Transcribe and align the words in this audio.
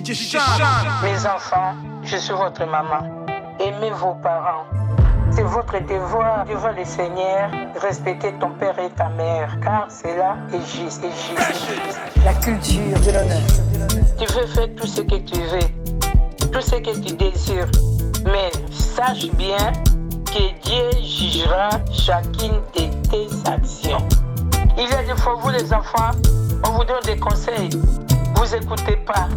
Mes 0.00 1.26
enfants, 1.26 1.74
je 2.04 2.16
suis 2.18 2.32
votre 2.32 2.64
maman. 2.66 3.26
Aimez 3.58 3.90
vos 3.90 4.14
parents. 4.14 4.64
C'est 5.32 5.42
votre 5.42 5.76
devoir 5.80 6.44
devant 6.44 6.70
le 6.70 6.84
Seigneur, 6.84 7.50
respecter 7.82 8.32
ton 8.40 8.50
père 8.50 8.78
et 8.78 8.90
ta 8.90 9.08
mère, 9.08 9.58
car 9.60 9.86
c'est 9.88 10.16
là 10.16 10.36
et 10.52 10.60
juste, 10.60 11.02
et. 11.04 12.24
La 12.24 12.32
culture 12.34 13.00
de 13.00 13.10
l'honneur. 13.10 13.42
Tu 14.18 14.32
veux 14.32 14.46
faire 14.46 14.68
tout 14.76 14.86
ce 14.86 15.00
que 15.00 15.16
tu 15.16 15.40
veux, 15.40 16.48
tout 16.52 16.60
ce 16.60 16.76
que 16.76 16.96
tu 17.00 17.14
désires, 17.14 17.70
mais 18.24 18.52
sache 18.70 19.30
bien 19.32 19.72
que 20.26 20.60
Dieu 20.62 20.90
jugera 21.02 21.70
chacune 21.92 22.60
de 22.76 23.08
tes 23.08 23.50
actions. 23.50 24.06
Il 24.76 24.88
y 24.88 24.92
a 24.92 25.02
des 25.02 25.20
fois, 25.20 25.34
vous 25.34 25.50
les 25.50 25.72
enfants, 25.72 26.12
on 26.64 26.70
vous 26.70 26.84
donne 26.84 27.02
des 27.04 27.18
conseils, 27.18 27.70
vous 28.36 28.54
écoutez 28.54 28.96
pas. 28.96 29.28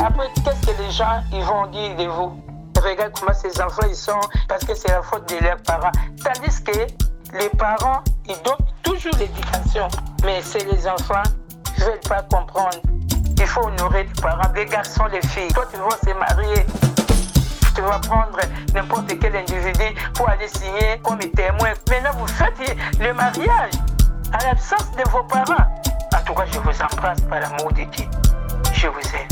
Après, 0.00 0.28
qu'est-ce 0.44 0.66
que 0.66 0.82
les 0.82 0.90
gens 0.90 1.22
ils 1.32 1.44
vont 1.44 1.66
dire 1.68 1.96
de 1.96 2.04
vous? 2.06 2.42
Regarde 2.82 3.12
comment 3.18 3.32
ces 3.34 3.60
enfants 3.60 3.86
ils 3.88 3.94
sont 3.94 4.20
parce 4.48 4.64
que 4.64 4.74
c'est 4.74 4.90
la 4.90 5.02
faute 5.02 5.28
de 5.28 5.44
leurs 5.44 5.62
parents. 5.62 5.92
Tandis 6.24 6.62
que 6.64 7.38
les 7.38 7.48
parents, 7.50 8.02
ils 8.26 8.36
donnent 8.42 8.66
toujours 8.82 9.12
l'éducation. 9.18 9.88
Mais 10.24 10.40
c'est 10.42 10.64
les 10.64 10.86
enfants 10.88 11.22
qui 11.64 11.80
ne 11.80 11.86
veulent 11.86 12.00
pas 12.08 12.22
comprendre. 12.22 12.78
Il 13.38 13.46
faut 13.46 13.66
honorer 13.66 14.04
les 14.04 14.22
parents, 14.22 14.52
les 14.54 14.66
garçons, 14.66 15.04
les 15.06 15.22
filles. 15.28 15.52
Toi, 15.52 15.64
tu 15.70 15.78
vas 15.78 15.90
se 15.90 16.16
marier. 16.16 16.66
Tu 17.74 17.80
vas 17.80 17.98
prendre 18.00 18.38
n'importe 18.74 19.18
quel 19.18 19.34
individu 19.36 19.94
pour 20.14 20.28
aller 20.28 20.48
signer 20.48 21.00
comme 21.02 21.18
témoin. 21.18 21.72
Maintenant, 21.88 22.10
vous 22.18 22.26
faites 22.26 22.76
le 23.00 23.12
mariage 23.12 23.72
à 24.32 24.44
l'absence 24.44 24.90
de 24.92 25.08
vos 25.10 25.22
parents. 25.24 25.64
En 26.14 26.24
tout 26.24 26.34
cas, 26.34 26.44
je 26.50 26.58
vous 26.58 26.82
embrasse 26.82 27.20
par 27.22 27.40
l'amour 27.40 27.72
de 27.72 27.84
Dieu. 27.84 28.06
Je 28.74 28.88
vous 28.88 29.00
aime. 29.14 29.31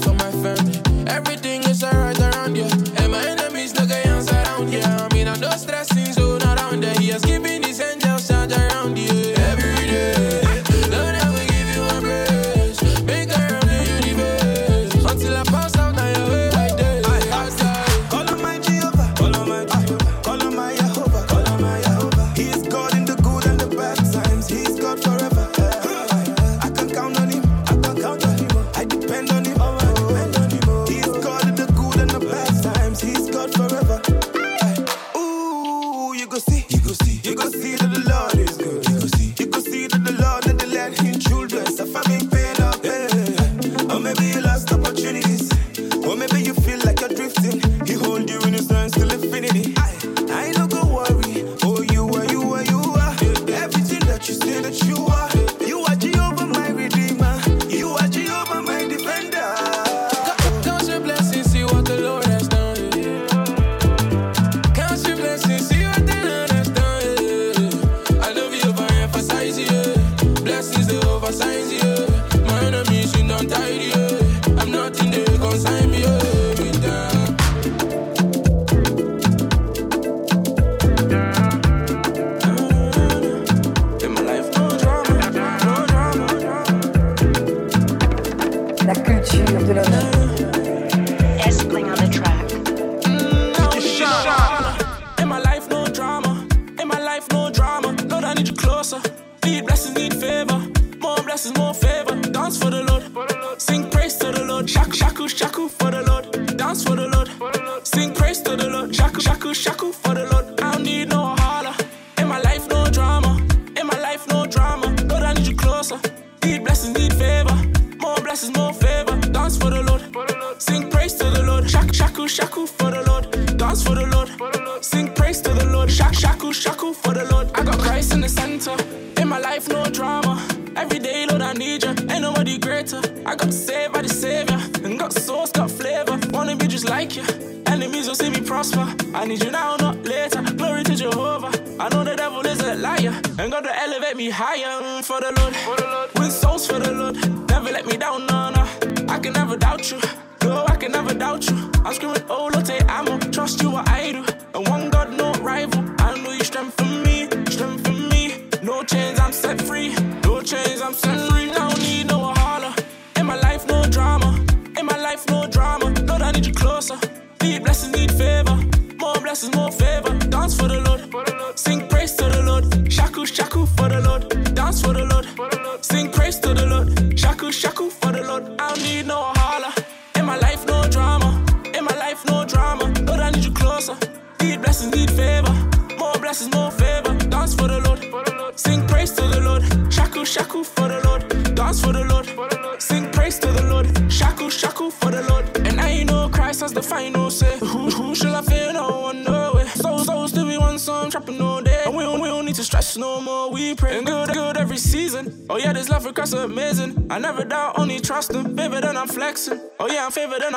about 149.81 150.03
you. 150.05 150.10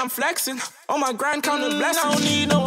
I'm 0.05 0.11
favored 0.11 0.25
and 0.25 0.61
I'm 0.61 0.61
flexing. 0.61 0.61
On 0.89 1.01
my 1.01 1.13
grind, 1.13 1.43
counting 1.43 1.71
mm, 1.71 1.79
blessings. 1.79 2.05
I 2.05 2.13
don't 2.13 2.25
need 2.25 2.49
no 2.49 2.64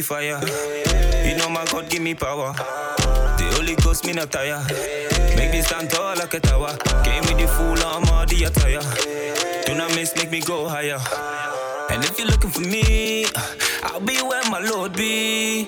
I 0.00 0.02
come 0.02 0.16
with 0.16 0.40
the 0.40 0.40
fire. 1.20 1.28
You 1.28 1.36
know 1.36 1.48
my 1.50 1.64
God 1.66 1.88
give 1.90 2.00
me 2.02 2.14
power. 2.14 2.52
The 2.54 3.52
Holy 3.56 3.74
Ghost 3.76 4.06
me 4.06 4.12
not 4.12 4.30
tire. 4.32 4.62
Make 5.36 5.52
me 5.52 5.60
stand 5.62 5.90
tall 5.90 6.16
like 6.16 6.32
a 6.34 6.40
tower. 6.40 6.76
Came 7.04 7.22
with 7.24 7.38
the 7.38 7.46
full 7.48 7.78
armor, 7.84 8.24
the 8.26 8.44
attire. 8.44 8.80
Do 9.66 9.74
not 9.74 9.94
miss, 9.94 10.16
make 10.16 10.30
me 10.30 10.40
go 10.40 10.68
higher. 10.68 10.98
And 11.90 12.02
if 12.04 12.18
you're 12.18 12.28
looking 12.28 12.50
for 12.50 12.60
me, 12.60 13.26
I'll 13.82 14.00
be 14.00 14.16
where 14.22 14.42
my 14.50 14.60
Lord 14.60 14.94
be. 14.94 15.66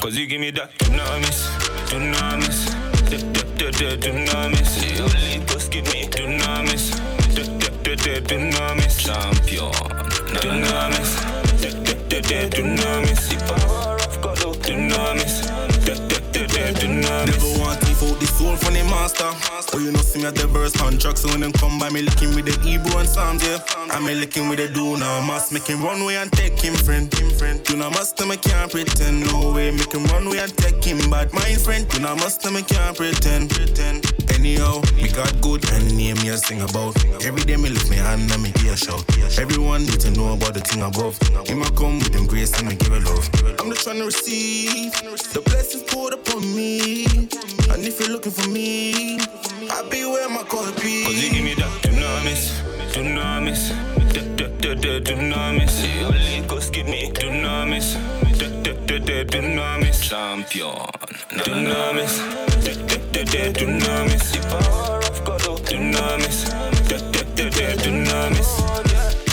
Cause 0.00 0.16
you 0.16 0.26
give 0.26 0.40
me 0.40 0.50
that 0.52 0.70
dunamis, 0.78 1.48
dunamis, 1.88 2.70
du- 3.10 3.18
du- 3.32 3.70
du- 3.70 3.70
du- 3.72 3.96
dunamis. 3.96 4.80
The 4.80 5.02
Holy 5.02 5.44
Ghost 5.46 5.70
give 5.72 5.84
me 5.92 6.06
dunamis, 6.08 6.90
du- 7.34 7.44
du- 7.58 7.70
du- 7.82 7.96
du- 7.96 8.20
dunamis. 8.20 8.98
Champion, 9.00 9.72
dunamis, 10.42 11.23
oh. 12.16 12.20
Never 17.24 17.60
want 17.60 17.80
to 17.80 17.94
the 18.20 18.26
soul 18.26 18.56
from 18.56 18.74
the 18.74 18.84
master. 18.84 19.30
Oh, 19.72 19.78
you 19.78 19.90
know, 19.90 20.00
see 20.00 20.20
me 20.20 20.26
at 20.26 20.34
the 20.34 20.46
when 21.28 21.40
them 21.40 21.52
come 21.52 21.78
by 21.78 21.90
me, 21.90 22.02
licking 22.02 22.34
with 22.34 22.46
the 22.46 22.56
and 23.16 23.42
yeah. 23.42 23.58
I'm 23.90 24.04
me 24.04 24.14
licking 24.14 24.48
with 24.48 24.58
the 24.58 24.68
do 24.68 24.96
now. 24.96 25.20
Must 25.22 25.52
make 25.52 25.66
him 25.66 25.82
run 25.82 26.02
away 26.02 26.16
and 26.16 26.30
take 26.32 26.60
him, 26.60 26.74
friend. 26.74 27.10
Do 27.64 27.76
not 27.76 27.92
must 27.92 28.20
me 28.26 28.36
can't 28.36 28.70
pretend. 28.70 29.26
No 29.32 29.52
way, 29.52 29.70
make 29.70 29.92
him 29.92 30.04
run 30.06 30.26
away 30.26 30.38
and 30.38 30.56
take 30.56 30.84
him. 30.84 30.98
But 31.10 31.32
my 31.32 31.54
friend, 31.54 31.88
do 31.88 32.00
not 32.00 32.18
must 32.18 32.44
me 32.50 32.62
can't 32.62 32.96
pretend. 32.96 33.50
pretend. 33.50 34.23
Anyhow, 34.44 34.82
got 35.16 35.40
good 35.40 35.64
and 35.72 35.96
name 35.96 36.16
me 36.20 36.28
a 36.28 36.36
sing 36.36 36.60
about. 36.60 36.94
Every 37.24 37.42
day 37.44 37.56
me 37.56 37.70
lift 37.70 37.88
me 37.88 37.96
hand 37.96 38.30
and 38.30 38.42
me 38.42 38.52
a 38.68 38.76
shout. 38.76 39.02
Everyone 39.38 39.86
need 39.86 39.98
to 40.00 40.10
know 40.10 40.34
about 40.34 40.52
the 40.52 40.60
thing 40.60 40.82
above. 40.82 41.16
Him 41.48 41.62
a 41.62 41.70
come 41.70 41.98
with 41.98 42.12
them 42.12 42.26
grace 42.26 42.52
and 42.58 42.68
me 42.68 42.74
give 42.76 42.92
a 42.92 43.00
love. 43.00 43.26
I'm 43.58 43.70
just 43.70 43.84
trying 43.84 44.00
to 44.00 44.04
receive 44.04 44.92
the 45.32 45.40
blessings 45.46 45.84
poured 45.84 46.12
upon 46.12 46.42
me. 46.54 47.06
And 47.72 47.86
if 47.88 47.98
you're 47.98 48.10
looking 48.10 48.32
for 48.32 48.46
me, 48.50 49.18
I'll 49.70 49.88
be 49.88 50.04
where 50.04 50.28
my 50.28 50.42
call 50.42 50.70
be. 50.72 51.04
Cause 51.04 51.24
you 51.24 51.30
give 51.32 51.42
me 51.44 51.54
that 51.54 51.72
dunamis, 51.80 52.52
dunamis, 52.92 53.72
du- 54.12 54.36
du- 54.36 54.58
du- 54.58 54.74
du- 54.74 55.00
dunamis. 55.00 55.86
Holy 56.04 56.46
Ghost 56.46 56.74
give 56.74 56.86
me 56.86 57.10
dunamis, 57.12 57.96
dunamis. 59.00 60.00
Champion, 60.08 60.86
du- 61.30 61.44
dunamis. 63.52 64.32
The 64.32 64.40
power 64.48 64.98
of 64.98 65.24
God, 65.24 65.40
du- 65.66 65.70
dunamis. 65.70 66.38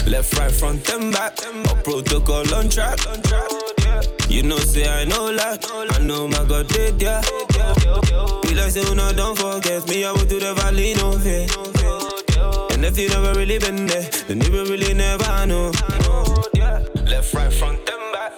Left, 0.07 0.37
right, 0.37 0.51
front 0.51 0.89
and 0.89 1.13
back, 1.13 1.39
a 1.41 1.75
protocol 1.83 2.53
on 2.53 2.69
track. 2.69 2.99
You 4.29 4.43
know, 4.43 4.57
say 4.57 4.87
I 4.87 5.05
know 5.05 5.29
like, 5.31 5.63
I 5.71 5.99
know 6.01 6.27
my 6.27 6.43
God 6.45 6.67
did, 6.67 7.01
yeah. 7.01 7.21
We 8.43 8.53
like 8.55 8.71
say, 8.71 8.83
no, 8.93 9.11
don't 9.13 9.37
forget 9.37 9.87
me, 9.87 10.03
I 10.05 10.11
will 10.11 10.25
do 10.25 10.39
the 10.39 10.53
valley, 10.53 10.93
no 10.95 11.11
fear. 11.19 11.47
And 12.71 12.85
if 12.85 12.97
you 12.97 13.09
never 13.09 13.33
really 13.37 13.59
been 13.59 13.85
there, 13.85 14.09
then 14.27 14.41
you 14.41 14.51
will 14.51 14.65
really 14.65 14.93
never 14.93 15.45
know. 15.45 15.71
Left, 17.05 17.33
right, 17.33 17.53
front, 17.53 17.79
and 17.79 18.13
back, 18.13 18.33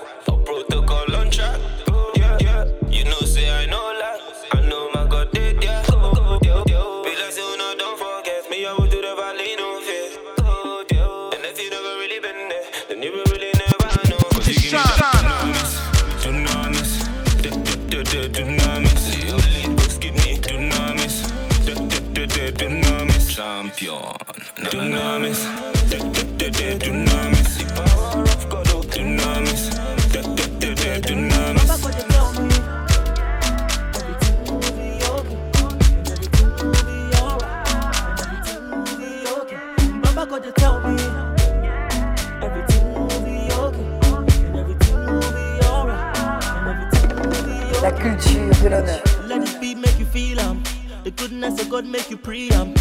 be 23.83 23.89
everything 42.41 42.93
will 42.95 43.21
be 43.21 43.49
La 47.81 47.91
culture 47.91 48.49
de 48.61 48.69
l'honneur. 48.69 49.01
Let 49.27 49.43
it 49.43 49.59
beat 49.59 49.77
make 49.77 49.99
you 49.99 50.05
feel 50.05 50.39
um, 50.39 50.63
the 51.03 51.11
goodness 51.11 51.61
of 51.61 51.69
God 51.69 51.85
make 51.85 52.09
you 52.09 52.17
pre 52.17 52.49
um. 52.51 52.73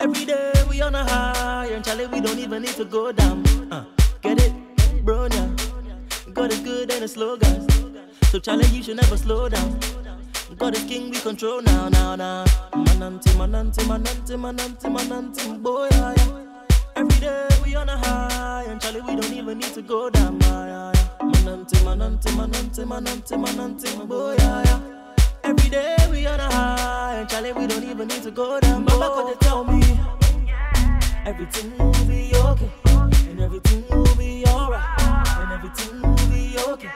Every 0.00 0.24
day 0.24 0.52
we 0.70 0.80
on 0.80 0.94
a 0.94 1.04
high, 1.04 1.66
and 1.66 1.84
Charlie 1.84 2.06
we 2.06 2.20
don't 2.20 2.38
even 2.38 2.62
need 2.62 2.74
to 2.76 2.84
go 2.84 3.10
down. 3.12 3.44
Uh, 3.70 3.84
get 4.22 4.40
it, 4.40 4.52
bro? 5.04 5.26
Yeah, 5.26 5.48
God 6.32 6.52
is 6.52 6.60
good 6.60 6.90
and 6.92 7.02
it's 7.02 7.14
slow, 7.14 7.36
guys. 7.36 7.66
So 8.30 8.38
Charlie, 8.38 8.66
you 8.68 8.82
should 8.82 8.96
never 8.96 9.16
slow 9.16 9.48
down. 9.48 9.78
God 10.56 10.76
is 10.76 10.84
king, 10.84 11.10
we 11.10 11.18
control 11.20 11.62
now, 11.62 11.88
now, 11.88 12.14
now. 12.16 12.44
Mananti, 12.72 13.30
mananti, 13.36 13.82
mananti, 13.84 14.34
mananti, 14.36 14.88
mananti, 14.88 15.62
boy, 15.62 15.88
yeah, 15.90 16.14
yeah. 16.16 16.44
Every 16.96 17.20
day 17.20 17.48
we 17.64 17.74
on 17.74 17.88
a 17.88 17.96
high, 17.98 18.64
and 18.68 18.80
Charlie, 18.80 19.00
we 19.00 19.16
don't 19.20 19.32
even 19.32 19.58
need 19.58 19.74
to 19.74 19.82
go 19.82 20.10
down, 20.10 20.40
yeah, 20.40 20.92
yeah. 20.92 20.92
Mananti, 21.22 21.76
mananti, 21.84 22.30
mananti, 22.32 22.84
mananti, 22.84 23.36
mananti, 23.36 24.08
boy, 24.08 24.36
yeah, 24.38 24.62
yeah. 24.64 24.97
Every 25.48 25.70
day 25.70 25.96
we 26.10 26.26
on 26.26 26.38
a 26.40 26.52
high, 26.52 27.14
and 27.20 27.28
Charlie, 27.30 27.52
we 27.54 27.66
don't 27.66 27.82
even 27.82 28.06
need 28.08 28.22
to 28.22 28.30
go 28.30 28.60
down. 28.60 28.84
Baba 28.84 29.30
could 29.30 29.40
tell 29.40 29.64
me 29.64 29.80
everything 31.24 31.72
will 31.78 32.04
be 32.04 32.32
okay, 32.34 32.70
and 33.30 33.40
everything 33.40 33.82
will 33.88 34.14
be 34.16 34.44
alright, 34.46 34.84
and 35.40 35.52
everything 35.52 36.02
will 36.02 36.28
be 36.28 36.58
okay, 36.68 36.90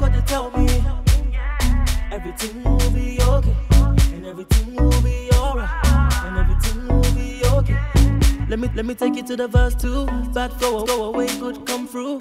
God, 0.00 0.14
you 0.16 0.22
tell 0.26 0.50
me 0.50 0.66
everything 2.10 2.64
will 2.64 2.90
be 2.90 3.20
okay, 3.22 3.56
and 4.14 4.26
everything 4.26 4.74
will 4.74 5.02
be 5.02 5.30
alright, 5.34 5.70
and 6.24 6.38
everything 6.38 6.88
will 6.88 7.14
be 7.14 7.40
okay. 7.44 7.78
Let 8.48 8.58
me 8.58 8.68
let 8.74 8.84
me 8.84 8.96
take 8.96 9.14
you 9.14 9.22
to 9.22 9.36
the 9.36 9.46
verse 9.46 9.76
two. 9.76 10.06
Bad 10.34 10.58
go 10.58 10.84
go 10.84 11.04
away, 11.04 11.28
good 11.38 11.64
come 11.64 11.86
through. 11.86 12.18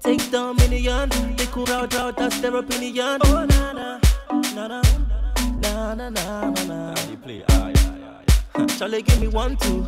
Take 0.00 0.30
dominion, 0.30 1.10
they 1.36 1.46
could 1.52 1.68
out 1.68 1.94
out, 1.94 2.16
that's 2.16 2.40
their 2.40 2.56
opinion. 2.56 3.20
Oh 3.24 3.44
na 3.44 3.72
na 3.72 4.00
na 4.30 4.68
na 4.68 4.82
na 5.60 5.94
na 5.94 6.08
na 6.08 6.50
na. 6.64 6.94
You 7.10 7.16
play, 7.16 7.44
ah 7.48 7.68
yeah 7.68 7.96
yeah 7.96 8.20
yeah. 8.58 8.66
Charlie, 8.78 9.02
give 9.02 9.20
me 9.20 9.28
one 9.28 9.56
two. 9.56 9.84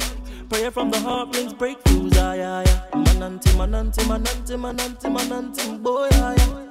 Prayer 0.48 0.70
from 0.70 0.90
the 0.90 1.00
heart 1.00 1.32
brings 1.32 1.52
breakthroughs, 1.54 2.16
ah 2.18 2.32
yeah 2.34 2.62
yeah. 2.66 2.80
Mananti 3.04 3.50
mananti 3.58 4.02
mananti 4.04 4.56
mananti 4.56 5.08
mananti, 5.10 5.82
boy 5.82 6.08
ah 6.12 6.34
yeah. 6.36 6.62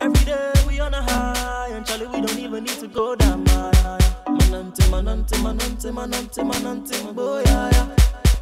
Every 0.00 0.24
day 0.24 0.52
we 0.66 0.80
on 0.80 0.94
a 0.94 1.02
high, 1.02 1.68
and 1.72 1.84
Charlie, 1.86 2.06
we 2.06 2.20
don't 2.26 2.38
even 2.38 2.64
need 2.64 2.78
to 2.80 2.88
go 2.88 3.14
down. 3.14 3.44
Ah, 3.48 3.70
yeah, 3.74 3.98
yeah. 4.00 4.36
Manante, 4.48 4.82
manante, 4.90 5.36
manante, 5.42 5.90
manante, 5.92 6.42
manante, 6.42 7.14
boy, 7.14 7.42
yeah, 7.44 7.70
yeah. 7.72 7.96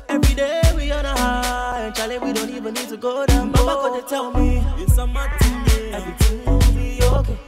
Every 0.09 0.35
day 0.35 0.63
we 0.77 0.93
on 0.93 1.05
a 1.05 1.19
high, 1.19 1.81
and 1.87 1.95
Charlie, 1.97 2.19
we 2.19 2.33
don't 2.33 2.49
even 2.49 2.75
need 2.75 2.89
to 2.91 2.97
go 2.97 3.27
down. 3.27 3.51
Baba, 3.51 3.89
could 3.91 3.97
you 3.97 4.09
tell 4.09 4.31
me 4.33 4.63
it's 4.79 4.97
a 4.99 5.07
matinee? 5.07 5.91
Everything 5.93 6.45
will 6.47 6.59
be 6.79 7.03
okay, 7.03 7.39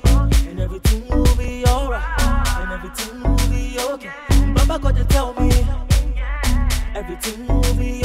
and 0.50 0.58
everything 0.60 1.00
alright, 1.67 2.02
and 2.59 2.73
everything 2.73 3.23
will 3.23 3.37
be 3.49 3.79
okay. 3.79 4.11
Baba, 4.55 4.79
could 4.79 4.97
you 4.99 5.05
tell 5.05 5.35
me 5.35 5.50
everything 6.95 7.47
will 7.47 7.75
be 7.75 8.00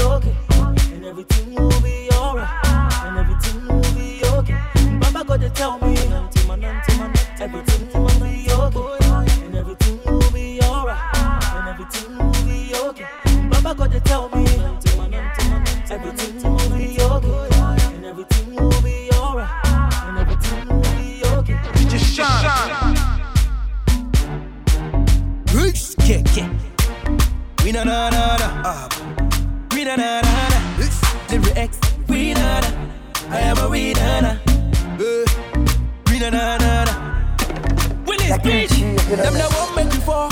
We 27.65 27.72
na 27.72 27.84
na 27.84 28.10
na 28.12 28.38
na. 28.38 28.88
We 29.74 29.84
na 29.86 29.95
na 29.95 30.22
na 30.22 30.50
na. 30.50 30.60
The 31.27 31.53
X, 31.57 31.79
we 32.07 32.34
na 32.36 32.60
na. 32.62 32.69
I 33.31 33.39
am 33.39 33.57
a 33.57 33.67
we 33.67 33.93
na 33.93 34.19
na. 34.22 34.31
Eh, 35.01 35.25
We 36.12 36.19
na 36.19 36.29
na 36.29 36.57
na 36.57 36.84
na. 36.86 36.93
When 38.05 38.19
it's 38.22 38.38
preach, 38.43 38.69
them 38.69 39.34
that 39.34 39.50
won't 39.57 39.75
make 39.75 39.91
you 39.93 40.01
fall, 40.01 40.29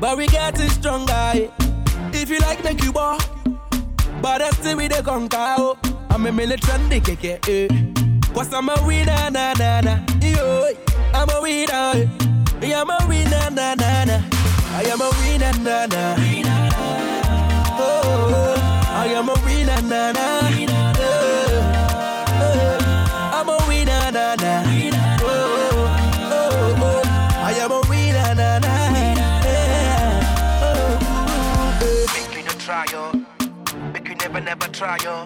but 0.00 0.16
we 0.16 0.28
getting 0.28 0.70
stronger. 0.70 1.12
eh. 1.34 1.48
If 2.12 2.30
you 2.30 2.38
like, 2.38 2.62
make 2.62 2.80
you 2.84 2.92
ball, 2.92 3.18
but 4.22 4.38
that's 4.38 4.56
still 4.58 4.76
we 4.76 4.86
the 4.86 5.02
conquer. 5.02 5.56
Oh. 5.58 5.76
I'm 6.10 6.26
a 6.26 6.32
militant, 6.32 6.90
they 6.90 6.98
it. 7.28 7.48
Eh. 7.48 7.66
Cause 8.32 8.54
I'm 8.54 8.68
a 8.68 8.76
winner, 8.86 9.30
na 9.32 9.52
na 9.54 9.80
na. 9.80 9.98
Yo, 10.22 10.70
I'm 11.12 11.28
a 11.28 11.40
winner. 11.42 11.92
eh. 11.98 12.06
Yeah, 12.62 12.82
I'm 12.82 12.90
a 12.90 12.98
winner, 13.08 13.50
na 13.50 13.74
na 13.74 14.04
na. 14.04 14.39
I 14.72 14.82
am 14.84 15.00
a 15.00 15.10
winner, 15.20 15.52
na 15.64 15.86
na. 15.86 16.14
Oh, 17.78 18.54
I 18.88 19.06
am 19.16 19.28
a 19.28 19.34
winner, 19.44 19.82
na 19.82 20.12
na. 20.12 20.40
Oh, 22.42 22.78
I'm 23.36 23.48
a 23.48 23.56
winner. 23.68 24.00
Oh, 25.22 25.36
oh, 26.22 26.82
oh, 26.82 27.02
I 27.36 27.52
am 27.60 27.72
a 27.72 27.80
winner. 27.88 28.34
Oh, 28.38 28.60
oh, 30.62 31.82
oh. 31.82 32.06
Make 32.14 32.44
you 32.44 32.52
try, 32.58 32.84
yo. 32.92 33.02
Make 33.92 34.08
you 34.08 34.14
never, 34.16 34.40
never 34.40 34.68
try, 34.68 34.96
yo. 35.02 35.24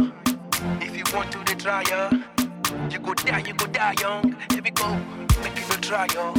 If 0.80 0.96
you 0.96 1.04
want 1.14 1.30
to, 1.32 1.38
the 1.44 1.54
try, 1.60 1.82
yo. 1.90 2.10
You 2.90 2.98
go 2.98 3.14
die, 3.14 3.42
you 3.46 3.54
go 3.54 3.66
die 3.66 3.94
young. 4.00 4.36
Here 4.50 4.62
we 4.62 4.70
go. 4.70 5.23
You 5.84 5.90
try, 5.90 6.06
yo. 6.14 6.32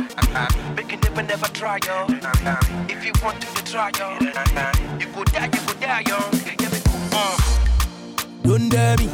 Make 0.75 0.91
you 0.91 0.97
never, 0.97 1.21
never 1.21 1.45
try, 1.49 1.77
yo. 1.85 2.07
If 2.89 3.05
you 3.05 3.11
want 3.23 3.39
to, 3.41 3.53
the 3.53 3.61
try, 3.61 3.91
yo. 3.99 4.17
You 4.97 5.05
go 5.13 5.23
die, 5.23 5.45
you 5.45 5.67
go 5.67 5.73
die 5.79 6.03
young. 6.07 6.33
Here 6.33 6.69
we 6.71 6.79
go. 6.79 7.09
Uh. 7.13 7.37
Don't 8.41 8.69
dare 8.69 8.97
me. 8.97 9.07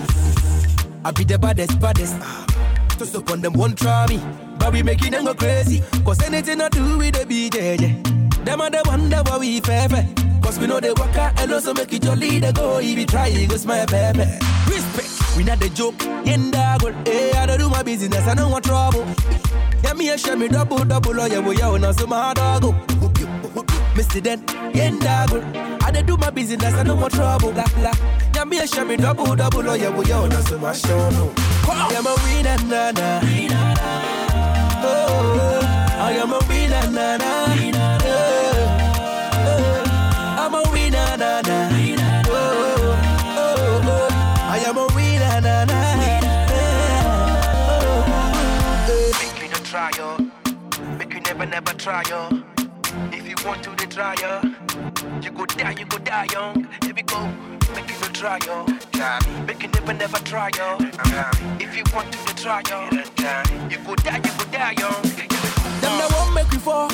I 1.04 1.12
be 1.12 1.26
the 1.26 1.38
baddest, 1.38 1.82
baddest. 1.82 2.16
Just 2.98 3.14
up 3.14 3.30
on 3.30 3.42
them, 3.42 3.52
won't 3.52 3.78
try 3.78 4.08
me. 4.08 4.22
But 4.58 4.72
we 4.72 4.84
making 4.84 5.12
them 5.12 5.26
go 5.26 5.34
crazy. 5.34 5.84
Cause 6.06 6.24
anything 6.24 6.62
I 6.62 6.70
do 6.70 6.98
with 6.98 7.14
the 7.16 7.26
BJJ. 7.26 8.46
Them 8.46 8.62
are 8.62 8.70
the 8.70 8.84
one 8.86 9.10
that 9.10 9.38
we 9.38 9.60
fair 9.60 9.90
fair. 9.90 10.31
Cause 10.52 10.60
we 10.60 10.68
know 10.68 10.82
they 10.82 10.92
work 10.92 11.16
out 11.16 11.40
and 11.40 11.54
also 11.54 11.74
make 11.74 11.94
it 11.94 12.02
jolly. 12.02 12.40
They 12.40 12.52
go, 12.52 12.80
if 12.80 12.98
you 13.00 13.06
try, 13.06 13.28
it 13.30 13.50
go 13.50 13.56
smile, 13.56 13.86
baby. 13.88 14.26
Respect, 14.68 15.38
we 15.38 15.46
not 15.46 15.62
the 15.62 15.70
joke. 15.70 15.96
Yenda 16.28 16.78
go, 16.78 16.92
hey, 17.10 17.32
eh, 17.32 17.42
I 17.42 17.46
don't 17.46 17.58
do 17.58 17.70
my 17.70 17.82
business, 17.84 18.28
I 18.28 18.36
don't 18.36 18.52
want 18.52 18.66
trouble. 18.66 19.06
Yeah, 19.82 19.94
me 19.94 20.10
a 20.10 20.18
share 20.18 20.36
me 20.36 20.50
double, 20.50 20.84
double, 20.84 21.22
oh 21.22 21.26
yeah, 21.26 21.40
we 21.40 21.56
yeah, 21.56 21.70
oh, 21.70 21.78
now 21.78 21.94
so 21.94 22.06
my 22.06 22.34
dog 22.34 22.64
go. 22.64 22.72
Mr. 23.96 24.22
Den, 24.22 24.42
yenda 24.74 25.26
go. 25.30 25.40
I 25.86 25.90
dey 25.92 26.02
do 26.02 26.18
my 26.18 26.30
business, 26.30 26.74
I 26.74 26.84
don't 26.84 27.00
want 27.00 27.14
trouble, 27.14 27.54
got 27.54 27.74
la. 27.78 27.94
Yeah, 28.36 28.44
me 28.44 28.60
a 28.60 28.68
share 28.68 28.84
me 28.84 28.98
double, 28.98 29.34
double, 29.38 29.70
oh 29.70 29.74
yeah, 29.74 29.88
we 29.96 30.04
yeah, 30.04 30.20
oh, 30.20 30.28
now 30.28 30.42
so 30.42 30.58
my 30.60 30.74
show 30.74 31.10
no. 31.12 31.32
I 31.70 31.94
am 31.96 32.06
a 32.06 32.16
winner, 32.26 32.58
na 32.68 32.92
na. 32.92 33.22
Oh, 34.84 34.84
oh, 34.84 35.62
I 35.98 36.12
am 36.12 36.34
a 36.34 36.40
winner, 36.50 36.92
na 36.92 37.16
na. 37.16 37.51
Na 41.22 41.42
na. 41.42 41.58
Oh 42.28 42.34
oh 42.34 42.82
oh, 42.82 42.98
oh, 43.38 43.56
oh, 43.62 43.92
oh, 43.94 44.54
I 44.56 44.58
am 44.68 44.78
a 44.78 44.86
winner, 44.96 45.38
na 45.46 45.66
na. 45.70 45.80
Make 49.20 49.42
you 49.42 49.50
no 49.54 49.60
try, 49.72 49.92
yo. 49.98 50.08
Make 50.98 51.14
you 51.14 51.22
never, 51.22 51.46
never 51.46 51.74
try, 51.74 52.04
yo. 52.10 52.22
If 53.14 53.28
you 53.30 53.36
want 53.46 53.64
to, 53.64 53.70
the 53.72 53.86
try, 53.96 54.16
yo. 54.22 54.42
You 55.22 55.32
go 55.32 55.46
die, 55.46 55.76
you 55.80 55.86
go 55.86 55.98
die 56.00 56.28
young. 56.34 56.68
Here 56.84 56.94
we 56.96 57.04
go. 57.04 57.22
Make 57.76 57.90
you 57.92 57.98
no 58.02 58.08
try, 58.20 58.40
yo. 58.46 58.66
Make 59.46 59.62
you 59.64 59.70
never, 59.70 59.94
never 59.94 60.18
try, 60.30 60.50
yo. 60.58 60.78
If 61.60 61.76
you 61.78 61.84
want 61.94 62.12
to, 62.14 62.20
the 62.28 62.34
try, 62.42 62.62
yo. 62.70 62.80
You 63.70 63.78
go 63.86 63.96
die, 63.96 64.18
you 64.26 64.32
go 64.40 64.46
die 64.52 64.74
young. 64.80 65.04
Here 65.04 65.28
we 65.30 65.38
go. 65.38 65.38
Them 65.82 65.94
that 66.00 66.10
won't 66.16 66.34
make 66.34 66.52
you 66.52 66.60
fall, 66.60 66.90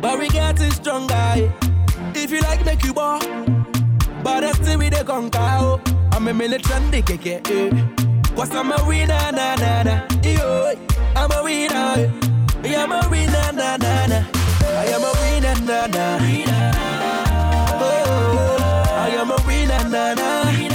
but 0.00 0.18
we 0.18 0.28
getting 0.28 0.70
stronger. 0.72 1.52
If 2.20 2.32
you 2.32 2.40
like, 2.40 2.64
make 2.64 2.82
you 2.84 2.92
ball, 2.92 3.20
but 4.22 4.40
that's 4.40 4.58
still 4.58 4.78
we 4.78 4.88
the 4.90 5.04
conquer. 5.04 5.38
Oh. 5.40 5.80
I'm 6.12 6.26
a 6.28 6.34
militant, 6.34 6.90
they 6.90 7.00
kick 7.02 7.26
it. 7.26 7.48
Eh. 7.50 7.70
Cause 8.34 8.54
I'm 8.54 8.72
a 8.72 8.84
winner, 8.86 9.30
na 9.32 9.54
na 9.54 9.82
na. 9.84 10.06
Yo, 10.22 10.74
I'm 11.14 11.30
a 11.32 11.42
winner. 11.42 11.94
eh. 11.96 12.74
I'm 12.76 12.92
a 12.92 13.08
winner, 13.08 13.52
na 13.52 13.76
na 13.76 14.06
na. 14.06 14.24
I 14.62 14.86
am 14.94 15.04
a 15.04 15.12
winner, 15.22 15.56
na 15.64 15.86
na. 15.86 16.18
Oh, 17.80 18.56
I 18.90 19.08
am 19.20 19.30
a 19.30 19.36
winner, 19.46 19.88
na 19.88 20.14
na. 20.14 20.67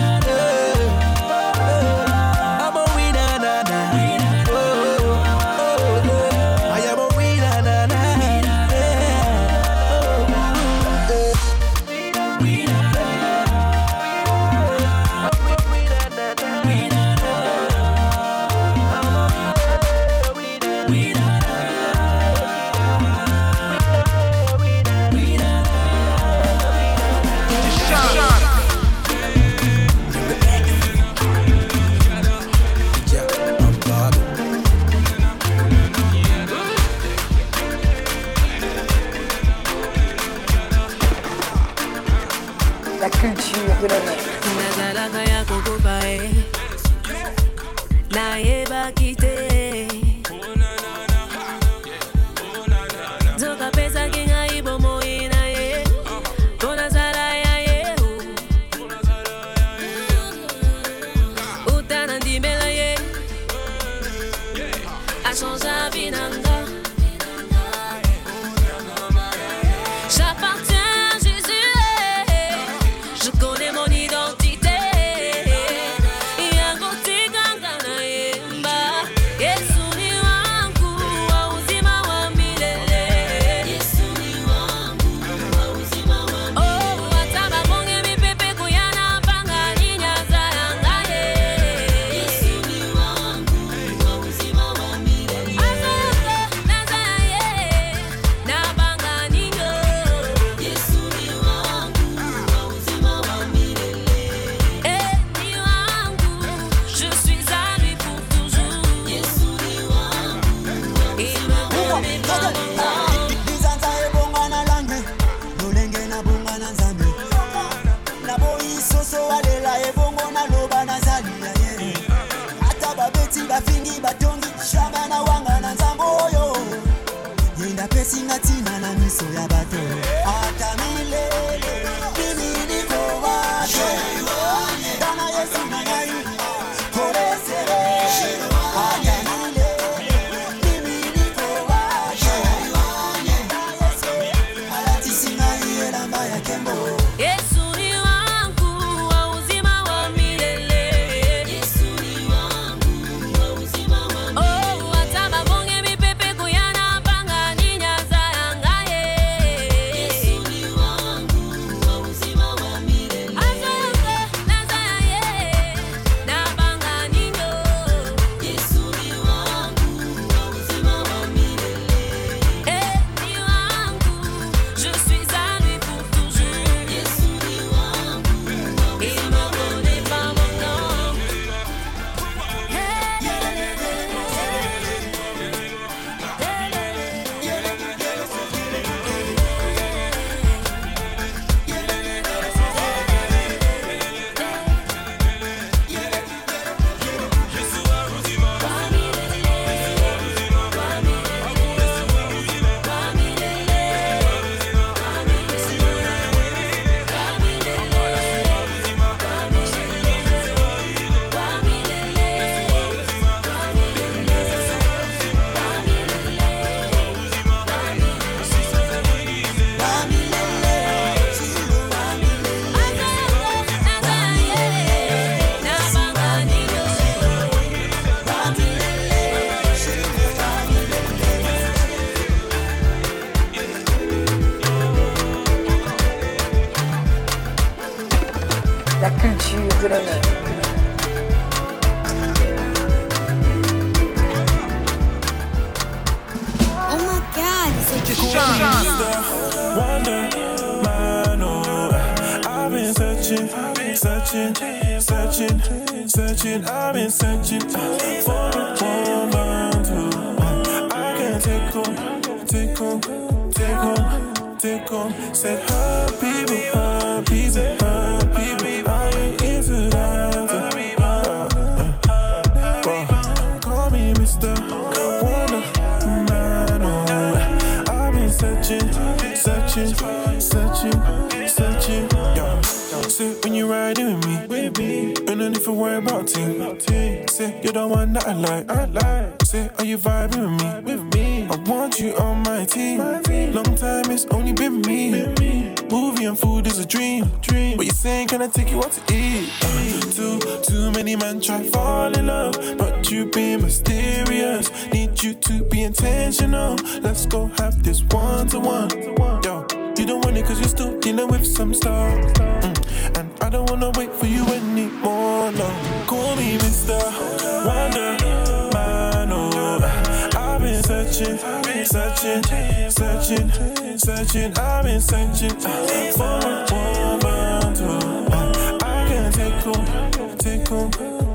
searching, 321.13 321.85
searching, 321.85 322.89
searching, 322.89 323.97
searching. 323.97 324.57
I've 324.57 324.83
been 324.83 324.99
searching 324.99 325.59
for 325.59 326.23
a 326.23 326.65
woman 326.71 327.73
to 327.75 328.79
I 328.83 329.05
can 329.07 329.31
take 329.31 329.53
home, 329.63 330.37
take 330.37 330.67
home, 330.67 330.91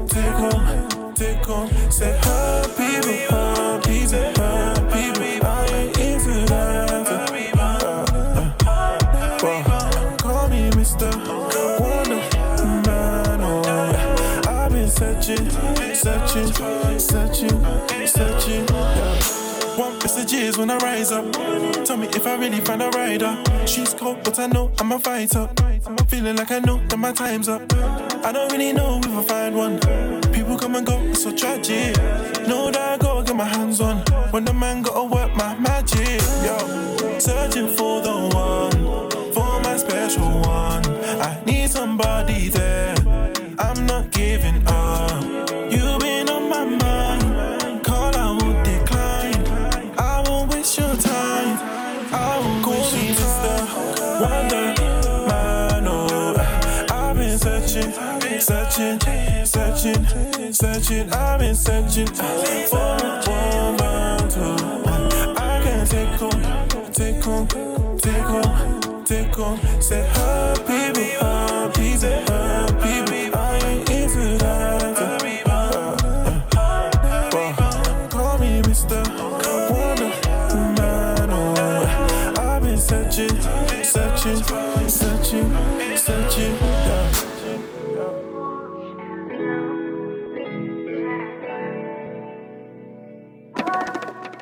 take 0.08 0.24
home, 0.24 1.14
take 1.14 1.44
home. 1.44 1.90
Say 1.90 2.18
her. 2.24 2.67
When 20.28 20.70
I 20.70 20.76
rise 20.76 21.10
up. 21.10 21.32
Tell 21.86 21.96
me 21.96 22.06
if 22.08 22.26
I 22.26 22.36
really 22.36 22.60
find 22.60 22.82
a 22.82 22.90
rider. 22.90 23.42
She's 23.66 23.94
cold, 23.94 24.18
but 24.24 24.38
I 24.38 24.46
know 24.46 24.70
I'm 24.78 24.92
a 24.92 24.98
fighter. 24.98 25.48
I'm 25.86 25.96
feeling 26.06 26.36
like 26.36 26.50
I 26.50 26.58
know 26.58 26.84
that 26.88 26.98
my 26.98 27.12
time's 27.12 27.48
up. 27.48 27.62
I 28.22 28.30
don't 28.32 28.52
really 28.52 28.74
know 28.74 29.00
if 29.02 29.08
I 29.08 29.22
find 29.22 29.56
one. 29.56 29.80
People 30.30 30.58
come 30.58 30.74
and 30.74 30.86
go, 30.86 31.00
it's 31.04 31.22
so 31.22 31.34
tragic. 31.34 31.96
Know 32.46 32.70
that 32.70 32.76
I 32.76 32.98
gotta 32.98 33.24
get 33.24 33.36
my 33.36 33.44
hands 33.44 33.80
on. 33.80 34.00
When 34.30 34.44
the 34.44 34.52
man 34.52 34.82
gotta 34.82 35.04
work 35.04 35.34
my 35.34 35.58
magic, 35.58 36.20
yo. 36.44 37.18
Searching 37.18 37.68
for 37.68 38.02
the 38.02 38.12
one. 38.34 38.37
searching, 60.58 61.08
I've 61.12 61.38
been 61.38 61.54
searching 61.54 62.08
for 62.08 62.26
a 62.26 63.22
woman 63.28 64.28
to. 64.28 64.56
I 65.36 65.60
can 65.62 65.86
take 65.86 66.08
home, 66.18 66.90
take 66.90 67.22
home, 67.22 67.46
take 67.98 68.26
home, 68.32 69.04
take 69.04 69.34
home, 69.36 69.60
say 69.80 70.02
her. 70.02 70.67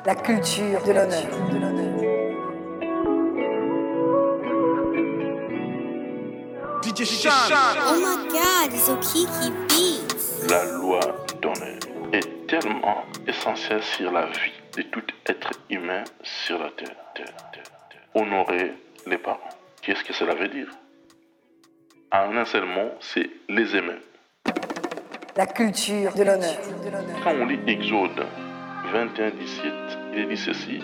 La 0.06 0.14
culture 0.14 0.80
de 0.84 0.92
l'honneur. 0.92 1.50
De 1.50 1.58
l'honneur. 1.58 1.86
Oh 7.88 7.96
my 7.98 8.16
god, 8.30 8.72
it's 8.72 8.88
Okiki 8.88 9.50
Beats. 9.66 10.48
La 10.48 10.64
loi 10.78 11.00
d'honneur 11.42 11.80
est 12.12 12.46
tellement 12.46 13.04
essentielle 13.26 13.82
sur 13.82 14.12
la 14.12 14.26
vie 14.26 14.52
de 14.76 14.82
tout 14.82 15.02
être 15.26 15.50
humain 15.70 16.04
sur 16.22 16.60
la 16.60 16.70
terre. 16.70 16.94
terre, 17.12 17.26
terre, 17.52 17.64
terre. 17.90 18.00
Honorer 18.14 18.74
les 19.08 19.18
parents. 19.18 19.40
Qu'est-ce 19.82 20.04
que 20.04 20.12
cela 20.12 20.36
veut 20.36 20.48
dire? 20.48 20.68
En 22.12 22.36
un 22.36 22.44
seul 22.44 22.64
mot, 22.64 22.90
c'est 23.00 23.28
les 23.48 23.74
aimer. 23.74 23.98
La 25.36 25.46
culture 25.46 26.14
de 26.14 26.22
l'honneur. 26.22 26.58
De 26.84 26.90
l'honneur. 26.90 27.20
Quand 27.24 27.34
on 27.34 27.46
lit 27.46 27.58
Exode 27.66 28.24
21, 28.92 29.30
17, 29.30 29.72
il 30.12 30.18
est 30.20 30.26
dit 30.26 30.36
ceci. 30.36 30.80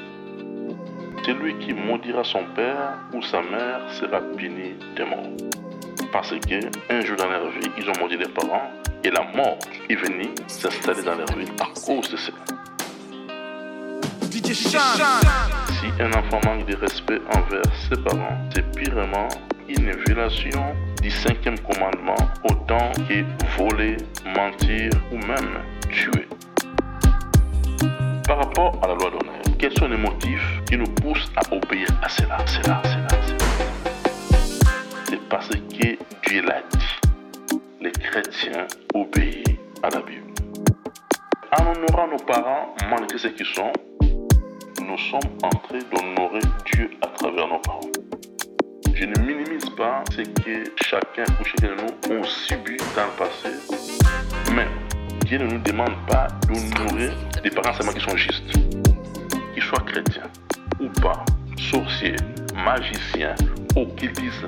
Celui 1.25 1.57
qui 1.59 1.73
maudira 1.73 2.25
son 2.25 2.45
père 2.55 2.99
ou 3.15 3.23
sa 3.23 3.43
mère 3.43 3.81
sera 3.91 4.21
puni 4.37 4.75
de 4.97 5.05
mort. 5.05 5.31
Parce 6.13 6.31
que 6.31 6.61
un 6.93 7.01
jour 7.01 7.17
dans 7.17 7.29
leur 7.29 7.49
vie, 7.51 7.71
ils 7.79 7.89
ont 7.89 7.93
maudit 8.01 8.17
les 8.17 8.29
parents 8.29 8.71
et 9.05 9.11
la 9.11 9.23
mort 9.35 9.59
est 9.89 9.95
venue 9.95 10.31
s'installer 10.49 11.03
dans 11.03 11.15
leur 11.15 11.33
vie 11.37 11.51
à 11.61 11.67
cause 11.81 12.11
de 12.11 12.17
cela. 12.17 12.39
Si 14.33 16.03
un 16.03 16.13
enfant 16.13 16.41
manque 16.45 16.67
de 16.67 16.77
respect 16.77 17.21
envers 17.35 17.63
ses 17.89 17.97
parents, 18.03 18.39
c'est 18.55 18.69
purement 18.73 19.29
une 19.69 19.93
violation 20.07 20.75
du 21.01 21.11
cinquième 21.11 21.59
commandement 21.61 22.17
autant 22.45 22.91
que 23.09 23.25
voler, 23.57 23.97
mentir 24.37 24.91
ou 25.13 25.17
même 25.17 25.63
tuer. 25.91 26.29
Par 28.33 28.47
rapport 28.47 28.73
à 28.83 28.87
la 28.87 28.95
loi 28.95 29.11
d'honneur, 29.11 29.43
quels 29.59 29.79
sont 29.79 29.89
les 29.89 29.99
motifs 29.99 30.63
qui 30.67 30.79
nous 30.79 30.87
poussent 31.03 31.31
à 31.37 31.55
obéir 31.55 31.87
à 32.03 32.09
cela, 32.09 32.39
cela, 32.47 32.81
cela, 32.83 33.07
cela 33.27 33.39
C'est 35.05 35.29
parce 35.29 35.51
que 35.51 35.99
Dieu 36.27 36.41
l'a 36.41 36.63
dit. 36.71 37.59
Les 37.83 37.93
chrétiens 37.93 38.67
obéissent 38.95 39.59
à 39.83 39.91
la 39.91 40.01
Bible. 40.01 40.33
En 41.59 41.73
honorant 41.73 42.09
nos 42.09 42.25
parents, 42.25 42.75
malgré 42.89 43.19
ce 43.19 43.29
qu'ils 43.29 43.45
sont, 43.45 43.71
nous 44.01 44.97
sommes 44.97 45.37
en 45.43 45.51
train 45.51 45.81
d'honorer 45.95 46.41
Dieu 46.73 46.89
à 47.03 47.09
travers 47.09 47.49
nos 47.49 47.59
parents. 47.59 47.81
Je 48.95 49.05
ne 49.05 49.19
minimise 49.27 49.69
pas 49.77 50.05
ce 50.11 50.23
que 50.23 50.73
chacun 50.83 51.25
ou 51.39 51.45
chacun 51.45 51.77
de 51.77 51.83
nous 51.83 52.17
ont 52.17 52.25
subi 52.25 52.79
dans 52.97 53.05
le 53.05 53.19
passé, 53.19 53.51
Dieu 55.33 55.39
ne 55.39 55.47
nous 55.51 55.61
demande 55.61 55.95
pas 56.09 56.29
d'honorer 56.47 57.09
des 57.43 57.49
parents 57.49 57.73
seulement 57.73 57.95
qui 57.95 58.01
sont 58.01 58.19
justes, 58.19 58.53
qu'ils 59.55 59.63
soient 59.63 59.81
chrétiens 59.81 60.29
ou 60.79 60.91
pas, 61.01 61.25
sorciers, 61.57 62.17
magiciens, 62.55 63.35
occultistes, 63.75 64.45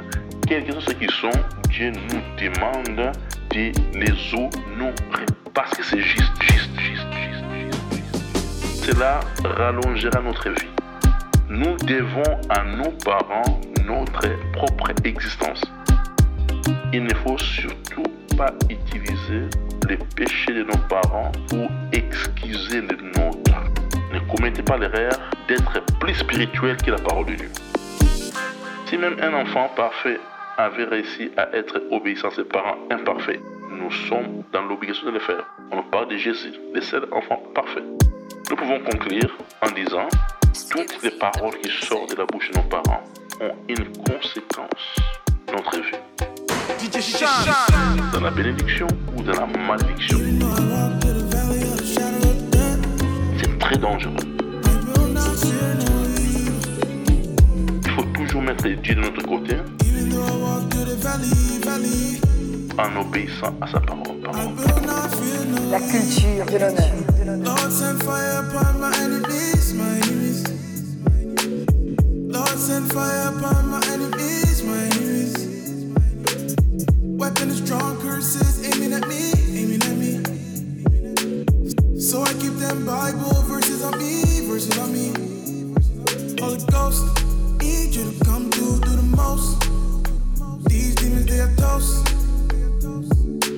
quels 0.46 0.62
que 0.66 0.72
soient 0.72 0.82
ceux 0.82 0.92
qui 0.92 1.06
sont, 1.06 1.30
Dieu 1.70 1.90
nous 1.90 2.20
demande 2.36 3.12
de 3.48 3.72
les 3.98 4.34
honorer 4.34 5.24
parce 5.54 5.70
que 5.70 5.82
c'est 5.82 6.02
juste, 6.02 6.42
juste, 6.42 6.78
juste, 6.78 7.06
juste, 7.14 7.44
juste. 7.90 8.84
Cela 8.84 9.20
rallongera 9.42 10.20
notre 10.20 10.50
vie. 10.50 10.68
Nous 11.48 11.78
devons 11.78 12.38
à 12.50 12.62
nos 12.62 12.90
parents 13.02 13.58
notre 13.86 14.28
propre 14.52 14.90
existence. 15.02 15.62
Il 16.92 17.04
ne 17.04 17.14
faut 17.14 17.38
surtout 17.38 18.04
pas 18.36 18.52
utiliser 18.68 19.48
les 19.88 19.96
péchés 20.16 20.52
de 20.52 20.62
nos 20.64 20.78
parents 20.88 21.32
pour 21.48 21.68
excuser 21.92 22.80
les 22.80 22.96
nôtres. 22.96 23.60
Ne 24.12 24.20
commettez 24.34 24.62
pas 24.62 24.78
l'erreur 24.78 25.12
d'être 25.48 25.80
plus 25.98 26.14
spirituel 26.14 26.76
que 26.76 26.90
la 26.90 26.98
parole 26.98 27.26
de 27.26 27.34
Dieu. 27.34 27.50
Si 28.86 28.96
même 28.96 29.16
un 29.20 29.34
enfant 29.34 29.68
parfait 29.76 30.18
avait 30.56 30.84
réussi 30.84 31.30
à 31.36 31.48
être 31.56 31.82
obéissant 31.90 32.28
à 32.28 32.32
ses 32.32 32.44
parents 32.44 32.76
imparfaits, 32.90 33.40
nous 33.70 33.90
sommes 33.90 34.44
dans 34.52 34.62
l'obligation 34.62 35.06
de 35.06 35.12
le 35.12 35.20
faire. 35.20 35.44
On 35.72 35.82
parle 35.82 36.08
de 36.08 36.16
Jésus, 36.16 36.52
le 36.72 36.80
seul 36.80 37.06
enfant 37.12 37.42
parfait. 37.54 37.82
Nous 38.50 38.56
pouvons 38.56 38.80
conclure 38.80 39.36
en 39.62 39.70
disant 39.72 40.08
toutes 40.70 41.02
les 41.02 41.10
paroles 41.10 41.56
qui 41.62 41.70
sortent 41.70 42.10
de 42.10 42.16
la 42.16 42.26
bouche 42.26 42.50
de 42.50 42.58
nos 42.58 42.68
parents 42.68 43.02
ont 43.40 43.54
une 43.68 43.92
conséquence 44.04 44.96
dans 45.46 45.54
notre 45.54 45.80
vie. 45.80 46.43
Dans 48.12 48.20
la 48.20 48.30
bénédiction 48.30 48.86
ou 49.16 49.22
dans 49.22 49.32
la 49.32 49.46
malédiction. 49.46 50.18
C'est 53.38 53.58
très 53.58 53.76
dangereux. 53.76 54.14
Il 57.84 57.90
faut 57.90 58.02
toujours 58.14 58.42
mettre 58.42 58.68
Dieu 58.68 58.94
de 58.94 59.00
notre 59.00 59.22
côté 59.22 59.56
en 62.78 63.00
obéissant 63.00 63.54
à 63.60 63.66
sa 63.66 63.80
parole. 63.80 64.20
parole. 64.22 64.48
La 65.70 65.80
culture 65.80 66.46
de 66.46 66.58
l'honneur. 66.58 67.04
Weapon 77.16 77.48
is 77.48 77.58
strong, 77.58 78.00
curses 78.00 78.66
aiming 78.66 78.92
at 78.92 79.06
me, 79.06 79.32
aiming 79.54 79.82
at 79.82 79.96
me. 79.96 80.18
So 82.00 82.22
I 82.22 82.32
keep 82.34 82.54
them 82.54 82.84
Bible 82.84 83.40
verses 83.42 83.84
on 83.84 83.96
me, 83.98 84.40
verses 84.48 84.76
on 84.78 84.92
me. 84.92 85.12
Holy 86.40 86.58
Ghost, 86.66 87.04
need 87.62 87.94
you 87.94 88.10
to 88.10 88.24
come 88.24 88.50
through, 88.50 88.80
do 88.80 88.96
the 88.96 89.08
most. 89.16 89.60
These 90.68 90.96
demons, 90.96 91.26
they 91.26 91.38
are 91.38 91.54
toast. 91.54 92.04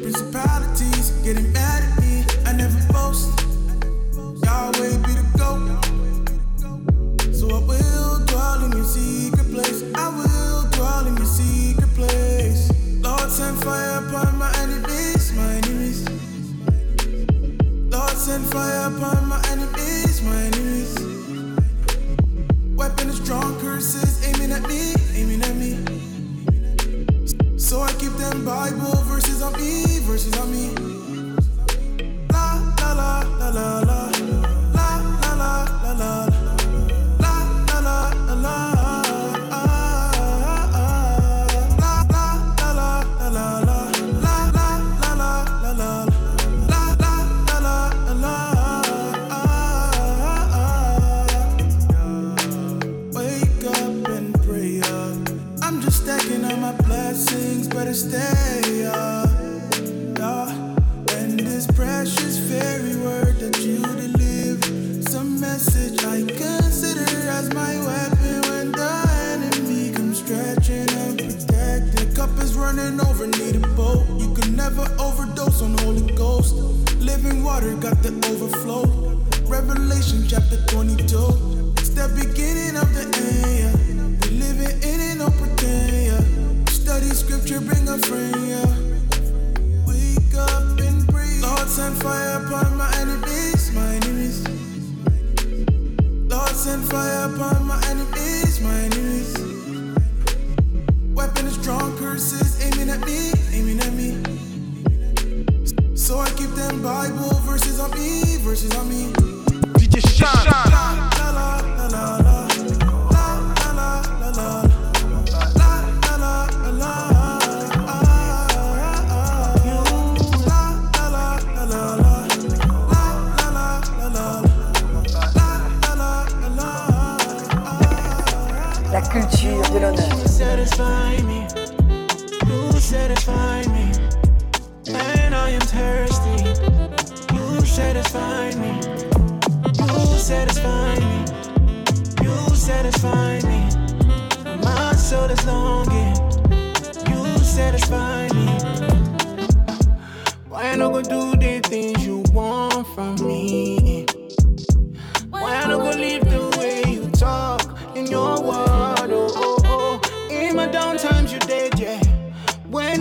Principalities 0.03 1.11
getting 1.25 1.51
mad 1.55 1.83
at 1.83 1.99
me, 2.03 2.25
I 2.45 2.53
never 2.53 2.93
boast. 2.93 3.56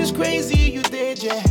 It's 0.07 0.15
crazy 0.15 0.69
you 0.71 0.83
did, 0.83 1.23
yeah. 1.23 1.43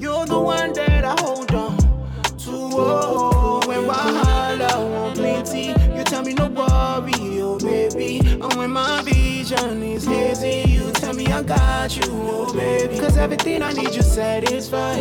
You're 0.00 0.26
the 0.26 0.40
one 0.40 0.72
that 0.72 1.04
I 1.04 1.14
hold 1.20 1.54
on 1.54 1.76
to. 1.78 2.50
Oh, 2.50 3.62
when 3.68 3.82
Wahala 3.82 4.90
won't 4.90 5.14
plenty, 5.14 5.66
you 5.96 6.02
tell 6.02 6.24
me 6.24 6.34
no 6.34 6.48
worry, 6.48 7.40
oh 7.40 7.56
baby. 7.56 8.18
And 8.18 8.52
when 8.54 8.72
my 8.72 9.00
vision 9.02 9.80
is 9.84 10.06
hazy, 10.06 10.68
you 10.72 10.90
tell 10.90 11.14
me 11.14 11.28
I 11.28 11.44
got 11.44 11.96
you, 11.96 12.10
oh 12.10 12.52
baby. 12.52 12.98
Cause 12.98 13.16
everything 13.16 13.62
I 13.62 13.72
need 13.72 13.94
you 13.94 14.02
satisfy. 14.02 14.96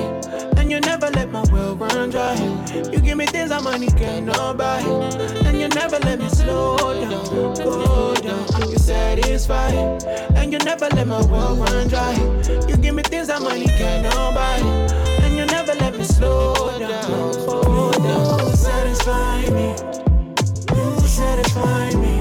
You 0.73 0.79
never 0.79 1.07
let 1.11 1.31
my 1.31 1.43
well 1.51 1.75
run 1.75 2.09
dry. 2.09 2.33
You 2.73 2.99
give 2.99 3.15
me 3.15 3.27
things 3.27 3.51
that 3.51 3.61
money 3.61 3.89
cannot 3.89 4.57
buy. 4.57 4.79
And 5.45 5.59
you 5.59 5.67
never 5.67 5.99
let 5.99 6.17
me 6.17 6.27
slow 6.29 6.77
down, 6.99 7.53
go 7.53 8.15
down. 8.15 8.71
You 8.71 8.79
satisfy. 8.79 9.69
And 10.33 10.51
you 10.51 10.57
never 10.57 10.87
let 10.95 11.05
my 11.05 11.23
well 11.27 11.55
run 11.57 11.89
dry. 11.89 12.15
You 12.67 12.75
give 12.77 12.95
me 12.95 13.03
things 13.03 13.27
that 13.27 13.43
money 13.43 13.67
cannot 13.67 14.33
buy. 14.33 14.57
And 15.21 15.37
you 15.37 15.45
never 15.45 15.75
let 15.75 15.95
me 15.95 16.05
slow 16.05 16.55
down, 16.79 17.33
slow 17.33 17.91
down. 17.91 18.39
You 18.39 18.55
satisfy 18.55 19.41
me. 19.51 19.75
You 20.75 21.07
satisfy 21.07 21.91
me. 21.97 22.12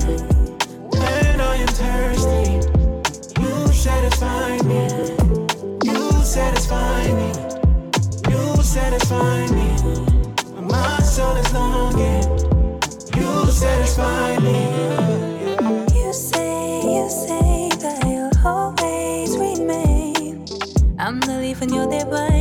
I'm 21.63 21.69
the 21.69 21.87
leaf 21.87 22.03
in 22.03 22.32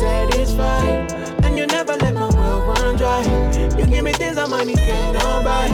need. 0.00 1.12
And 1.44 1.58
you 1.58 1.66
never 1.66 1.94
let 1.96 2.14
my 2.14 2.28
world 2.34 2.78
run 2.78 2.96
dry. 2.96 3.22
You 3.78 3.86
give 3.86 4.04
me 4.04 4.12
things 4.12 4.36
that 4.36 4.48
money 4.48 4.74
cannot 4.74 5.44
buy. 5.44 5.66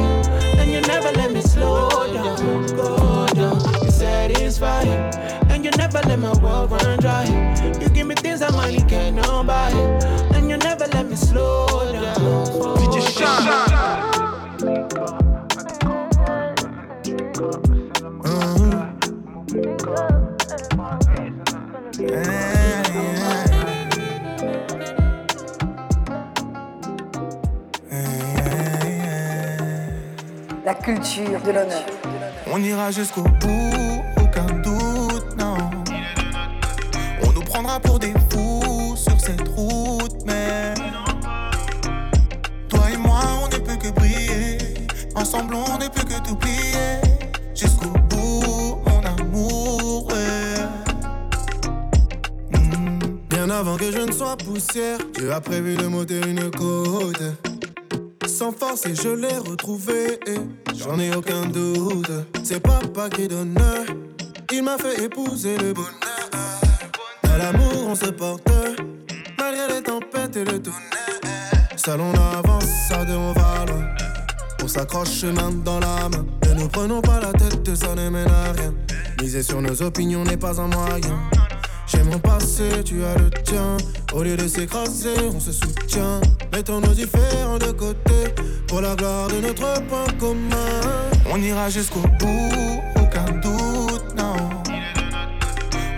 And 0.59 0.71
you 0.71 0.81
never 0.83 1.13
let 1.13 1.33
me 1.33 1.41
slow 1.41 1.89
down, 2.13 2.67
go 2.77 3.27
down. 3.35 3.85
You 3.85 3.91
satisfy. 3.91 4.83
And 5.51 5.65
you 5.65 5.71
never 5.73 6.01
let 6.07 6.19
my 6.19 6.33
world 6.39 6.71
run 6.71 6.99
dry. 6.99 7.25
You 7.81 7.89
give 7.89 8.07
me 8.07 8.15
things 8.15 8.41
that 8.41 8.53
money 8.53 8.81
cannot 8.89 9.47
buy. 9.47 9.71
And 10.35 10.49
you 10.49 10.57
never 10.57 10.87
let 10.87 11.09
me 11.09 11.17
slow 11.17 11.67
down. 11.93 12.15
Slow 12.17 12.81
La 13.21 13.70
culture 30.81 31.41
de 31.43 31.51
l'honneur. 31.51 31.85
On 32.53 32.63
ira 32.63 32.91
jusqu'au 32.91 33.23
bout, 33.23 34.03
aucun 34.21 34.47
doute, 34.63 35.37
non. 35.39 35.57
On 37.23 37.33
nous 37.33 37.43
prendra 37.43 37.79
pour 37.81 37.99
des 37.99 38.15
fous 38.31 38.97
sur 38.97 39.21
cette 39.21 39.47
route, 39.49 40.17
mais. 40.27 40.75
Toi 42.69 42.91
et 42.93 42.97
moi, 42.97 43.21
on 43.43 43.49
ne 43.49 43.59
peut 43.59 43.77
que 43.77 43.91
briller. 43.91 44.59
Ensemble, 45.15 45.55
on 45.55 45.79
ne 45.79 45.89
peut 45.89 46.05
que 46.05 46.21
t'oublier. 46.27 47.01
Jusqu'au 47.55 47.91
bout, 48.09 48.79
mon 48.87 49.03
amour. 49.05 50.09
Hmm. 52.53 52.99
Bien 53.29 53.51
avant 53.51 53.77
que 53.77 53.93
je 53.93 53.99
ne 53.99 54.13
sois 54.13 54.37
poussière, 54.37 54.99
Dieu 55.15 55.33
a 55.33 55.41
prévu 55.41 55.77
de 55.77 55.87
m'ôter 55.87 56.21
une 56.27 56.51
côte. 56.51 57.50
Sans 58.41 58.53
force 58.53 58.87
et 58.87 58.95
je 58.95 59.11
l'ai 59.11 59.37
retrouvé, 59.37 60.19
et 60.27 60.39
j'en 60.75 60.99
ai 60.99 61.15
aucun 61.15 61.45
doute. 61.45 62.11
C'est 62.43 62.59
papa 62.59 63.11
qui 63.11 63.29
donne, 63.29 63.55
il 64.51 64.63
m'a 64.63 64.79
fait 64.79 65.05
épouser 65.05 65.59
le 65.59 65.75
bonheur. 65.75 65.91
À 67.25 67.37
l'amour, 67.37 67.89
on 67.89 67.95
se 67.95 68.07
porte, 68.07 68.51
malgré 69.39 69.75
les 69.75 69.83
tempêtes 69.83 70.37
et 70.37 70.45
le 70.47 70.59
tonnerre. 70.59 71.69
Seul 71.77 72.01
on 72.01 72.15
avance, 72.15 72.65
ça 72.89 73.05
deux 73.05 73.13
on 73.13 73.35
va 73.35 73.67
loin. 73.67 73.85
On 74.65 74.69
s'accroche 74.69 75.23
main 75.25 75.51
dans 75.63 75.81
main. 75.81 76.25
Ne 76.49 76.63
nous 76.63 76.69
prenons 76.69 77.03
pas 77.03 77.21
la 77.21 77.33
tête, 77.33 77.77
ça 77.77 77.95
ne 77.95 78.09
mène 78.09 78.27
à 78.27 78.53
rien. 78.53 78.73
Miser 79.21 79.43
sur 79.43 79.61
nos 79.61 79.83
opinions 79.83 80.25
n'est 80.25 80.39
pas 80.39 80.59
un 80.59 80.69
moyen. 80.69 81.21
Mon 82.05 82.19
passé, 82.19 82.83
tu 82.85 83.05
as 83.05 83.17
le 83.17 83.31
tien. 83.31 83.77
Au 84.13 84.23
lieu 84.23 84.37
de 84.37 84.49
s'écraser, 84.49 85.15
on 85.35 85.39
se 85.39 85.53
soutient. 85.53 86.21
Mettons 86.53 86.81
nos 86.81 86.93
différents 86.93 87.59
de 87.59 87.71
côté 87.71 88.35
pour 88.67 88.81
la 88.81 88.97
gloire 88.97 89.29
de 89.29 89.41
notre 89.41 89.81
point 89.85 90.07
commun. 90.19 90.81
On 91.33 91.41
ira 91.41 91.71
jusqu'au 91.71 92.01
bout, 92.19 92.83
aucun 92.97 93.27
doute, 93.41 94.15
non. 94.17 94.37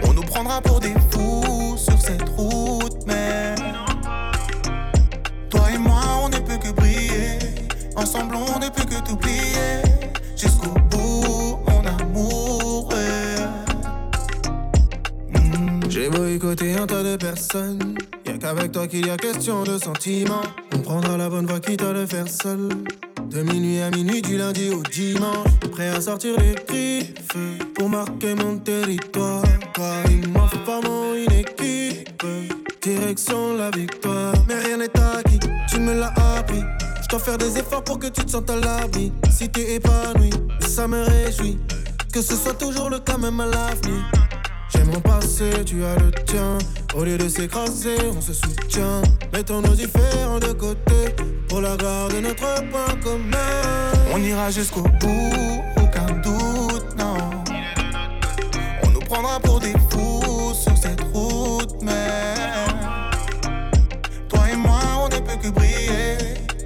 On 0.05 0.13
nous 0.13 0.23
prendra 0.23 0.61
pour 0.61 0.81
des 0.81 0.95
fous 1.11 1.77
sur 1.77 1.99
cette 2.01 2.29
route, 2.37 3.07
mais. 3.07 3.55
Toi 5.49 5.71
et 5.75 5.79
moi, 5.79 6.03
on 6.25 6.29
ne 6.29 6.39
peut 6.39 6.59
que 6.59 6.73
briller. 6.73 7.39
Ensemble, 7.97 8.37
on 8.37 8.59
ne 8.59 8.69
peut 8.69 8.85
que 8.85 9.01
t'oublier. 9.07 9.92
J'ai 16.03 16.09
boycotté 16.09 16.75
un 16.75 16.85
tas 16.85 17.05
de 17.05 17.15
personnes. 17.15 17.95
Y'a 18.27 18.37
qu'avec 18.37 18.73
toi 18.73 18.89
qu'il 18.89 19.07
y 19.07 19.11
a 19.11 19.17
question 19.17 19.63
de 19.63 19.79
sentiments. 19.79 20.43
On 20.75 20.79
prendra 20.79 21.17
la 21.17 21.29
bonne 21.29 21.47
voie 21.47 21.61
quitte 21.61 21.83
à 21.83 21.93
le 21.93 22.07
faire 22.07 22.27
seul. 22.27 22.71
De 23.31 23.43
minuit 23.43 23.81
à 23.81 23.89
minuit, 23.91 24.21
du 24.21 24.37
lundi 24.37 24.71
au 24.71 24.83
dimanche. 24.83 25.47
Prêt 25.71 25.91
à 25.91 26.01
sortir 26.01 26.35
les 26.41 26.57
griffes 26.67 27.37
pour 27.77 27.89
marquer 27.89 28.35
mon 28.35 28.59
territoire. 28.59 29.45
Toi 29.75 29.93
et 30.11 30.27
moi, 30.27 30.51
formons 30.67 31.15
une 31.15 31.33
équipe. 31.35 32.27
Direction 32.83 33.57
la 33.57 33.71
victoire. 33.71 34.35
Mais 34.49 34.59
rien 34.59 34.79
n'est 34.79 34.99
acquis, 34.99 35.39
tu 35.69 35.79
me 35.79 35.95
l'as 35.95 36.13
appris. 36.37 36.65
Je 37.01 37.09
dois 37.11 37.21
faire 37.21 37.39
des 37.39 37.59
efforts 37.59 37.85
pour 37.85 38.01
que 38.01 38.09
tu 38.09 38.25
te 38.25 38.31
sentes 38.33 38.51
à 38.51 38.57
l'abri. 38.57 39.13
Si 39.31 39.49
t'es 39.49 39.77
épanoui, 39.77 40.31
ça 40.59 40.89
me 40.89 41.05
réjouit. 41.05 41.59
Que 42.13 42.21
ce 42.21 42.35
soit 42.35 42.55
toujours 42.55 42.91
le 42.91 42.99
cas, 42.99 43.19
même 43.19 43.39
à 43.39 43.47
l'avenir. 43.47 44.03
J'ai 44.73 44.85
mon 44.85 45.01
passé, 45.01 45.65
tu 45.65 45.85
as 45.85 45.97
le 45.97 46.11
tien. 46.25 46.59
Au 46.95 47.05
lieu 47.05 47.19
de 47.19 47.29
s'écraser, 47.29 47.97
on 48.17 48.21
se 48.21 48.33
soutient. 48.33 49.03
Mettons 49.33 49.61
nos 49.61 49.75
différents 49.75 50.39
de 50.39 50.53
côté 50.53 51.15
pour 51.49 51.61
la 51.61 51.77
garde 51.77 52.15
de 52.15 52.21
notre 52.21 52.63
point 52.71 52.95
commun. 53.03 53.37
On 54.13 54.19
ira 54.19 54.51
jusqu'au 54.51 54.83
bout, 54.83 55.63
aucun 55.77 56.07
doute, 56.23 56.97
non. 56.99 57.17
On 58.85 58.91
nous 58.91 59.01
prendra 59.01 59.41
pour 59.41 59.61
des 59.61 59.75
fous 59.91 60.55
sur 60.55 60.77
cette 60.77 61.01
route, 61.13 61.75
mais 61.83 62.35
toi 64.29 64.41
et 64.53 64.57
moi, 64.57 64.81
on 65.05 65.09
ne 65.09 65.21
peut 65.21 65.37
que 65.43 65.49
briller. 65.49 66.19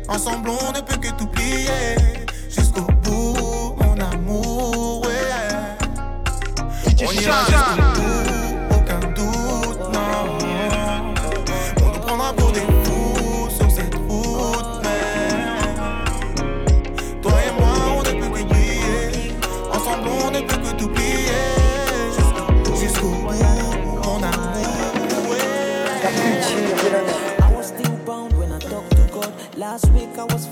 Ensemble, 0.09 0.51
on 0.51 0.73
ne 0.73 0.81
peut 0.81 0.97
que 0.97 1.11
t'oublier. 1.17 1.97
Jusqu'au 2.49 2.87
bout, 3.03 3.77
mon 3.81 3.99
amour, 4.01 5.03
ouais. 5.03 5.13
On 7.07 7.13
ira 7.13 7.45
jusqu'au 7.47 7.86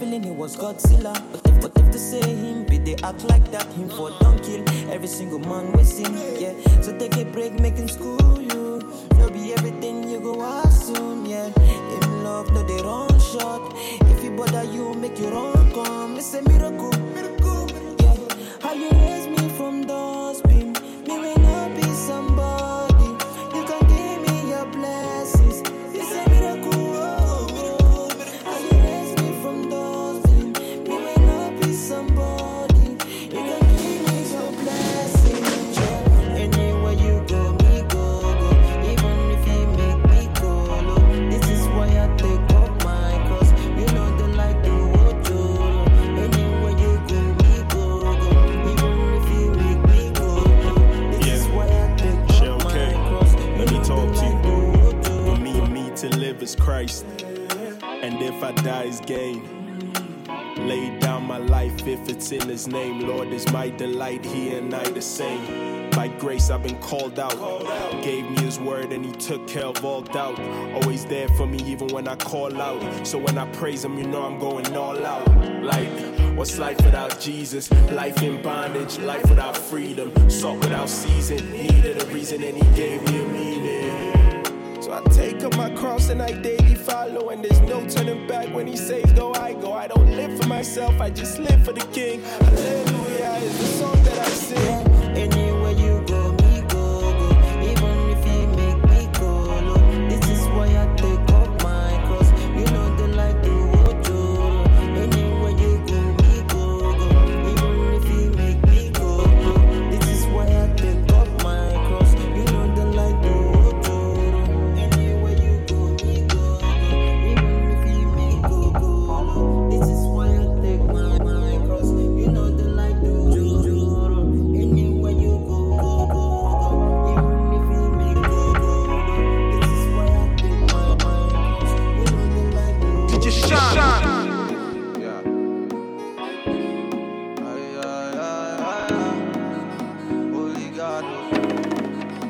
feeling 0.04 0.24
it 0.24 0.36
was 0.36 0.56
Godzilla. 0.56 1.14
But 1.32 1.46
if, 1.48 1.60
but 1.62 1.72
if 1.76 1.90
to 1.92 1.98
say 1.98 2.20
him, 2.20 2.64
be 2.64 2.78
they 2.78 2.96
act 3.02 3.24
like 3.24 3.50
that, 3.50 3.66
him 3.72 3.88
for 3.88 4.10
don't 4.20 4.42
kill 4.42 4.62
every 4.90 5.08
single 5.08 5.38
man 5.38 5.72
we 5.72 5.84
sing. 5.84 6.14
Yeah, 6.38 6.52
so 6.82 6.96
take 6.98 7.16
a 7.16 7.24
break, 7.24 7.58
making 7.58 7.88
school 7.88 8.40
you. 8.40 8.80
No 9.18 9.30
be 9.30 9.52
everything 9.54 10.10
you 10.10 10.20
go 10.20 10.42
assume. 10.42 11.24
Yeah, 11.26 11.46
in 11.46 12.24
love, 12.24 12.52
no 12.52 12.62
they 12.62 12.82
run 12.82 13.18
short. 13.20 13.72
If 14.12 14.22
he 14.22 14.28
bother 14.28 14.64
you, 14.64 14.94
make 14.94 15.18
your 15.18 15.34
own 15.34 15.72
come. 15.72 16.16
It's 16.18 16.34
a 16.34 16.42
miracle. 16.42 17.13
Christ, 56.64 57.04
and 57.82 58.22
if 58.22 58.42
I 58.42 58.52
die 58.52 58.84
is 58.84 58.98
gain. 59.00 59.44
Lay 60.66 60.98
down 60.98 61.24
my 61.24 61.36
life 61.36 61.86
if 61.86 62.08
it's 62.08 62.32
in 62.32 62.48
His 62.48 62.66
name. 62.66 63.00
Lord 63.00 63.28
is 63.28 63.46
my 63.52 63.68
delight, 63.68 64.24
He 64.24 64.48
and 64.54 64.72
I 64.72 64.82
the 64.84 65.02
same. 65.02 65.90
By 65.90 66.08
grace 66.08 66.48
I've 66.48 66.62
been 66.62 66.80
called 66.80 67.18
out. 67.18 67.36
Gave 68.02 68.30
me 68.30 68.40
His 68.40 68.58
word 68.58 68.92
and 68.92 69.04
He 69.04 69.12
took 69.12 69.46
care 69.46 69.66
of 69.66 69.84
all 69.84 70.00
doubt. 70.00 70.40
Always 70.72 71.04
there 71.04 71.28
for 71.36 71.46
me 71.46 71.58
even 71.70 71.88
when 71.88 72.08
I 72.08 72.16
call 72.16 72.58
out. 72.58 73.06
So 73.06 73.18
when 73.18 73.36
I 73.36 73.44
praise 73.52 73.84
Him, 73.84 73.98
you 73.98 74.06
know 74.06 74.22
I'm 74.22 74.38
going 74.38 74.74
all 74.74 75.04
out. 75.04 75.28
Like, 75.62 75.90
what's 76.34 76.58
life 76.58 76.80
without 76.82 77.20
Jesus? 77.20 77.70
Life 77.92 78.22
in 78.22 78.40
bondage, 78.40 78.98
life 79.00 79.28
without 79.28 79.54
freedom. 79.54 80.30
Salt 80.30 80.60
without 80.60 80.88
season. 80.88 81.52
Needed 81.52 82.02
a 82.02 82.06
reason 82.06 82.42
and 82.42 82.56
He 82.56 82.74
gave 82.74 83.02
me 83.02 83.20
a 83.20 83.28
meaning. 83.28 84.80
So 84.80 84.92
I 84.92 85.00
take 85.10 85.33
up 85.44 85.56
my 85.56 85.70
cross 85.70 86.08
and 86.08 86.22
I 86.22 86.32
daily 86.32 86.74
follow. 86.74 87.30
And 87.30 87.44
there's 87.44 87.60
no 87.62 87.86
turning 87.88 88.26
back 88.26 88.52
when 88.54 88.66
he 88.66 88.76
says 88.76 89.04
go, 89.12 89.32
I 89.34 89.52
go. 89.54 89.72
I 89.72 89.86
don't 89.88 90.10
live 90.16 90.40
for 90.40 90.48
myself, 90.48 91.00
I 91.00 91.10
just 91.10 91.38
live 91.38 91.64
for 91.64 91.72
the 91.72 91.84
king. 91.92 92.22
Hallelujah 92.22 93.38
is 93.42 93.58
the 93.58 93.66
song 93.78 94.02
that 94.04 94.18
I 94.18 94.28
sing. 94.28 94.93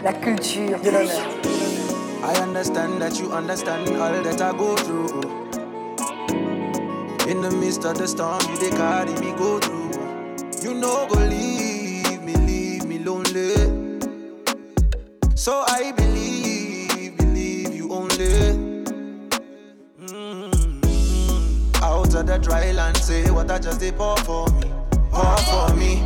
La 0.05 0.13
culture 0.13 0.79
de 0.83 0.91
l'honneur. 0.91 1.25
I 2.23 2.39
understand 2.43 3.01
that 3.01 3.19
you 3.19 3.33
understand 3.33 3.89
all 3.97 4.23
that 4.23 4.39
I 4.39 4.53
go 4.53 4.77
through. 4.77 5.23
In 7.27 7.41
the 7.41 7.51
midst 7.51 7.87
of 7.87 7.97
the 7.97 8.07
storm, 8.07 8.39
you 8.51 8.57
they 8.59 8.69
carry 8.77 9.15
me 9.15 9.33
go 9.39 9.59
through. 9.61 9.93
You 10.61 10.75
know, 10.75 11.07
go 11.09 11.19
leave 11.21 12.23
me, 12.23 12.35
leave 12.35 12.85
me 12.85 12.99
lonely. 12.99 13.55
So 15.35 15.65
I 15.67 15.93
believe, 15.93 17.17
believe 17.17 17.75
you 17.75 17.91
only. 17.91 18.83
Mm. 20.05 20.85
Out 21.83 22.15
of 22.15 22.27
the 22.27 22.39
dry 22.43 22.73
land, 22.73 22.99
say 22.99 23.31
what 23.31 23.51
I 23.51 23.59
just 23.59 23.81
they 23.81 23.91
pour 23.91 24.19
for 24.19 24.49
me, 24.51 24.71
pour 25.11 25.39
for 25.49 25.75
me. 25.75 26.03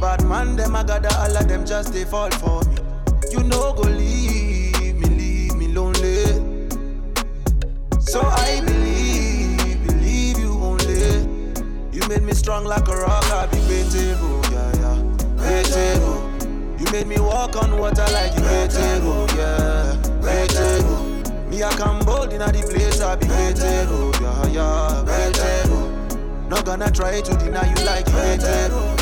Bad 0.00 0.24
man, 0.24 0.54
them 0.54 0.76
I 0.76 0.84
gather 0.84 1.08
all 1.18 1.36
of 1.36 1.48
them 1.48 1.66
just 1.66 1.92
they 1.92 2.04
fall 2.04 2.30
for 2.30 2.62
me. 2.68 2.73
Know, 3.44 3.74
go 3.74 3.82
leave 3.82 4.96
me, 4.96 5.06
leave 5.06 5.54
me 5.56 5.68
lonely. 5.68 6.24
So 8.00 8.22
I 8.22 8.60
believe, 8.64 9.86
believe 9.86 10.38
you 10.38 10.52
only. 10.52 11.26
You 11.92 12.08
made 12.08 12.22
me 12.22 12.32
strong 12.32 12.64
like 12.64 12.88
a 12.88 12.96
rock, 12.96 13.24
I 13.30 13.46
be 13.46 13.58
beatable, 13.58 14.16
oh, 14.22 14.42
yeah, 14.50 14.72
yeah, 14.80 14.98
beatable. 15.36 16.00
Oh. 16.00 16.76
You 16.78 16.90
made 16.90 17.06
me 17.06 17.20
walk 17.20 17.56
on 17.62 17.76
water 17.78 18.06
like 18.12 18.34
you 18.34 18.40
beatable, 18.40 19.28
oh, 19.28 19.36
yeah, 19.36 19.96
beatable. 20.22 21.48
Me 21.50 21.62
I 21.62 21.70
come 21.76 21.98
bold 22.00 22.32
in 22.32 22.38
the 22.38 22.66
place, 22.70 23.00
I 23.02 23.16
be 23.16 23.26
beatable, 23.26 24.12
yeah, 24.20 24.46
yeah, 24.46 25.04
beatable. 25.06 26.48
Not 26.48 26.64
gonna 26.64 26.90
try 26.90 27.20
to 27.20 27.36
deny 27.36 27.68
you 27.68 27.84
like 27.84 28.06
you 28.06 28.14
beatable, 28.14 28.93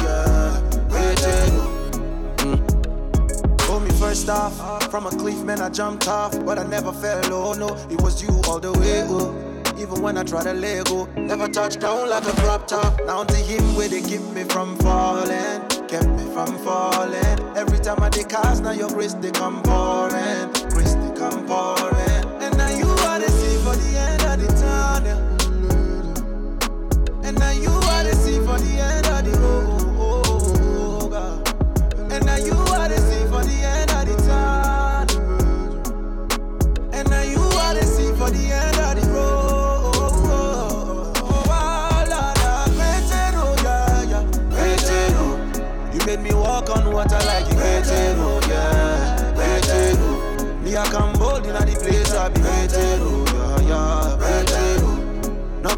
first 4.13 4.29
off. 4.29 4.91
From 4.91 5.07
a 5.07 5.11
cliff, 5.11 5.43
man, 5.43 5.63
I 5.63 5.71
jumped 5.71 6.07
off. 6.07 6.33
But 6.45 6.59
I 6.59 6.65
never 6.65 6.93
fell, 6.93 7.33
oh 7.33 7.55
no. 7.55 7.69
It 7.89 8.01
was 8.03 8.23
you 8.23 8.29
all 8.47 8.61
the 8.61 8.73
way, 8.73 9.05
oh. 9.09 9.33
Even 9.79 10.03
when 10.03 10.19
I 10.19 10.23
try 10.23 10.43
to 10.43 10.53
let 10.53 10.85
go, 10.87 11.07
never 11.17 11.49
touched 11.49 11.81
down 11.81 12.11
like 12.11 12.27
a 12.27 12.33
drop 12.43 12.67
top. 12.67 13.01
Now 13.07 13.25
to 13.25 13.37
him 13.37 13.75
where 13.75 13.89
they 13.89 14.03
keep 14.03 14.21
me 14.37 14.45
from 14.45 14.77
falling, 14.77 15.61
kept 15.89 16.09
me 16.19 16.25
from 16.35 16.59
falling. 16.59 17.39
Every 17.57 17.79
time 17.79 18.03
I 18.03 18.11
take 18.11 18.29
cast, 18.29 18.63
now 18.63 18.73
your 18.73 18.91
grace 18.91 19.15
they 19.15 19.31
come 19.31 19.63
pouring, 19.63 20.53
grace 20.75 20.95
they 20.95 21.13
come 21.17 21.47
pouring. 21.47 22.25
And 22.45 22.57
now 22.59 22.69
you 22.69 22.89
are 23.09 23.19
the 23.19 23.31
sea 23.31 23.57
for 23.65 23.75
the 23.75 23.99
end 23.99 24.22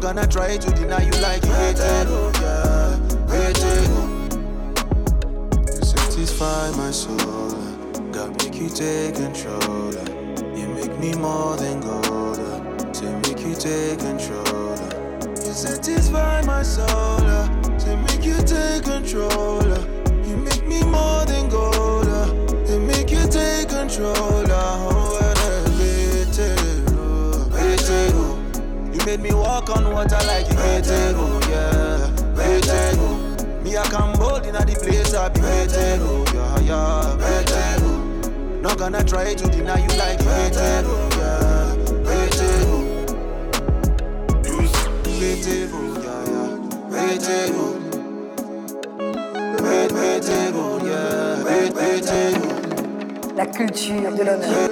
gonna 0.05 0.27
try 0.27 0.55
to 0.55 0.69
deny 0.73 1.01
you 1.01 1.11
like 1.19 1.43
you 1.43 1.51
Petero, 1.51 2.31
yeah. 2.39 2.95
Petero. 3.25 4.01
You 5.65 5.83
satisfy 5.83 6.69
my 6.77 6.91
soul. 6.91 7.49
God 8.11 8.29
make 8.37 8.53
you 8.53 8.69
take 8.69 9.15
control. 9.15 9.93
You 10.55 10.67
make 10.77 10.95
me 10.99 11.15
more 11.15 11.57
than 11.57 11.79
gold. 11.81 12.37
To 12.93 13.05
make 13.23 13.39
you 13.39 13.55
take 13.55 13.97
control. 13.97 14.77
You 15.43 15.53
satisfy 15.65 16.43
my 16.43 16.61
soul. 16.61 17.25
Say 17.79 17.95
make 17.95 18.23
you 18.23 18.37
take 18.43 18.83
control. 18.83 19.67
You 20.27 20.37
make 20.37 20.67
me 20.67 20.83
more 20.83 21.25
than 21.25 21.49
gold. 21.49 22.05
They 22.67 22.77
make 22.77 23.09
you 23.09 23.27
take 23.27 23.69
control. 23.69 24.34
Made 29.17 29.29
me 29.29 29.33
walk 29.33 29.69
on 29.69 29.93
water 29.93 30.17
like 30.27 30.47
you 30.49 30.55
yeah. 31.49 32.11
Me, 33.63 33.77
I 33.77 33.87
bold 34.13 34.45
in 34.45 34.53
the 34.53 34.75
place 34.83 35.13
I 35.13 35.29
be 35.29 35.39
yeah, 36.33 36.59
yeah. 36.59 37.15
Not 38.61 38.77
gonna 38.77 39.03
try 39.03 39.33
to 39.33 39.47
deny 39.49 39.79
you 39.79 39.87
like. 39.97 40.19
Betego. 40.19 41.09
Betego, 45.19 45.81
yeah, 46.03 46.23
yeah. 46.31 46.57
Betego. 46.91 47.65
Bet- 49.61 49.91
Betego, 49.91 50.65
yeah. 50.85 51.43
La 53.35 53.45
culture 53.45 54.11
de 54.11 54.23
l'honneur. 54.23 54.65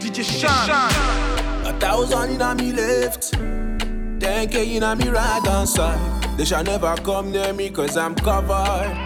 DJ 0.00 0.24
Sean. 0.24 0.70
A 1.66 1.72
thousand 1.78 2.30
in 2.30 2.40
a 2.40 2.54
me 2.54 2.72
left, 2.72 3.32
10k 3.32 4.76
in 4.76 4.82
a 4.82 4.96
me 4.96 5.08
right 5.08 5.46
hand 5.46 5.68
side. 5.68 5.98
They 6.36 6.44
shall 6.44 6.64
never 6.64 6.94
come 6.96 7.30
near 7.32 7.52
me 7.52 7.70
cause 7.70 7.96
I'm 7.96 8.14
covered. 8.14 8.96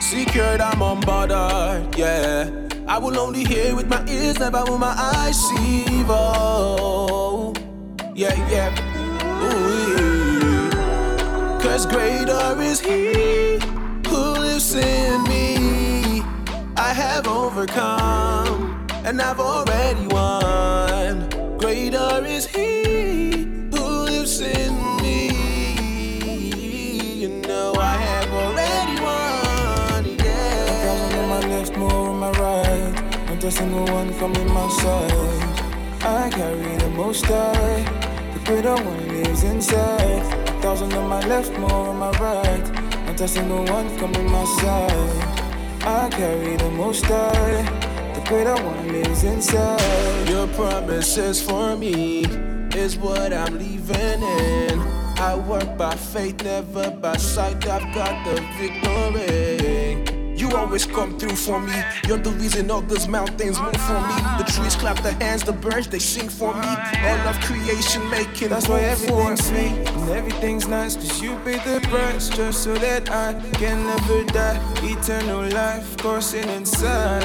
Secured, 0.00 0.60
I'm 0.60 0.80
unbothered, 0.80 1.96
yeah. 1.96 2.50
I 2.86 2.98
will 2.98 3.18
only 3.18 3.44
hear 3.44 3.74
with 3.74 3.88
my 3.88 4.04
ears, 4.08 4.38
never 4.38 4.62
with 4.64 4.80
my 4.80 4.94
eyes 5.14 5.38
see. 5.48 6.04
Oh, 6.08 7.54
yeah, 8.14 8.34
yeah. 8.50 8.70
Ooh, 9.44 9.94
yeah. 9.96 11.58
Cause 11.62 11.86
greater 11.86 12.60
is 12.60 12.80
He 12.80 13.58
who 14.08 14.32
lives 14.40 14.74
in 14.74 15.22
me. 15.24 15.41
I 16.92 16.94
have 16.94 17.26
overcome 17.26 18.86
and 19.06 19.22
I've 19.22 19.40
already 19.40 20.06
won. 20.08 21.26
Greater 21.56 22.22
is 22.26 22.44
He 22.44 23.30
who 23.72 23.84
lives 24.10 24.42
in 24.42 24.74
me. 25.00 25.30
You 27.22 27.28
know 27.48 27.72
I 27.76 27.96
have 27.96 28.30
already 28.30 29.00
won. 29.00 30.04
Yeah. 30.18 31.18
On 31.18 31.28
my 31.30 31.40
left, 31.48 31.74
more 31.78 32.10
on 32.10 32.18
my 32.18 32.30
right. 32.32 32.92
Not 33.26 33.42
a 33.42 33.50
single 33.50 33.86
one 33.86 34.12
coming 34.18 34.52
my 34.52 34.68
side. 34.68 36.02
I 36.02 36.28
carry 36.28 36.76
the 36.76 36.90
most 36.90 37.24
high. 37.24 37.84
The 38.34 38.40
greater 38.44 38.74
one 38.74 39.08
lives 39.08 39.44
inside. 39.44 40.26
A 40.46 40.60
thousand 40.60 40.92
on 40.92 41.08
my 41.08 41.26
left, 41.26 41.58
more 41.58 41.88
on 41.88 41.96
my 41.96 42.10
right. 42.18 42.66
Not 43.06 43.18
a 43.18 43.26
single 43.26 43.64
one 43.64 43.88
coming 43.98 44.30
my 44.30 44.44
side. 44.60 45.41
I 45.84 46.08
carry 46.10 46.56
the 46.56 46.70
most 46.70 47.04
high. 47.06 47.62
The 48.14 48.22
greater 48.28 48.54
one 48.54 48.92
lives 48.92 49.24
inside. 49.24 50.28
Your 50.28 50.46
promises 50.48 51.42
for 51.42 51.76
me 51.76 52.24
is 52.76 52.96
what 52.96 53.32
I'm 53.32 53.58
leaving 53.58 54.22
in. 54.22 54.78
I 55.18 55.34
work 55.34 55.76
by 55.76 55.96
faith, 55.96 56.44
never 56.44 56.90
by 56.92 57.16
sight. 57.16 57.66
I've 57.66 57.92
got 57.94 58.24
the 58.24 58.40
victory. 58.58 59.61
You 60.42 60.50
always 60.56 60.86
come 60.86 61.16
through 61.20 61.36
for 61.36 61.60
me. 61.60 61.72
You're 62.08 62.18
the 62.18 62.30
reason 62.30 62.68
all 62.68 62.80
those 62.80 63.06
mountains 63.06 63.60
move 63.60 63.76
for 63.76 64.00
me. 64.08 64.16
The 64.38 64.44
trees 64.52 64.74
clap 64.74 65.00
their 65.00 65.12
hands, 65.12 65.44
the 65.44 65.52
birds 65.52 65.86
they 65.86 66.00
sing 66.00 66.28
for 66.28 66.52
me. 66.52 66.66
All 66.66 67.28
of 67.28 67.38
creation 67.42 68.10
making 68.10 68.48
That's 68.48 68.66
why 68.66 68.80
everything's 68.80 69.46
sweet 69.46 69.70
and 69.88 70.10
everything's 70.10 70.66
nice. 70.66 70.96
Cause 70.96 71.22
you 71.22 71.36
paid 71.44 71.60
the 71.60 71.78
price 71.86 72.28
just 72.28 72.64
so 72.64 72.74
that 72.74 73.08
I 73.08 73.34
can 73.52 73.86
never 73.86 74.24
die. 74.24 74.58
Eternal 74.82 75.48
life 75.52 75.96
coursing 75.98 76.48
inside. 76.48 77.22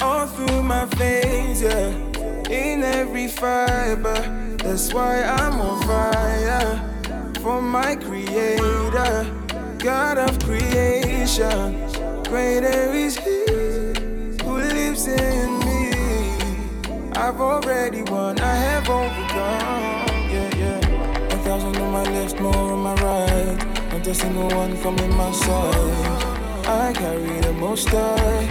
All 0.00 0.28
through 0.28 0.62
my 0.62 0.84
veins, 0.84 1.62
yeah. 1.62 1.88
In 2.48 2.84
every 2.84 3.26
fiber. 3.26 4.22
That's 4.58 4.94
why 4.94 5.24
I'm 5.24 5.60
on 5.60 5.82
fire. 5.82 7.34
For 7.42 7.60
my 7.60 7.96
creator, 7.96 9.26
God 9.78 10.18
of 10.18 10.38
creation. 10.38 11.95
Greater 12.28 12.92
is 12.92 13.16
He 13.18 13.46
who 14.42 14.58
lives 14.58 15.06
in 15.06 15.60
me. 15.60 15.92
I've 17.14 17.40
already 17.40 18.02
won, 18.02 18.40
I 18.40 18.54
have 18.56 18.90
overcome. 18.90 20.18
Yeah, 20.28 20.56
yeah. 20.56 21.34
A 21.34 21.38
thousand 21.44 21.76
on 21.76 21.92
my 21.92 22.02
left, 22.02 22.40
more 22.40 22.52
on 22.52 22.80
my 22.80 22.94
right. 22.94 23.92
Not 23.92 24.06
a 24.08 24.12
single 24.12 24.48
one 24.48 24.76
coming 24.82 25.16
my 25.16 25.30
side. 25.30 26.66
I 26.66 26.92
carry 26.94 27.40
the 27.42 27.52
most 27.52 27.88
high. 27.90 28.46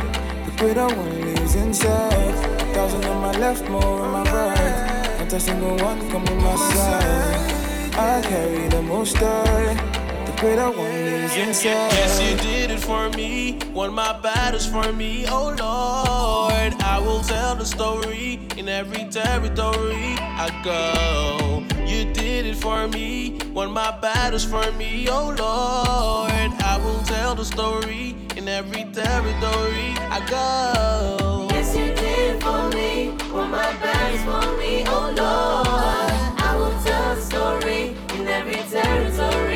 The 0.45 0.51
greater 0.57 0.87
one 0.87 1.35
lives 1.35 1.55
inside. 1.55 2.35
A 2.61 2.73
thousand 2.73 3.03
on 3.03 3.21
my 3.21 3.37
left, 3.39 3.69
more 3.69 3.83
on 3.83 4.11
my 4.13 4.23
right. 4.31 5.19
Not 5.19 5.33
a 5.33 5.39
single 5.39 5.75
one 5.77 5.99
coming 6.09 6.41
my 6.41 6.55
side. 6.55 7.93
I 7.93 8.21
carry 8.21 8.69
the 8.69 8.81
most 8.81 9.17
high. 9.17 9.94
The 10.35 10.41
greater 10.41 10.69
one 10.69 10.91
lives 10.91 11.37
inside. 11.37 11.93
Yes, 11.93 12.21
you 12.21 12.35
did 12.37 12.69
it 12.69 12.79
for 12.79 13.09
me. 13.11 13.57
Won 13.73 13.93
my 13.93 14.19
battles 14.19 14.65
for 14.67 14.91
me, 14.91 15.25
oh 15.29 15.47
Lord. 15.47 16.73
I 16.83 16.99
will 16.99 17.21
tell 17.21 17.55
the 17.55 17.65
story 17.65 18.41
in 18.57 18.67
every 18.67 19.05
territory 19.05 20.17
I 20.19 20.49
go. 20.61 21.63
You 21.85 22.11
did 22.11 22.47
it 22.47 22.57
for 22.57 22.85
me. 22.89 23.37
Won 23.53 23.71
my 23.71 23.97
battles 23.99 24.43
for 24.43 24.69
me, 24.73 25.07
oh 25.09 25.27
Lord. 25.27 26.51
I 26.61 26.81
will 26.83 27.01
tell 27.03 27.35
the 27.35 27.45
story 27.45 28.13
in 28.35 28.49
every 28.49 28.83
territory 28.91 29.89
I 30.11 30.19
go. 30.29 31.47
Yes, 31.51 31.77
you 31.77 31.85
did 31.95 32.35
it 32.35 32.43
for 32.43 32.67
me. 32.71 33.11
Won 33.31 33.51
my 33.51 33.71
battles 33.77 34.23
for 34.23 34.57
me, 34.57 34.83
oh 34.87 35.13
Lord. 35.15 36.41
I 36.49 36.55
will 36.57 36.77
tell 36.83 37.15
the 37.15 37.21
story 37.21 37.95
in 38.19 38.27
every 38.27 38.61
territory 38.69 39.54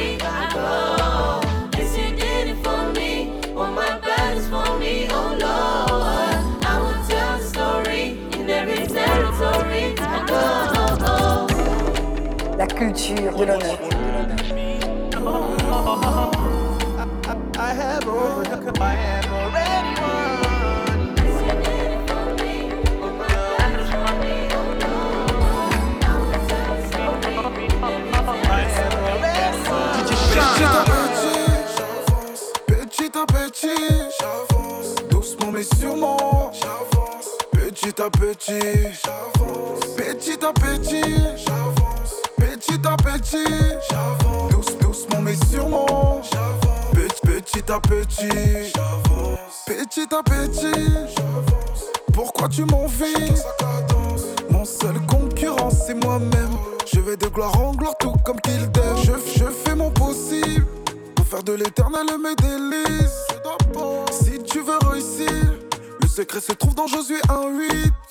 culture 12.79 13.35
de 13.35 13.43
l'honneur. 13.43 13.77
Petit 32.65 33.11
à 33.17 33.25
petit, 33.25 33.67
j'avance. 34.19 34.95
Doucement 35.09 35.51
mais 35.51 35.63
sûrement, 35.63 36.51
j'avance. 36.53 37.27
Petit 37.51 38.01
à 38.01 38.09
petit, 38.09 38.59
j'avance. 39.03 39.95
Petit 39.97 40.45
à 40.45 40.53
petit, 40.53 41.01
j'avance. 41.35 41.78
Petit 42.79 42.87
à 42.87 42.95
petit, 42.95 43.53
j'avance. 43.89 44.51
Douce, 44.51 44.77
doucement 44.79 45.21
mais 45.21 45.35
sûrement, 45.51 46.21
j'avance. 46.31 46.91
Petit, 46.93 47.21
petit 47.21 47.71
à 47.71 47.79
petit, 47.79 48.71
j'avance. 48.73 49.65
Petit 49.65 50.07
à 50.13 50.23
petit, 50.23 50.93
j'avance. 51.17 51.85
Pourquoi 52.13 52.47
tu 52.47 52.63
m'envies? 52.63 53.33
Mon 54.49 54.63
seul 54.63 54.95
concurrent 55.07 55.71
c'est 55.71 55.93
moi-même. 55.93 56.55
Je 56.91 57.01
vais 57.01 57.17
de 57.17 57.27
gloire 57.27 57.59
en 57.59 57.73
gloire 57.73 57.95
tout 57.99 58.15
comme 58.23 58.39
qu'il 58.39 58.71
dev. 58.71 58.97
Je, 59.03 59.39
je 59.39 59.45
fais 59.45 59.75
mon 59.75 59.91
possible 59.91 60.65
pour 61.15 61.25
faire 61.25 61.43
de 61.43 61.53
l'éternel 61.53 62.05
mes 62.23 62.35
délices. 62.35 63.27
Si 64.11 64.41
tu 64.43 64.59
veux 64.59 64.77
réussir, 64.89 65.53
le 66.01 66.07
secret 66.07 66.39
se 66.39 66.53
trouve 66.53 66.75
dans 66.75 66.87
Josué 66.87 67.17
1.8. 67.27 68.08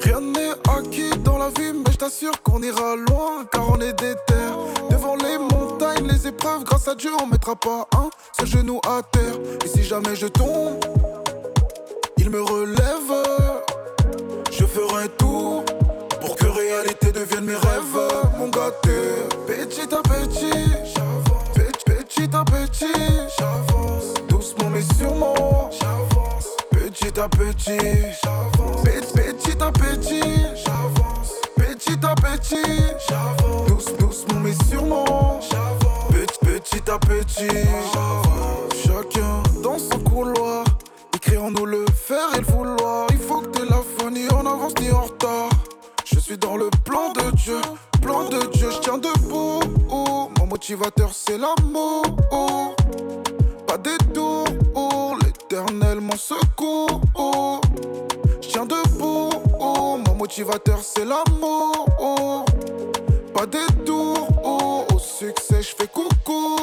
Rien 0.00 0.20
n'est 0.20 0.52
acquis 0.70 1.10
dans 1.24 1.38
la 1.38 1.48
vie, 1.48 1.72
mais 1.74 1.92
je 1.92 1.96
t'assure 1.96 2.42
qu'on 2.42 2.62
ira 2.62 2.96
loin 2.96 3.44
car 3.50 3.68
on 3.70 3.80
est 3.80 3.92
des 3.92 4.14
terres. 4.26 4.58
Devant 4.90 5.16
les 5.16 5.38
montagnes, 5.38 6.06
les 6.06 6.26
épreuves, 6.26 6.64
grâce 6.64 6.88
à 6.88 6.94
Dieu, 6.94 7.10
on 7.22 7.26
mettra 7.26 7.56
pas 7.56 7.86
un 7.96 8.10
seul 8.38 8.46
genou 8.46 8.80
à 8.86 9.02
terre. 9.02 9.34
Et 9.64 9.68
si 9.68 9.82
jamais 9.82 10.16
je 10.16 10.26
tombe, 10.26 10.78
il 12.16 12.30
me 12.30 12.42
relève. 12.42 13.12
Je 14.50 14.64
ferai 14.64 15.08
tout 15.18 15.62
pour 16.20 16.36
que 16.36 16.46
réalité 16.46 17.12
devienne 17.12 17.44
mes 17.44 17.54
rêves. 17.54 17.98
Mon 18.38 18.48
gâté, 18.48 18.90
petit 19.46 19.94
à 19.94 20.02
petit, 20.02 20.50
j'avance. 20.94 21.48
Petit, 21.54 21.84
petit 21.84 22.36
à 22.36 22.44
petit, 22.44 22.92
j'avance. 23.38 24.14
Doucement 24.28 24.70
mais 24.70 24.82
sûrement, 24.96 25.70
j'avance. 25.70 26.17
Petit 27.08 27.20
à 27.20 27.28
petit, 27.30 27.78
j'avance. 28.22 28.82
Petit 28.84 29.62
à 29.62 29.72
petit, 29.72 30.20
j'avance. 30.54 31.32
Petit 31.56 31.98
à 32.04 32.14
petit, 32.14 32.82
j'avance. 33.08 33.66
Douce, 33.66 33.96
doucement 33.98 34.40
mais 34.40 34.52
sûrement, 34.68 35.40
j'avance. 35.40 36.36
Petit, 36.40 36.90
à 36.90 36.98
petit, 36.98 37.48
j'avance. 37.94 38.74
Chacun 38.84 39.42
dans 39.62 39.78
son 39.78 39.98
couloir. 40.00 40.64
Écrit 41.14 41.38
en 41.38 41.50
nous 41.50 41.64
le 41.64 41.86
faire 41.94 42.28
et 42.36 42.40
le 42.40 42.46
vouloir. 42.46 43.06
Il 43.10 43.18
faut 43.18 43.40
que 43.40 43.56
t'aies 43.56 43.64
la 43.64 43.80
fin, 43.96 44.10
ni 44.10 44.28
en 44.28 44.44
avance 44.44 44.74
ni 44.78 44.90
en 44.90 45.04
retard. 45.04 45.48
Je 46.04 46.18
suis 46.18 46.36
dans 46.36 46.58
le 46.58 46.68
plan 46.84 47.14
de 47.14 47.34
Dieu, 47.36 47.60
plan 48.02 48.28
de 48.28 48.50
Dieu, 48.52 48.68
je 48.70 48.80
tiens 48.80 48.98
debout. 48.98 49.60
Mon 50.38 50.46
motivateur 50.46 51.08
c'est 51.14 51.38
l'amour. 51.38 52.02
Pas 53.66 53.78
détour, 53.78 54.44
l'éternel 55.50 56.00
mon 56.00 56.16
secours. 56.16 57.00
Je 58.42 58.48
tiens 58.48 58.66
debout, 58.66 59.30
mon 59.58 60.14
motivateur 60.14 60.78
c'est 60.82 61.04
l'amour. 61.04 62.44
Pas 63.34 63.46
détour, 63.46 64.28
au 64.44 64.98
succès 64.98 65.62
je 65.62 65.74
fais 65.76 65.86
coucou. 65.86 66.56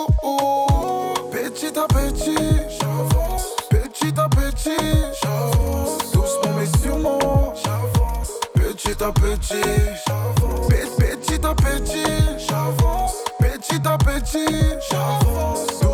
Petit 1.31 1.77
à 1.77 1.87
petit, 1.87 2.35
j'avance. 2.79 3.55
Petit 3.69 4.13
à 4.19 4.29
petit, 4.29 4.77
j'avance. 5.21 6.11
Doucement 6.11 6.53
mais 6.57 6.79
sûrement, 6.81 7.53
j'avance. 7.63 8.31
Petit 8.53 9.03
à 9.03 9.11
petit, 9.11 9.61
j'avance. 10.07 10.67
Petit 10.67 11.45
à 11.45 11.55
petit, 11.55 12.47
j'avance. 12.47 13.15
Petit 13.39 13.87
à 13.87 13.97
petit, 13.97 14.45
j'avance. 14.89 15.84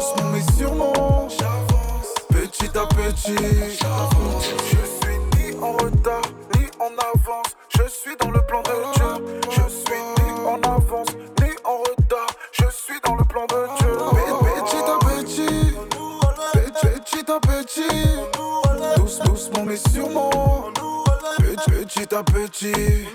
Je 3.14 3.18
suis 3.18 3.34
ni 5.36 5.58
en 5.62 5.74
retard, 5.74 6.22
ni 6.56 6.66
en 6.80 6.92
avance. 6.98 7.56
Je 7.68 7.84
suis 7.90 8.16
dans 8.18 8.32
le 8.32 8.42
plan 8.48 8.62
de 8.62 8.72
Dieu. 8.94 9.42
Je 9.50 9.70
suis 9.70 10.02
ni 10.18 10.32
en 10.48 10.62
avance, 10.64 11.10
ni 11.42 11.50
en 11.66 11.78
retard. 11.80 12.30
Je 12.54 12.66
suis 12.72 13.00
dans 13.04 13.16
le 13.16 13.24
plan 13.26 13.46
de 13.48 13.68
Dieu. 13.80 13.98
Petit 14.56 14.78
à 14.78 14.98
petit, 15.06 15.76
petit 16.54 17.32
à 17.32 17.40
petit. 17.42 18.08
Douce, 18.96 19.20
doucement 19.26 19.66
mais 19.66 19.78
sûrement. 19.78 20.72
Petit 21.38 22.16
à 22.16 22.24
petit. 22.24 23.08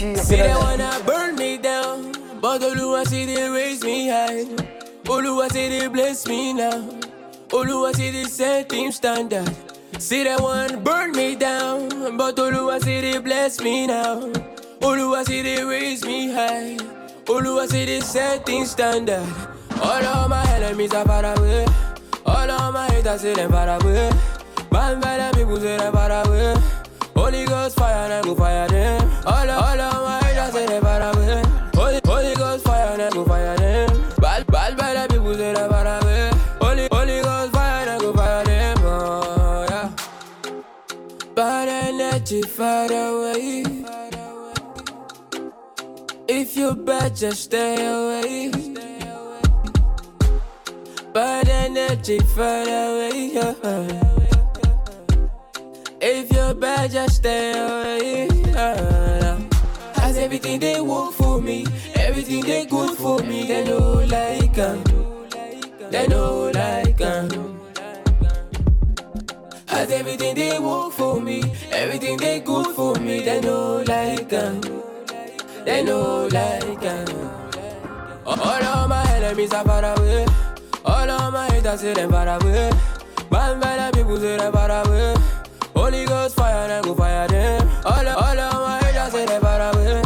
La 0.00 0.10
culture 0.10 0.24
See 0.24 0.36
de 0.36 0.42
they 0.42 0.48
l'honneur. 0.52 0.62
wanna 0.62 1.00
burn 1.06 1.36
me 1.36 1.58
down, 1.58 2.12
but 2.40 2.60
Oluwa 2.62 3.06
say 3.06 3.26
they 3.26 3.48
raise 3.48 3.82
me 3.84 4.08
high. 4.08 4.44
Oluwa 5.04 5.50
say 5.52 5.68
they 5.68 5.86
bless 5.88 6.26
me 6.26 6.52
now. 6.52 6.82
Oluwa 7.50 7.94
say 7.94 8.10
they 8.10 8.24
set 8.24 8.72
him 8.72 8.90
standard. 8.90 9.48
See 9.98 10.24
they 10.24 10.36
wanna 10.36 10.76
burn 10.78 11.12
me 11.12 11.36
down, 11.36 12.16
but 12.16 12.36
Oluwa 12.36 12.82
say 12.82 13.00
they 13.02 13.18
bless 13.18 13.60
me 13.60 13.86
now. 13.86 14.20
Oluwa 14.80 15.24
say 15.24 15.42
they 15.42 15.62
raise 15.62 16.04
me 16.04 16.32
high. 16.32 16.76
Oluwa 17.26 17.68
say 17.68 17.84
they 17.86 18.00
set 18.00 18.48
him 18.48 18.64
standard. 18.66 19.24
All 19.80 20.04
of 20.04 20.28
my 20.28 20.44
enemies 20.54 20.92
are 20.92 21.04
far 21.04 21.24
away. 21.24 21.66
All 22.26 22.50
of 22.50 22.74
my 22.74 22.88
haters 22.90 23.20
say 23.20 23.34
them 23.34 23.50
far 23.52 23.68
away. 23.80 24.10
Man, 24.72 25.00
better 25.00 25.36
people 25.38 25.56
say 25.60 25.76
them 25.76 25.92
far 25.92 26.10
away. 26.26 26.54
Holy 27.16 27.44
Ghost 27.46 27.76
fire, 27.76 28.08
then 28.08 28.24
go 28.24 28.34
fire 28.34 28.68
them. 28.68 29.10
All 29.26 29.50
of, 29.50 29.62
all 29.62 29.80
of 29.80 30.02
my 30.02 30.20
haters 30.24 30.52
say 30.52 30.66
they 30.66 30.80
far 30.80 31.00
away. 31.00 31.42
Holy, 31.74 32.00
Holy 32.04 32.34
Ghost 32.34 32.64
fire, 32.64 32.96
then 32.96 33.12
go 33.12 33.24
fire 33.24 33.56
them. 33.56 34.04
Bad, 34.18 34.46
bad, 34.48 34.76
bad 34.76 35.10
people 35.10 35.34
say 35.34 35.52
they 35.52 35.68
far 35.68 35.86
away. 35.86 36.30
Holy, 36.60 36.88
Holy 36.90 37.22
Ghost 37.22 37.52
fire, 37.52 37.84
then 37.84 38.00
go 38.00 38.12
fire 38.12 38.44
them. 38.44 38.78
Oh, 38.82 39.66
yeah. 39.68 39.90
Bad 41.34 41.68
energy 41.68 42.42
far 42.42 42.86
away. 42.86 43.64
If 46.26 46.56
you 46.56 46.74
bad, 46.74 47.14
just 47.14 47.44
stay 47.44 47.74
away. 47.86 48.50
Bad 51.12 51.48
energy 51.48 52.18
far 52.18 52.62
away. 52.62 53.30
Yeah. 53.34 54.03
If 56.06 56.30
you're 56.34 56.52
bad, 56.52 56.90
just 56.90 57.16
stay 57.16 57.52
away. 57.52 58.28
yeah. 58.48 59.38
As 59.96 60.18
everything 60.18 60.60
they 60.60 60.78
want 60.78 61.14
for 61.14 61.40
me, 61.40 61.64
everything 61.94 62.42
they 62.42 62.66
good 62.66 62.94
for 62.98 63.20
me, 63.20 63.46
they 63.46 63.64
know 63.64 64.04
like 64.12 64.58
um, 64.58 64.84
they 65.90 66.06
know 66.06 66.50
like 66.52 67.00
um. 67.00 67.58
As 69.68 69.90
everything 69.90 70.34
they 70.34 70.58
want 70.58 70.92
for 70.92 71.22
me, 71.22 71.42
everything 71.72 72.18
they 72.18 72.40
good 72.40 72.66
for 72.76 72.94
me, 72.96 73.20
they 73.20 73.40
know 73.40 73.82
like 73.88 74.30
um, 74.34 74.60
they 75.64 75.82
know 75.82 76.28
like 76.30 76.84
um. 76.84 78.26
All 78.26 78.62
of 78.62 78.90
my 78.90 79.10
enemies 79.14 79.54
are 79.54 79.64
far 79.64 79.82
away. 79.96 80.26
All 80.84 81.10
of 81.10 81.32
my 81.32 81.48
haters 81.50 81.80
say 81.80 81.94
them 81.94 82.10
far 82.10 82.28
away. 82.28 82.70
Man, 83.30 83.58
better 83.58 83.96
people 83.96 84.18
say 84.18 84.36
them 84.36 84.52
far 84.52 84.70
away. 84.70 85.14
Holy 85.94 86.06
Ghost 86.06 86.34
fire, 86.34 86.66
then 86.66 86.82
go 86.82 86.94
fire 86.96 87.28
them. 87.28 87.68
All 87.84 87.92
of, 87.92 88.16
all 88.16 88.40
of 88.40 88.68
my 88.68 88.78
haters 88.82 89.12
say 89.12 89.26
them 89.26 89.40
far 89.40 89.72
away. 89.72 90.02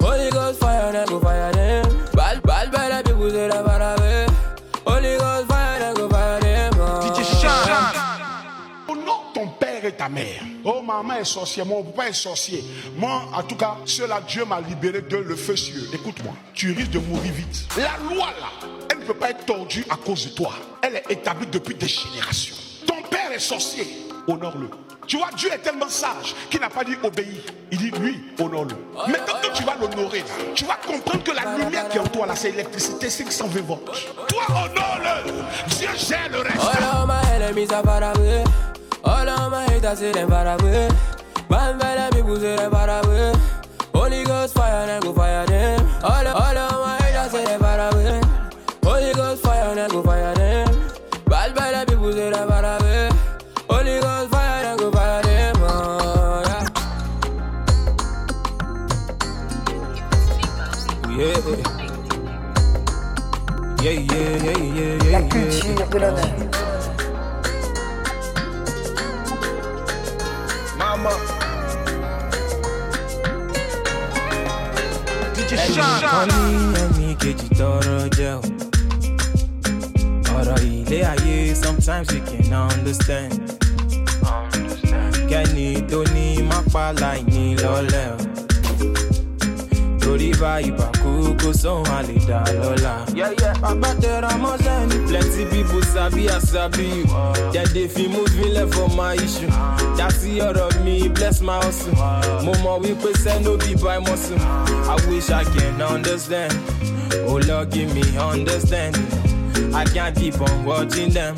Holy 0.00 0.30
Ghost 0.30 0.58
fire, 0.58 0.90
then 0.90 1.06
go 1.06 1.20
fire 1.20 1.52
them. 1.52 1.84
Bad, 2.14 2.42
bad, 2.42 2.72
better 2.72 3.08
people 3.08 3.30
say 3.30 3.48
them 3.48 3.64
far 3.64 3.80
away. 3.80 4.26
Holy 4.84 5.18
Ghost 5.18 5.46
fire, 5.46 5.78
then 5.78 5.94
go 5.94 6.08
fire 6.08 6.40
them. 6.40 6.72
Oh, 6.74 7.14
DJ 7.14 7.46
ton 9.32 9.46
père 9.46 9.84
et 9.84 9.92
ta 9.92 10.08
mère. 10.08 10.42
Oh, 10.64 10.82
maman 10.82 11.14
est 11.14 11.24
sorcière, 11.24 11.64
mon 11.64 11.84
papa 11.84 12.08
est 12.08 12.12
sorcier. 12.12 12.64
Moi, 12.96 13.22
en 13.32 13.42
tout 13.44 13.54
cas, 13.54 13.76
cela 13.84 14.20
Dieu 14.20 14.44
m'a 14.44 14.60
libéré 14.60 15.00
de 15.00 15.16
le 15.16 15.36
feu 15.36 15.54
cieux. 15.54 15.88
Écoute-moi, 15.94 16.34
tu 16.52 16.72
risques 16.72 16.90
de 16.90 16.98
mourir 16.98 17.32
vite. 17.32 17.68
La 17.76 17.96
loi, 18.12 18.26
là, 18.40 18.68
elle 18.90 18.98
ne 18.98 19.04
peut 19.04 19.14
pas 19.14 19.30
être 19.30 19.46
tordue 19.46 19.86
à 19.88 19.94
cause 19.94 20.28
de 20.28 20.34
toi. 20.34 20.54
Elle 20.82 20.96
est 20.96 21.10
établie 21.10 21.46
depuis 21.46 21.76
des 21.76 21.86
générations. 21.86 22.56
Ton 22.84 23.00
père 23.08 23.30
est 23.30 23.38
sorcier, 23.38 23.86
honore-le. 24.30 24.68
Tu 25.06 25.16
vois, 25.16 25.30
Dieu 25.36 25.50
est 25.52 25.58
tellement 25.58 25.88
sage 25.88 26.34
qu'il 26.48 26.60
n'a 26.60 26.68
pas 26.68 26.84
dit 26.84 26.96
obéir. 27.02 27.42
Il 27.72 27.78
dit 27.78 27.90
lui, 27.90 28.20
honore-le. 28.38 28.76
Maintenant 29.10 29.34
que 29.42 29.56
tu 29.56 29.64
vas 29.64 29.74
l'honorer, 29.80 30.24
tu 30.54 30.64
vas 30.64 30.76
comprendre 30.86 31.24
que 31.24 31.32
la 31.32 31.56
lumière 31.56 31.88
qui 31.88 31.96
est 31.96 32.00
en 32.00 32.06
toi, 32.06 32.26
là, 32.26 32.36
c'est 32.36 32.50
l'électricité 32.50 33.10
520 33.10 33.60
volts. 33.62 33.90
Toi, 34.28 34.42
honore-le. 34.48 35.32
Dieu 35.76 35.88
gère 35.96 36.28
le 36.30 36.38
reste. 36.40 36.56
Culture 65.90 65.98
de 65.98 65.98
l'honneur. 65.98 66.50
Mama. 70.78 71.10
DJ 75.36 75.52
ẹnìkan 75.56 76.28
ní 76.28 76.42
ẹnì 76.82 77.14
kejì 77.20 77.48
tọrọ 77.58 77.98
jẹ 78.18 78.30
o 78.32 78.40
ọ̀rọ̀ 80.38 80.58
ilé 80.74 80.98
ayé 81.12 81.54
sometimes 81.62 82.08
we 82.14 82.20
can 82.28 82.52
understand. 82.74 83.32
Kẹ́ni 85.30 85.68
tó 85.90 85.98
ní 86.14 86.26
mápá 86.50 86.84
láì 87.02 87.20
ní 87.32 87.44
lọ́lẹ̀ 87.62 88.06
o 88.14 88.39
torí 90.10 90.32
báyìí 90.40 90.70
bá 90.78 90.86
kú 91.02 91.34
kó 91.42 91.52
sóhun 91.62 91.84
àlè 91.98 92.14
dá 92.28 92.42
lọ́la. 92.62 92.94
bàbá 93.62 93.90
tẹra 94.02 94.30
mọ́ṣẹ́ 94.42 94.86
ni 94.90 94.96
plenty 95.08 95.44
people 95.52 95.82
sabi 95.94 96.28
as 96.28 96.42
sabi 96.50 96.84
you 96.98 97.04
dem 97.52 97.66
dey 97.74 97.88
fi 97.88 98.08
moving 98.08 98.52
left 98.54 98.74
for 98.74 98.88
my 98.98 99.14
issue. 99.14 99.50
Dasi 99.98 100.30
ọ̀rọ̀ 100.48 100.82
mi 100.84 101.08
bless 101.08 101.40
my 101.40 101.58
hustle. 101.64 101.94
Mo 102.44 102.52
mọ̀ 102.64 102.76
wípé 102.82 103.10
sẹ́ 103.22 103.42
no 103.44 103.56
be 103.56 103.74
by 103.82 103.98
muscle. 104.06 104.40
I 104.92 104.96
wish 105.08 105.30
i 105.30 105.44
can 105.44 105.80
understand. 105.82 106.54
Oh 107.28 107.38
lord 107.48 107.70
give 107.70 107.90
me 107.94 108.02
understanding 108.18 109.06
i 109.74 109.84
can't 109.94 110.16
keep 110.16 110.40
on 110.40 110.64
watching 110.64 111.10
them. 111.12 111.34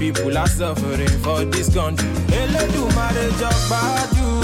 People 0.00 0.36
are 0.36 0.48
suffering 0.48 1.14
for 1.24 1.44
this 1.52 1.68
country. 1.74 2.08
elédùnmarè 2.40 3.26
jọ 3.40 3.50
gbàdúrà. 3.68 4.35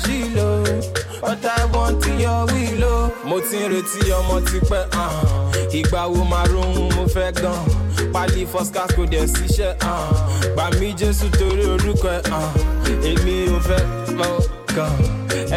For 0.00 0.08
Shilo. 0.08 1.20
But 1.20 1.44
I 1.44 1.64
want 1.66 2.04
your 2.06 2.46
will 2.46 2.84
o. 2.84 3.12
Mo 3.24 3.40
ti 3.40 3.56
ń 3.58 3.68
retí 3.70 4.10
ọmọ 4.12 4.40
tipẹ́, 4.48 4.84
uh, 4.96 5.74
ìgbà 5.78 6.02
wo 6.12 6.24
máa 6.24 6.44
rohun 6.52 6.88
mo 6.96 7.04
fẹ́ 7.06 7.32
gan. 7.42 7.64
Pálí 8.12 8.46
Foscas 8.46 8.90
kò 8.96 9.04
dẹ̀ 9.06 9.26
síṣẹ́, 9.26 9.76
uh, 9.84 10.10
gbà 10.54 10.70
mí 10.80 10.94
Jésù 10.98 11.26
torí 11.38 11.64
orúkọ 11.72 12.08
ẹ̀, 12.08 12.22
uh, 12.38 12.50
èmi 13.10 13.34
ò 13.56 13.60
fẹ́ 13.68 13.82
mọ́ 14.18 14.32
kan. 14.76 14.92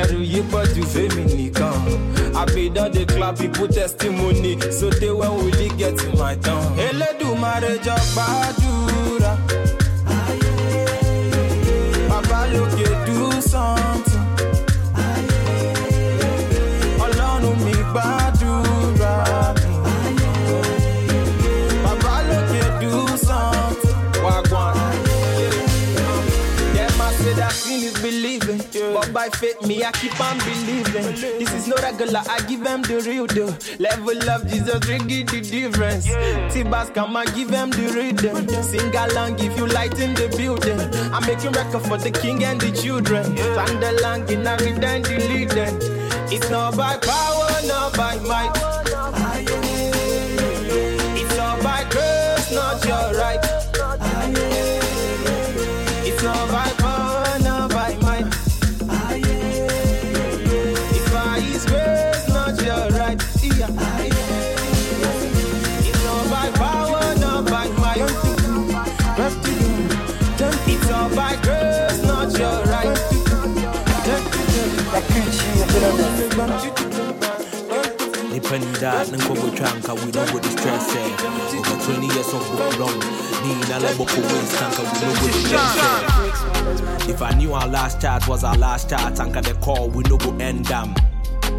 Ẹrù 0.01 0.19
yìí 0.31 0.41
pọ̀ 0.51 0.63
ju 0.75 0.83
fèmí 0.93 1.23
nìkan. 1.35 1.75
Àbídán 2.41 2.91
dey 2.93 3.05
clap 3.05 3.37
people 3.37 3.67
testimony, 3.67 4.57
so 4.71 4.89
they 4.89 5.11
when 5.11 5.31
will 5.37 5.61
it 5.65 5.77
get 5.77 5.95
my 6.19 6.35
turn? 6.43 6.63
Elédùmarè 6.87 7.73
jọ 7.85 7.95
gbàdúrà. 8.13 9.33
Baba 12.09 12.39
lókè 12.53 12.87
do 13.05 13.41
something. 13.41 14.12
Me, 29.61 29.83
I 29.83 29.91
keep 29.93 30.19
on 30.19 30.37
believing. 30.39 31.37
This 31.39 31.53
is 31.53 31.67
no 31.67 31.75
regular, 31.77 32.21
I 32.29 32.39
give 32.47 32.63
them 32.63 32.81
the 32.81 33.01
real 33.01 33.27
deal. 33.27 33.55
Level 33.79 34.29
of 34.29 34.47
Jesus, 34.47 34.85
really 34.87 35.23
the 35.23 35.41
difference. 35.41 36.05
T-Bass, 36.53 36.89
come 36.89 37.15
and 37.15 37.33
give 37.33 37.49
them 37.49 37.69
the 37.69 37.91
rhythm. 37.93 38.47
Sing 38.63 38.95
along 38.95 39.39
if 39.39 39.57
you 39.57 39.67
light 39.67 39.97
in 39.99 40.13
the 40.15 40.27
building. 40.35 40.79
I'm 41.13 41.25
making 41.25 41.51
record 41.51 41.83
for 41.83 41.97
the 41.97 42.11
king 42.11 42.43
and 42.43 42.59
the 42.59 42.71
children. 42.71 43.37
Stand 43.37 43.83
along 43.83 44.29
in 44.29 44.41
a 44.41 44.57
then 44.57 45.01
the 45.03 45.17
leading. 45.29 45.77
It's 46.31 46.49
not 46.49 46.75
by 46.75 46.97
power, 46.97 47.49
not 47.65 47.95
by 47.95 48.17
might. 48.19 48.51
It's 51.15 51.37
not 51.37 51.63
by 51.63 51.85
grace, 51.89 52.51
not 52.51 52.83
your 52.85 53.19
right. 53.19 53.42
Nipa 78.31 78.57
ni 78.57 78.65
da 78.81 79.03
ne 79.11 79.17
nkɔbɔtwa 79.17 79.69
nka 79.77 79.93
we 79.93 80.09
no 80.11 80.25
go 80.31 80.39
distress 80.39 80.89
ɛ 80.89 81.03
over 81.59 81.77
20 81.85 82.07
years 82.07 82.33
of 82.33 82.41
book 82.57 82.79
long 82.79 82.99
anka 84.63 84.81
we 85.21 85.29
ɛ 85.43 85.61
eh. 87.07 87.11
if 87.11 87.21
i 87.21 87.29
knew 87.37 87.53
our 87.53 87.67
last 87.67 88.01
chat 88.01 88.27
was 88.27 88.43
our 88.43 88.57
last 88.57 88.89
chat 88.89 89.13
anka 89.19 89.43
the 89.43 89.53
call 89.65 89.89
we 89.89 90.03
no 90.09 90.17
go 90.17 90.35
end 90.39 90.71
am 90.71 90.95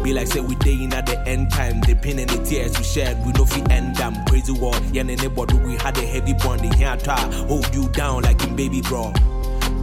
Be 0.03 0.11
like 0.13 0.27
say 0.27 0.41
we 0.41 0.55
day 0.55 0.73
in 0.73 0.93
at 0.93 1.05
the 1.05 1.17
end 1.27 1.51
time. 1.51 1.79
The 1.81 1.95
pain 1.95 2.19
and 2.19 2.29
the 2.29 2.43
tears 2.43 2.77
we 2.77 2.83
shared, 2.83 3.17
we 3.25 3.31
know 3.31 3.45
fi 3.45 3.61
end 3.71 3.95
them. 3.95 4.13
Crazy 4.25 4.51
war, 4.51 4.75
yeah, 4.91 5.01
and 5.01 5.09
anybody 5.09 5.55
we 5.65 5.77
had 5.77 5.97
a 5.97 6.05
heavy 6.05 6.33
bonding 6.33 6.73
here 6.73 6.95
try 6.97 7.19
hold 7.47 7.73
you 7.73 7.87
down 7.89 8.21
like 8.23 8.43
in 8.43 8.55
baby 8.55 8.81
bro. 8.81 9.13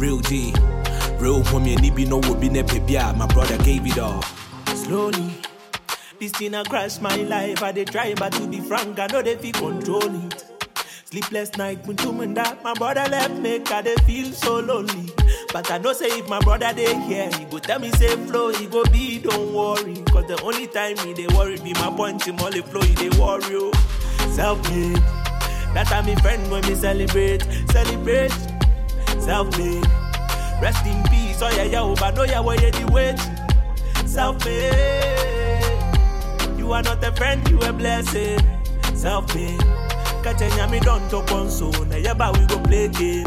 Real 0.03 0.21
G, 0.21 0.53
real 1.19 1.43
homie, 1.51 1.75
and 1.77 1.97
be 1.97 2.05
no 2.05 2.19
would 2.19 2.41
be 2.41 2.49
ne 2.49 2.63
pebia. 2.63 3.17
My 3.17 3.27
brother 3.27 3.59
gave 3.65 3.87
it 3.87 3.99
all. 3.99 4.23
This 4.93 6.33
thing 6.33 6.55
a 6.55 6.63
crash 6.65 7.01
my 7.01 7.17
life. 7.17 7.63
I 7.63 7.73
dey 7.73 7.87
try, 7.87 8.13
but 8.13 8.31
to 8.35 8.47
be 8.47 8.61
frank, 8.61 8.99
I 8.99 9.07
know 9.07 9.23
they 9.23 9.37
feel 9.37 9.53
control 9.53 10.27
it. 10.27 10.45
Sleepless 11.07 11.57
night, 11.57 11.87
when 11.87 11.97
two 11.97 12.13
men 12.13 12.35
that 12.35 12.63
my 12.63 12.75
brother 12.75 13.07
left 13.11 13.39
me, 13.41 13.63
I 13.71 13.81
dey 13.81 13.95
feel 14.07 14.31
so 14.33 14.61
lonely. 14.61 15.09
But 15.51 15.71
I 15.71 15.79
know 15.79 15.95
say 15.95 16.09
if 16.19 16.29
my 16.29 16.41
brother 16.41 16.75
dey 16.75 16.95
here, 17.05 17.31
he 17.39 17.47
go 17.47 17.59
tell 17.59 17.79
me 17.79 17.91
say 17.93 18.17
flow, 18.27 18.53
he 18.53 18.67
go 18.67 18.85
be 18.93 19.19
don't 19.21 19.55
worry. 19.55 19.95
Cause 20.13 20.27
the 20.27 20.39
only 20.43 20.67
time 20.67 20.99
he 20.99 21.15
dey 21.15 21.27
worry 21.35 21.57
be 21.57 21.73
my 21.73 21.91
point 21.97 22.23
him 22.27 22.39
only 22.41 22.61
flow, 22.61 22.83
he 22.83 22.95
dey 22.95 23.09
worry. 23.19 23.43
Oh. 23.57 23.73
Self-made, 24.35 24.97
that 25.73 25.87
time 25.87 26.05
me 26.05 26.17
friend 26.17 26.51
when 26.51 26.61
me 26.69 26.75
celebrate, 26.75 27.41
celebrate. 27.71 28.31
Self-made, 29.21 29.87
rest 30.61 30.85
in 30.85 31.03
peace. 31.05 31.41
Oh 31.41 31.49
yeah 31.57 31.63
yeah, 31.65 31.81
oh 31.81 31.95
but 31.97 32.15
no 32.15 32.25
yeah, 32.25 32.41
where 32.41 32.61
you 32.61 32.71
the 32.73 32.93
wait. 32.93 33.52
Self-made, 34.13 34.75
you 36.59 36.71
are 36.75 36.83
not 36.83 37.03
a 37.03 37.11
friend, 37.13 37.49
you 37.49 37.59
a 37.61 37.73
blessing. 37.73 38.39
Self-made, 38.95 39.59
catch 40.23 40.43
a 40.43 40.55
yummy 40.55 40.81
don't 40.81 41.09
talk 41.11 41.33
on 41.33 41.49
so 41.49 41.71
now 41.85 42.33
we 42.33 42.45
go 42.47 42.59
play 42.61 42.89
game. 42.89 43.25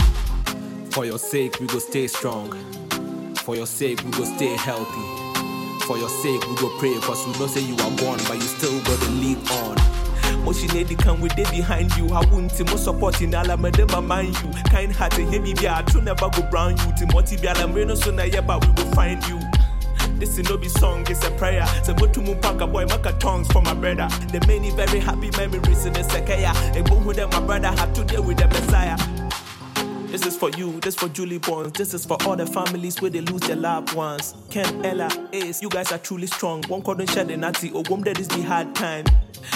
For 0.91 1.03
your 1.05 1.17
sake, 1.17 1.59
we 1.59 1.65
go 1.65 1.79
stay 1.79 2.05
strong. 2.05 2.51
For 3.37 3.55
your 3.55 3.65
sake, 3.65 4.03
we 4.05 4.11
go 4.11 4.25
stay 4.25 4.55
healthy. 4.57 5.81
For 5.87 5.97
your 5.97 6.07
sake, 6.07 6.47
we 6.47 6.55
go 6.57 6.69
pray, 6.77 6.93
cause 7.01 7.25
we 7.25 7.33
know 7.39 7.47
say 7.47 7.61
you 7.61 7.73
are 7.73 7.97
gone, 7.97 8.19
but 8.27 8.35
you 8.35 8.41
still 8.41 8.79
gotta 8.83 9.09
live 9.09 9.51
on. 9.53 10.45
Moshi 10.45 10.67
lady 10.67 10.93
can 10.95 11.19
we 11.19 11.29
dey 11.29 11.49
behind 11.49 11.95
you. 11.97 12.09
I 12.09 12.23
won't 12.31 12.53
mo 12.69 12.75
supporting 12.75 13.31
alamede 13.31 13.91
my 13.91 14.01
mind 14.01 14.35
you. 14.43 14.51
Kind 14.69 14.91
hearted, 14.91 15.29
heavy 15.33 15.55
be 15.55 15.65
a 15.65 15.81
true 15.89 16.03
never 16.03 16.29
go 16.29 16.43
brown 16.51 16.77
you. 16.77 16.93
Timothy 16.95 17.37
be 17.37 17.47
alamreno 17.47 17.97
so 17.97 18.11
na 18.11 18.21
yeah, 18.21 18.41
but 18.41 18.63
we 18.63 18.71
will 18.83 18.91
find 18.93 19.25
you. 19.27 19.39
This 20.17 20.37
is 20.37 20.49
no 20.49 20.57
be 20.57 20.69
song, 20.69 21.05
it's 21.09 21.25
a 21.25 21.31
prayer. 21.31 21.65
So 21.83 21.93
go 21.93 22.07
to 22.07 22.19
Mupaka 22.21 22.71
boy, 22.71 22.85
make 22.85 23.05
a 23.05 23.11
tongues 23.13 23.47
for 23.51 23.61
my 23.61 23.73
brother. 23.73 24.07
The 24.31 24.43
many 24.47 24.71
very 24.71 24.99
happy 24.99 25.29
memories 25.31 25.85
in 25.85 25.93
the 25.93 25.99
Sekaya. 25.99 26.55
And 26.75 26.85
boom 26.89 27.05
with 27.05 27.17
my 27.17 27.39
brother 27.41 27.67
have 27.67 27.93
to 27.93 28.03
deal 28.05 28.23
with 28.23 28.37
the 28.37 28.47
Messiah. 28.47 28.97
This 30.15 30.25
is 30.25 30.37
for 30.37 30.49
you, 30.51 30.79
this 30.79 30.95
for 30.95 31.09
Julie 31.09 31.39
Bones, 31.39 31.73
this 31.73 31.93
is 31.93 32.05
for 32.05 32.15
all 32.25 32.37
the 32.37 32.45
families 32.45 33.01
where 33.01 33.11
they 33.11 33.19
lose 33.19 33.41
their 33.41 33.57
loved 33.57 33.93
ones. 33.93 34.33
Ken, 34.49 34.85
Ella, 34.85 35.09
Ace, 35.33 35.61
you 35.61 35.67
guys 35.67 35.91
are 35.91 35.97
truly 35.97 36.27
strong. 36.27 36.63
One 36.69 36.81
couldn't 36.81 37.09
share 37.09 37.25
the 37.25 37.35
Nazi, 37.35 37.71
oh, 37.73 37.79
or 37.79 37.83
one 37.89 37.99
that 38.03 38.17
is 38.17 38.29
the 38.29 38.41
hard 38.41 38.73
time. 38.75 39.03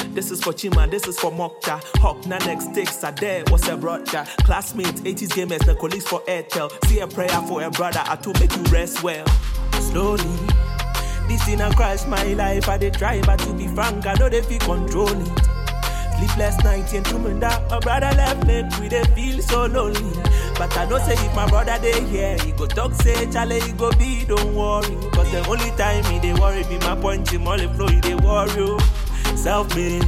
This 0.09 0.31
is 0.31 0.43
for 0.43 0.51
Chima, 0.51 0.91
this 0.91 1.07
is 1.07 1.17
for 1.17 1.31
Mokta. 1.31 1.81
Hawk, 1.99 2.17
Nanex, 2.23 2.73
Sticks, 2.73 3.01
Ade, 3.05 3.49
what's 3.49 3.69
a 3.69 3.77
brother? 3.77 4.25
Classmates, 4.43 4.99
80s 4.99 5.29
gamers, 5.29 5.65
the 5.65 5.75
colleagues 5.75 6.05
for 6.05 6.19
Airtel. 6.21 6.69
See 6.87 6.99
a 6.99 7.07
prayer 7.07 7.29
for 7.47 7.63
a 7.63 7.71
brother, 7.71 8.01
I 8.03 8.17
to 8.17 8.33
make 8.41 8.53
you 8.53 8.63
rest 8.63 9.01
well. 9.01 9.25
Slowly, 9.79 10.23
this 11.27 11.43
thing 11.45 11.61
a 11.61 11.73
crash 11.73 12.05
my 12.05 12.23
life, 12.33 12.67
I 12.69 12.77
dey 12.77 12.89
try, 12.91 13.21
but 13.21 13.39
to 13.39 13.53
be 13.53 13.67
frank, 13.69 14.05
I 14.05 14.13
know 14.13 14.29
they 14.29 14.41
feel 14.41 14.59
control 14.59 15.09
it. 15.09 15.39
Sleepless 16.17 16.63
night 16.63 16.93
and 16.93 17.05
two 17.05 17.17
that 17.39 17.69
my 17.71 17.79
brother 17.79 18.11
left 18.15 18.45
me, 18.45 18.63
we 18.79 18.89
dey 18.89 19.03
feel 19.15 19.41
so 19.41 19.65
lonely. 19.65 20.11
But 20.57 20.77
I 20.77 20.85
know 20.85 20.99
say 20.99 21.13
if 21.13 21.35
my 21.35 21.47
brother 21.49 21.77
dey 21.81 22.03
here, 22.05 22.37
he 22.39 22.51
go 22.51 22.67
talk 22.67 22.93
say 22.93 23.31
Charlie, 23.31 23.61
he 23.61 23.71
go 23.71 23.91
be, 23.93 24.25
don't 24.25 24.53
worry. 24.53 24.95
Cause 25.11 25.31
the 25.31 25.43
only 25.49 25.71
time 25.71 26.03
he 26.05 26.19
dey 26.19 26.33
worry 26.39 26.63
be 26.63 26.77
my 26.79 26.95
point, 26.95 27.29
him 27.31 27.47
only 27.47 27.67
flow, 27.67 27.87
he 27.87 27.99
dey 28.01 28.15
worry. 28.15 28.51
oh. 28.57 28.77
Self-made, 29.35 30.01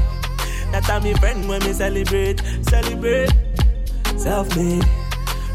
that 0.74 0.84
time 0.84 1.04
me 1.04 1.14
friend 1.16 1.48
when 1.50 1.64
me 1.64 1.74
celebrate, 1.74 2.42
celebrate. 2.64 3.30
Self-made, 4.18 4.84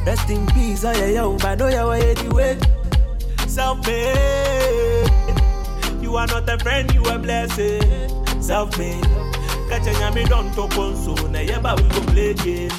rest 0.05 0.31
in 0.31 0.47
peace, 0.49 0.85
oh 0.85 0.91
yeah, 0.93 1.07
yo, 1.07 1.33
oh, 1.35 1.39
but 1.39 1.59
know 1.59 1.69
ya 1.69 1.87
why 1.87 2.14
the 2.14 2.35
way. 2.35 2.59
Self-made. 3.57 5.09
You 6.02 6.14
are 6.16 6.26
not 6.26 6.46
a 6.46 6.59
friend, 6.59 6.92
you 6.92 7.02
a 7.07 7.18
blessing. 7.18 7.80
Self-made. 8.42 9.02
Catch 9.70 9.86
a 9.86 9.92
yami 9.96 10.28
don't 10.28 10.52
talk 10.52 10.76
on 10.76 10.94
so. 10.94 11.14
Now 11.28 11.40
yeah, 11.40 11.59
but 11.59 11.80
we 11.80 11.88
go 11.88 12.00
play 12.12 12.34
game. 12.34 12.70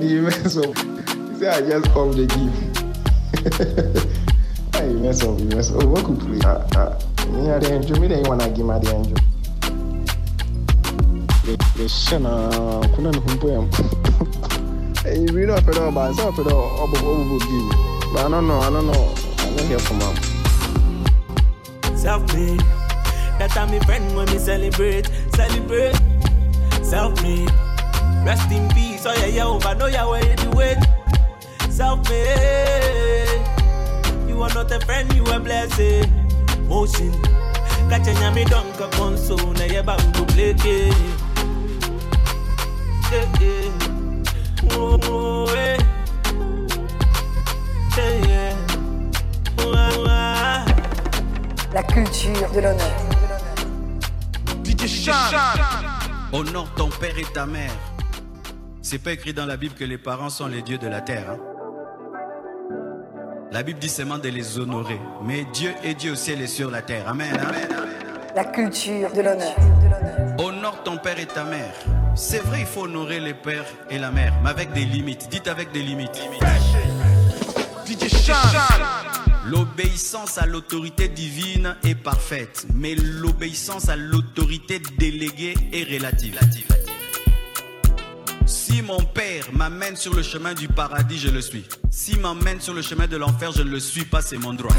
He 0.00 0.20
mess 0.20 0.56
up. 0.56 0.78
He 0.78 1.34
said, 1.40 1.52
I 1.52 1.68
just 1.68 1.90
come 1.90 2.12
the 2.12 2.26
gift. 2.30 4.06
Hey, 4.76 4.90
you 4.90 4.98
mess 4.98 5.24
up, 5.24 5.36
you 5.40 5.46
mess 5.46 5.72
up. 5.72 5.82
What 5.82 6.04
could 6.04 6.20
play? 6.20 6.38
Uh, 6.44 6.64
uh, 6.76 6.96
me, 7.26 7.50
I 7.50 7.58
the 7.58 7.74
enjoy. 7.74 7.98
Me, 7.98 8.06
they 8.06 8.22
want 8.22 8.40
to 8.40 8.50
give 8.50 8.64
me 8.64 8.78
the 8.78 8.94
enjoy. 8.94 9.33
The 11.44 11.58
shana, 11.88 12.88
kuna 12.96 13.10
ni 13.12 13.18
humpo 13.18 13.48
ya 13.50 13.60
Hey, 15.02 15.12
eh, 15.12 15.18
oh, 15.18 15.20
you 15.20 15.36
read 15.36 15.50
up 15.50 15.68
it 15.68 15.76
all, 15.76 15.92
but 15.92 16.10
it's 16.10 16.18
up 16.18 16.38
it 16.38 16.46
all. 16.46 16.80
Obo, 16.80 16.96
obo, 16.96 17.38
give. 17.38 18.14
But 18.14 18.24
I 18.24 18.28
don't 18.30 18.48
know, 18.48 18.60
I 18.60 18.70
don't 18.70 18.86
know. 18.86 19.14
I 19.38 19.54
don't 19.54 19.66
hear 19.66 19.78
from 19.78 20.00
him. 20.00 20.16
Self-made. 21.98 22.60
That 23.38 23.50
time 23.50 23.72
me 23.72 23.78
friend 23.80 24.16
when 24.16 24.24
me 24.30 24.38
celebrate, 24.38 25.10
celebrate. 25.34 25.94
Self-made. 26.82 27.50
Rest 28.24 28.50
in 28.50 28.66
peace. 28.70 29.04
Oh 29.04 29.12
yeah, 29.12 29.26
yeah, 29.26 29.44
over. 29.44 29.74
Know 29.74 29.86
ya 29.86 30.08
where 30.08 30.24
you 30.24 30.36
do 30.36 30.60
it. 30.60 30.78
Self-made. 31.68 33.44
You 34.26 34.40
are 34.40 34.54
not 34.54 34.72
a 34.72 34.80
friend, 34.86 35.12
you 35.12 35.24
a 35.26 35.38
blessing. 35.38 36.10
Motion. 36.68 37.12
Catch 37.90 38.08
a 38.08 38.14
nyami 38.16 38.48
don't 38.48 38.72
come 38.78 39.02
on 39.02 39.18
so. 39.18 39.36
Now 39.36 39.64
yeah, 39.64 39.82
but 39.82 40.00
La 51.72 51.82
culture 51.82 52.50
de 52.54 52.60
l'honneur. 52.60 52.94
Honore 56.32 56.68
ton 56.76 56.88
père 56.88 57.18
et 57.18 57.24
ta 57.32 57.46
mère. 57.46 57.70
C'est 58.82 58.98
pas 58.98 59.12
écrit 59.12 59.32
dans 59.32 59.46
la 59.46 59.56
Bible 59.56 59.74
que 59.74 59.84
les 59.84 59.98
parents 59.98 60.30
sont 60.30 60.46
les 60.46 60.62
dieux 60.62 60.78
de 60.78 60.86
la 60.88 61.00
terre. 61.00 61.30
hein. 61.30 61.38
La 63.50 63.62
Bible 63.62 63.78
dit 63.78 63.88
seulement 63.88 64.18
de 64.18 64.28
les 64.28 64.58
honorer. 64.58 65.00
Mais 65.22 65.44
Dieu 65.52 65.72
est 65.82 65.94
Dieu 65.94 66.12
au 66.12 66.16
ciel 66.16 66.40
et 66.42 66.46
sur 66.46 66.70
la 66.70 66.82
terre. 66.82 67.08
Amen. 67.08 67.36
Amen. 67.36 67.68
La 68.34 68.44
culture 68.44 69.12
de 69.12 69.20
l'honneur. 69.22 69.54
Honore 70.38 70.82
ton 70.84 70.96
père 70.98 71.18
et 71.18 71.26
ta 71.26 71.44
mère. 71.44 71.72
C'est 72.16 72.38
vrai, 72.38 72.60
il 72.60 72.66
faut 72.66 72.82
honorer 72.82 73.18
les 73.18 73.34
pères 73.34 73.66
et 73.90 73.98
la 73.98 74.12
mère, 74.12 74.34
mais 74.42 74.50
avec 74.50 74.72
des 74.72 74.84
limites. 74.84 75.28
Dites 75.30 75.48
avec 75.48 75.72
des 75.72 75.82
limites. 75.82 76.20
L'obéissance 79.46 80.38
à 80.38 80.46
l'autorité 80.46 81.08
divine 81.08 81.76
est 81.82 81.96
parfaite, 81.96 82.66
mais 82.72 82.94
l'obéissance 82.94 83.88
à 83.88 83.96
l'autorité 83.96 84.80
déléguée 84.96 85.54
est 85.72 85.92
relative. 85.92 86.38
Si 88.46 88.80
mon 88.80 89.02
père 89.02 89.46
m'amène 89.52 89.96
sur 89.96 90.14
le 90.14 90.22
chemin 90.22 90.54
du 90.54 90.68
paradis, 90.68 91.18
je 91.18 91.28
le 91.28 91.40
suis. 91.40 91.64
S'il 91.90 92.20
m'emmène 92.20 92.60
sur 92.60 92.74
le 92.74 92.82
chemin 92.82 93.08
de 93.08 93.16
l'enfer, 93.16 93.50
je 93.52 93.62
ne 93.62 93.70
le 93.70 93.80
suis 93.80 94.04
pas, 94.04 94.22
c'est 94.22 94.38
mon 94.38 94.54
droit. 94.54 94.74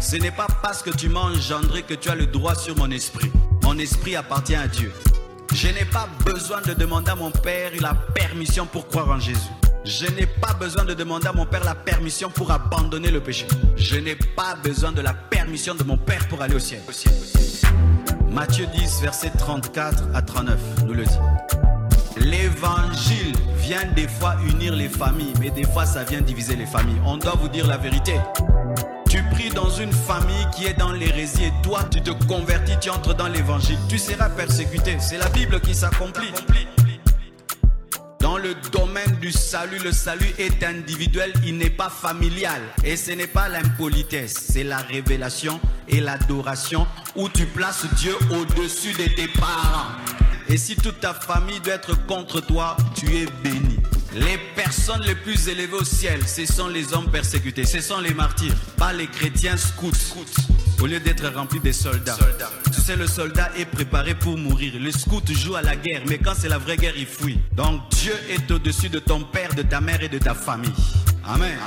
Ce 0.00 0.16
n'est 0.16 0.30
pas 0.32 0.48
parce 0.60 0.82
que 0.82 0.90
tu 0.90 1.08
m'as 1.08 1.20
engendré 1.20 1.82
que 1.82 1.94
tu 1.94 2.08
as 2.10 2.16
le 2.16 2.26
droit 2.26 2.56
sur 2.56 2.76
mon 2.76 2.90
esprit. 2.90 3.30
Mon 3.72 3.78
esprit 3.78 4.16
appartient 4.16 4.56
à 4.56 4.66
Dieu. 4.66 4.92
Je 5.54 5.68
n'ai 5.68 5.84
pas 5.84 6.08
besoin 6.24 6.60
de 6.60 6.74
demander 6.74 7.12
à 7.12 7.14
mon 7.14 7.30
Père 7.30 7.70
la 7.80 7.94
permission 7.94 8.66
pour 8.66 8.88
croire 8.88 9.08
en 9.10 9.20
Jésus. 9.20 9.38
Je 9.84 10.06
n'ai 10.06 10.26
pas 10.26 10.54
besoin 10.54 10.84
de 10.84 10.92
demander 10.92 11.28
à 11.28 11.32
mon 11.32 11.46
Père 11.46 11.62
la 11.62 11.76
permission 11.76 12.30
pour 12.30 12.50
abandonner 12.50 13.12
le 13.12 13.20
péché. 13.20 13.46
Je 13.76 13.94
n'ai 13.94 14.16
pas 14.16 14.56
besoin 14.56 14.90
de 14.90 15.00
la 15.00 15.14
permission 15.14 15.76
de 15.76 15.84
mon 15.84 15.96
Père 15.96 16.26
pour 16.26 16.42
aller 16.42 16.56
au 16.56 16.58
ciel. 16.58 16.80
Matthieu 18.28 18.66
10, 18.74 19.02
verset 19.02 19.30
34 19.38 20.02
à 20.14 20.22
39 20.22 20.58
nous 20.88 20.94
le 20.94 21.04
dit. 21.04 21.18
L'évangile 22.16 23.36
vient 23.58 23.84
des 23.94 24.08
fois 24.08 24.34
unir 24.48 24.74
les 24.74 24.88
familles, 24.88 25.34
mais 25.38 25.50
des 25.50 25.62
fois 25.62 25.86
ça 25.86 26.02
vient 26.02 26.22
diviser 26.22 26.56
les 26.56 26.66
familles. 26.66 27.00
On 27.06 27.18
doit 27.18 27.36
vous 27.40 27.48
dire 27.48 27.68
la 27.68 27.76
vérité. 27.76 28.14
Tu 29.10 29.24
pries 29.24 29.50
dans 29.50 29.68
une 29.68 29.92
famille 29.92 30.46
qui 30.54 30.66
est 30.66 30.78
dans 30.78 30.92
l'hérésie 30.92 31.42
et 31.46 31.52
toi 31.64 31.80
tu 31.90 32.00
te 32.00 32.12
convertis, 32.28 32.78
tu 32.80 32.90
entres 32.90 33.12
dans 33.12 33.26
l'évangile. 33.26 33.76
Tu 33.88 33.98
seras 33.98 34.28
persécuté. 34.28 34.98
C'est 35.00 35.18
la 35.18 35.28
Bible 35.30 35.60
qui 35.60 35.74
s'accomplit. 35.74 36.30
Dans 38.20 38.38
le 38.38 38.54
domaine 38.70 39.16
du 39.20 39.32
salut, 39.32 39.80
le 39.82 39.90
salut 39.90 40.32
est 40.38 40.62
individuel, 40.62 41.32
il 41.44 41.56
n'est 41.56 41.70
pas 41.70 41.88
familial. 41.88 42.60
Et 42.84 42.96
ce 42.96 43.10
n'est 43.10 43.26
pas 43.26 43.48
l'impolitesse, 43.48 44.46
c'est 44.52 44.62
la 44.62 44.76
révélation 44.76 45.58
et 45.88 46.00
l'adoration 46.00 46.86
où 47.16 47.28
tu 47.28 47.46
places 47.46 47.86
Dieu 47.96 48.14
au-dessus 48.30 48.92
de 48.92 49.12
tes 49.12 49.26
parents. 49.26 49.88
Et 50.52 50.56
si 50.56 50.74
toute 50.74 50.98
ta 50.98 51.14
famille 51.14 51.60
doit 51.60 51.74
être 51.74 52.06
contre 52.06 52.40
toi, 52.40 52.76
tu 52.96 53.06
es 53.16 53.26
béni. 53.44 53.78
Les 54.14 54.36
personnes 54.56 55.02
les 55.02 55.14
plus 55.14 55.48
élevées 55.48 55.76
au 55.76 55.84
ciel, 55.84 56.26
ce 56.26 56.44
sont 56.44 56.66
les 56.66 56.92
hommes 56.92 57.08
persécutés, 57.08 57.64
ce 57.64 57.80
sont 57.80 58.00
les 58.00 58.12
martyrs, 58.12 58.54
pas 58.76 58.92
les 58.92 59.06
chrétiens 59.06 59.56
scouts. 59.56 59.92
Au 60.82 60.86
lieu 60.86 60.98
d'être 60.98 61.28
remplis 61.32 61.60
de 61.60 61.70
soldats. 61.70 62.16
Tu 62.74 62.80
sais, 62.80 62.96
le 62.96 63.06
soldat 63.06 63.50
est 63.56 63.66
préparé 63.66 64.16
pour 64.16 64.36
mourir. 64.36 64.72
Le 64.80 64.90
scout 64.90 65.30
joue 65.30 65.54
à 65.54 65.62
la 65.62 65.76
guerre, 65.76 66.02
mais 66.08 66.18
quand 66.18 66.32
c'est 66.36 66.48
la 66.48 66.58
vraie 66.58 66.76
guerre, 66.76 66.94
il 66.96 67.06
fuit. 67.06 67.38
Donc 67.52 67.82
Dieu 67.90 68.14
est 68.28 68.50
au-dessus 68.50 68.88
de 68.88 68.98
ton 68.98 69.20
père, 69.20 69.54
de 69.54 69.62
ta 69.62 69.80
mère 69.80 70.02
et 70.02 70.08
de 70.08 70.18
ta 70.18 70.34
famille. 70.34 70.72
Amen. 71.24 71.58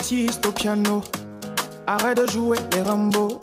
L'instrumentiste 0.00 0.46
au 0.46 0.52
piano. 0.52 1.02
Arrête 1.86 2.16
de 2.16 2.30
jouer 2.30 2.58
les 2.72 2.82
Rambo. 2.82 3.38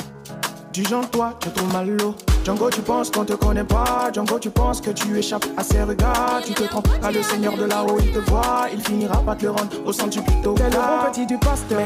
Du 0.74 0.84
genre, 0.84 1.10
toi, 1.10 1.34
tu 1.40 1.50
trouves 1.50 1.72
mal 1.72 1.90
l'eau. 1.90 2.16
Django, 2.44 2.70
tu 2.70 2.82
penses 2.82 3.12
qu'on 3.12 3.26
te 3.26 3.34
connaît 3.34 3.64
pas. 3.64 4.10
Django, 4.14 4.40
tu 4.40 4.50
penses 4.50 4.80
que 4.80 4.92
tu 4.92 5.18
échappes 5.18 5.46
à 5.58 5.64
ces 5.64 5.84
regards. 5.84 6.42
Tu 6.46 6.54
te 6.54 6.64
trompes, 6.64 6.88
car 7.02 7.12
le 7.12 7.22
seigneur 7.22 7.58
de 7.58 7.66
là-haut, 7.66 7.98
il 8.00 8.12
te 8.12 8.20
voit. 8.30 8.68
Il 8.74 8.82
finira 8.82 9.18
par 9.18 9.38
te 9.38 9.44
le 9.44 9.52
rendre 9.52 9.70
au 9.86 9.92
centre 9.92 10.10
du 10.10 10.22
plutôt. 10.22 10.54
T'es 10.54 10.70
le 10.70 10.72
bon 10.72 11.12
petit 11.12 11.26
du 11.26 11.38
pasteur. 11.38 11.82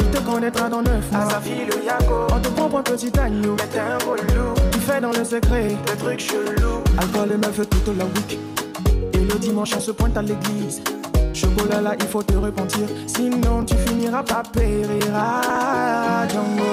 Il 0.00 0.10
te 0.10 0.18
connaîtra 0.20 0.68
dans 0.68 0.82
neuf 0.82 1.10
mois. 1.12 1.28
le 1.44 1.84
Yako. 1.84 2.14
On 2.34 2.40
te 2.40 2.48
prend 2.48 2.68
pour 2.68 2.78
un 2.78 2.82
petit 2.82 3.12
agneau. 3.18 3.56
Mais 3.58 3.66
t'es 3.68 3.78
un 3.78 3.98
relou. 3.98 4.54
Tu 4.72 4.78
fais 4.80 5.00
dans 5.00 5.12
le 5.12 5.24
secret 5.24 5.76
des 5.86 5.96
trucs 5.96 6.20
chelous. 6.20 6.82
Alcool 6.98 7.32
et 7.32 7.36
meufs 7.36 7.68
toute 7.68 7.96
la 7.96 8.04
week. 8.04 8.38
Et 9.14 9.18
le 9.18 9.38
dimanche, 9.38 9.70
on 9.76 9.80
se 9.80 9.92
pointe 9.92 10.16
à 10.16 10.22
l'église. 10.22 10.82
Chocolat 11.56 11.80
là, 11.80 11.94
il 11.98 12.06
faut 12.06 12.22
te 12.22 12.34
repentir. 12.34 12.86
Sinon, 13.06 13.64
tu 13.64 13.74
finiras 13.86 14.22
par 14.22 14.42
périr. 14.42 15.04
Ah, 15.14 16.24
Django. 16.28 16.70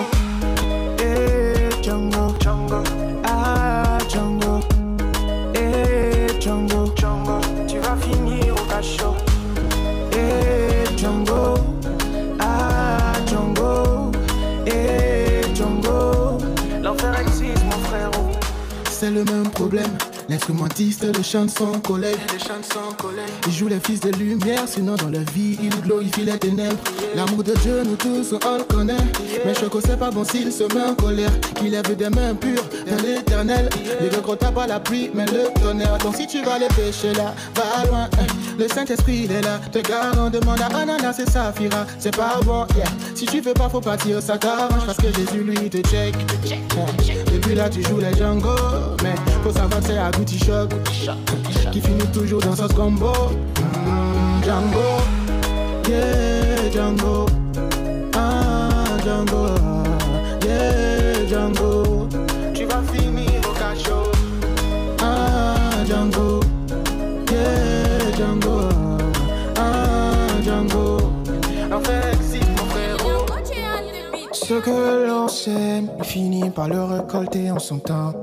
Eh, 0.99 1.69
Django. 1.81 2.33
Django. 2.39 2.83
Ah, 3.25 3.97
Django. 4.07 4.59
Eh, 5.55 6.27
Django. 6.39 6.93
Django. 6.95 7.39
Tu 7.67 7.79
vas 7.79 7.95
finir 7.97 8.53
au 8.53 8.65
cachot. 8.71 9.15
Eh, 10.13 10.85
Django. 10.97 11.55
Ah, 12.39 13.13
Django. 13.25 14.11
Eh, 14.65 15.41
Django. 15.53 16.37
L'enfer 16.81 17.19
existe, 17.19 17.63
mon 17.65 17.79
frérot. 17.89 18.31
C'est 18.89 19.11
le 19.11 19.23
même 19.25 19.49
problème. 19.49 19.98
L'instrumentiste 20.29 21.05
de 21.05 21.23
chansons 21.23 21.71
collègue. 21.83 22.17
Il 23.47 23.51
joue 23.51 23.67
les 23.67 23.79
fils 23.79 23.99
de 23.99 24.11
lumière, 24.11 24.67
sinon 24.67 24.95
dans 24.95 25.09
la 25.09 25.19
vie 25.33 25.57
il 25.61 25.69
glorifie 25.81 26.23
les 26.23 26.37
ténèbres. 26.37 26.77
L'amour 27.15 27.43
de 27.43 27.53
Dieu, 27.55 27.81
nous 27.83 27.95
tous 27.95 28.35
on 28.45 28.57
le 28.59 28.63
connaît. 28.63 28.93
Mais 29.43 29.55
Choco, 29.55 29.79
c'est 29.81 29.97
pas 29.97 30.11
bon 30.11 30.23
s'il 30.23 30.51
se 30.51 30.63
met 30.73 30.83
en 30.83 30.93
colère. 30.93 31.31
Qu'il 31.55 31.71
lève 31.71 31.95
des 31.95 32.09
mains 32.09 32.35
pures 32.35 32.63
vers 32.85 33.01
l'éternel. 33.01 33.69
Les 33.99 34.09
deux 34.09 34.21
gros 34.21 34.35
tapent 34.35 34.53
pas 34.53 34.67
la 34.67 34.79
pluie, 34.79 35.09
mais 35.15 35.25
le 35.25 35.51
tonnerre. 35.61 35.97
Donc 35.97 36.15
si 36.15 36.27
tu 36.27 36.43
vas 36.43 36.59
les 36.59 36.67
pécher 36.67 37.13
là, 37.13 37.33
va 37.55 37.85
loin. 37.87 38.03
hein. 38.03 38.27
Le 38.59 38.67
Saint-Esprit 38.67 39.21
il 39.25 39.31
est 39.31 39.41
là. 39.41 39.59
Te 39.71 39.79
garant, 39.79 40.29
demande 40.29 40.61
à 40.61 40.67
Ananas 40.77 41.17
et 41.19 41.29
Saphira. 41.29 41.85
C'est 41.97 42.15
pas 42.15 42.39
bon, 42.45 42.67
yeah. 42.75 42.85
Si 43.15 43.25
tu 43.25 43.41
veux 43.41 43.53
pas, 43.53 43.67
faut 43.67 43.81
partir, 43.81 44.21
ça 44.21 44.37
t'arrange. 44.37 44.85
Parce 44.85 44.97
que 44.97 45.07
Jésus 45.11 45.43
lui 45.43 45.69
te 45.69 45.77
check. 45.89 46.13
Et 47.33 47.39
puis 47.39 47.55
là, 47.55 47.67
tu 47.69 47.81
joues 47.81 47.97
les 47.99 48.15
Django. 48.15 48.49
Mais 49.01 49.15
faut 49.41 49.51
savoir 49.51 49.79
que 49.79 49.85
c'est 49.87 49.97
à 49.97 50.11
Gucci 50.11 50.39
Shop. 50.39 50.67
Qui 51.71 51.81
finit 51.81 52.07
toujours 52.13 52.41
dans 52.41 52.55
ce 52.55 52.63
combo. 52.73 53.11
Mm, 53.85 54.43
Django. 54.43 54.87
Yeah, 55.87 56.71
Django. 56.71 57.25
Ah, 58.15 58.69
Django. 59.03 59.45
ah, 59.47 60.45
Yeah, 60.45 61.27
Django. 61.27 62.07
Tu 62.53 62.65
vas 62.65 62.81
finir 62.93 63.41
au 63.47 63.53
cachot. 63.59 64.11
Ah, 65.01 65.85
Django. 65.85 66.39
Yeah, 67.31 68.11
Django. 68.17 68.69
Ah, 69.57 70.41
Django. 70.43 70.97
Enfin, 71.71 72.01
mon 72.57 72.65
frérot. 72.65 73.25
Ce 74.33 74.53
que 74.55 75.07
l'on 75.07 75.27
sème, 75.27 75.89
il 75.99 76.03
finit 76.05 76.49
par 76.49 76.67
le 76.67 76.83
récolter 76.83 77.51
en 77.51 77.59
son 77.59 77.79
temps. 77.79 78.13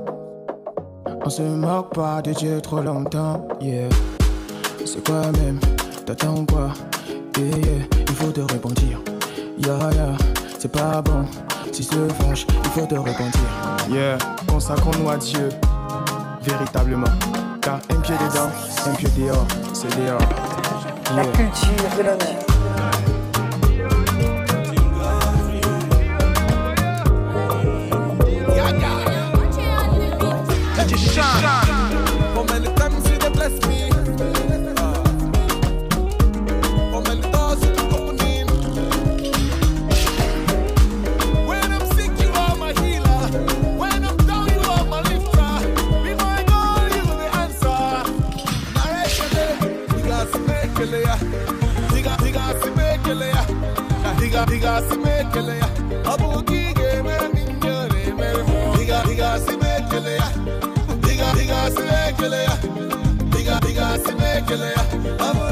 On 1.27 1.29
se 1.29 1.41
moque 1.41 1.93
pas 1.93 2.21
de 2.21 2.31
Dieu 2.31 2.61
trop 2.61 2.79
longtemps, 2.79 3.45
yeah. 3.59 3.89
C'est 4.85 5.05
quoi 5.05 5.23
même? 5.33 5.59
T'attends 6.05 6.45
quoi? 6.45 6.71
Yeah, 7.37 7.47
yeah, 7.47 7.85
il 8.07 8.15
faut 8.15 8.31
te 8.31 8.39
repentir. 8.39 9.01
Yeah, 9.57 9.77
yeah, 9.91 10.15
c'est 10.57 10.71
pas 10.71 11.01
bon. 11.01 11.25
Si 11.73 11.83
se 11.83 12.07
fâche, 12.07 12.47
il 12.63 12.69
faut 12.69 12.85
te 12.85 12.95
repentir. 12.95 13.41
Yeah, 13.91 14.17
consacrons-nous 14.47 15.09
à 15.09 15.17
Dieu, 15.17 15.49
véritablement. 16.43 17.11
Car 17.61 17.81
un 17.89 17.99
pied 17.99 18.15
dedans, 18.15 18.49
un 18.85 18.95
pied 18.95 19.09
dehors, 19.17 19.47
c'est 19.73 19.89
dehors. 20.01 20.21
La 21.13 21.25
culture 21.25 21.97
de 21.97 22.03
l'honneur. 22.03 22.46
Let 30.89 30.91
you 30.91 30.97
shine. 31.11 32.33
For 32.33 32.43
many 32.45 32.67
times 32.75 33.09
you 33.09 33.17
bless 33.31 33.53
me. 33.67 33.89
Ah. 34.77 34.93
For 36.91 37.01
many 37.01 37.21
doors 37.31 37.61
you 37.65 37.73
dey 37.75 37.89
opening. 37.97 38.47
When 41.47 41.71
I'm 41.71 41.85
sick, 41.95 42.11
you 42.21 42.29
are 42.31 42.55
my 42.55 42.71
healer. 42.81 43.21
When 43.81 44.05
I'm 44.05 44.17
down, 44.29 44.47
you 44.47 44.59
are 44.61 44.85
my 44.85 45.01
lifter. 45.01 45.51
Be 46.03 46.13
my 46.15 46.43
God, 46.47 46.95
you 46.95 47.03
the 47.03 47.27
answer. 47.43 47.79
Day, 49.35 49.53
diga 49.93 50.19
si 50.31 50.39
mekele 50.47 51.01
ya. 51.03 51.15
Diga 51.91 52.13
diga 52.23 52.45
si 52.63 52.69
mekele 52.77 53.27
ya. 53.35 53.43
Diga 54.19 54.45
diga 54.45 54.81
si 54.89 54.97
mekele 54.97 55.57
ya. 55.57 55.67
Si 64.05 64.15
mekele 64.15 64.65
ya. 64.65 64.83
Diga 65.19 65.46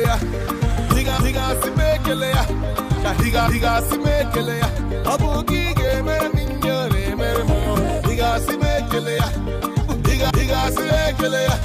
ya 0.00 0.16
diga 0.94 1.14
diga 1.24 1.44
si 1.62 1.70
mekele 1.78 2.28
ya 2.36 2.44
ka 3.02 3.10
diga 3.22 3.42
diga 3.52 3.72
si 3.88 3.96
mekele 4.04 4.54
ya 4.62 4.68
abu 5.12 5.30
ki 5.48 5.60
ge 5.64 5.72
ga-eme 5.78 6.16
minyo 6.34 6.76
na-emere 6.92 7.42
m 7.48 7.50
diga 8.08 8.30
si 8.46 8.54
mekele 8.62 9.14
ya 9.20 9.28
diga 10.06 10.28
diga 10.38 10.60
si 10.76 10.82
mekele 10.92 11.40
ya 11.48 11.56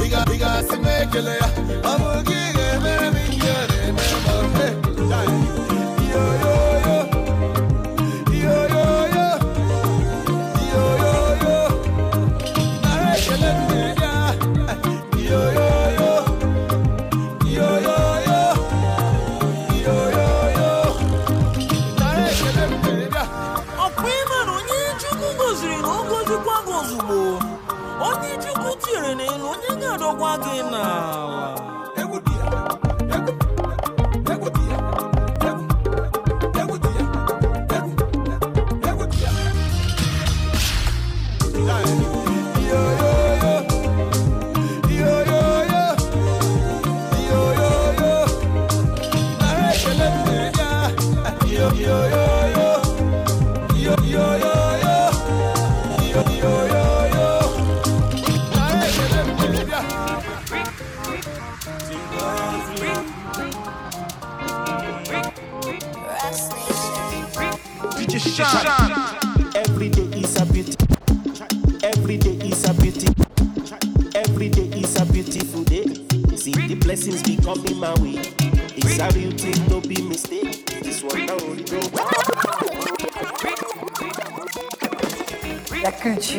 diga 0.00 0.20
diga 0.30 0.50
si 0.68 0.76
mekele 0.86 1.34
ya 1.40 1.48
abu 1.92 2.10
ki. 2.28 2.45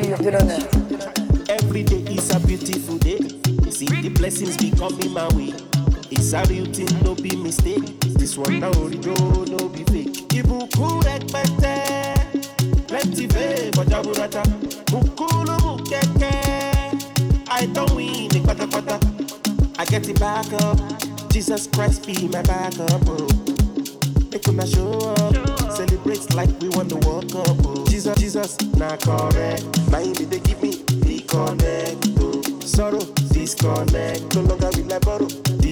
culture 0.02 0.18
de 0.22 0.30
l'honneur. 0.30 0.60
Every 1.50 1.84
day 1.84 2.04
is 2.14 2.30
a 2.32 2.40
beautiful 2.40 2.98
day. 2.98 3.20
See 3.70 3.88
the 3.88 4.10
blessings 4.10 4.58
be 4.58 4.72
coming 4.72 5.12
my 5.12 5.28
way. 5.36 5.54
It's 6.12 6.34
a 6.34 6.42
routine, 6.44 6.88
no 7.04 7.16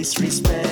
disrespect. 0.05 0.64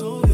so 0.00 0.29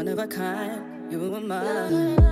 one 0.00 0.08
of 0.08 0.18
a 0.18 0.26
kind. 0.26 1.12
You 1.12 1.18
were 1.18 1.40
mine. 1.42 2.29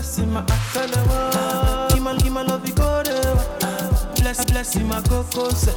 blessing 0.00 0.32
my 0.32 0.42
akalewa. 0.42 1.88
Give 1.90 1.98
eh, 1.98 2.02
my 2.02 2.16
give 2.16 2.32
my 2.32 2.42
love 2.42 2.64
ikorewa. 2.64 3.44
Ah. 3.62 4.14
Bless 4.16 4.44
blessing 4.46 4.88
my 4.88 5.00
kokos. 5.02 5.68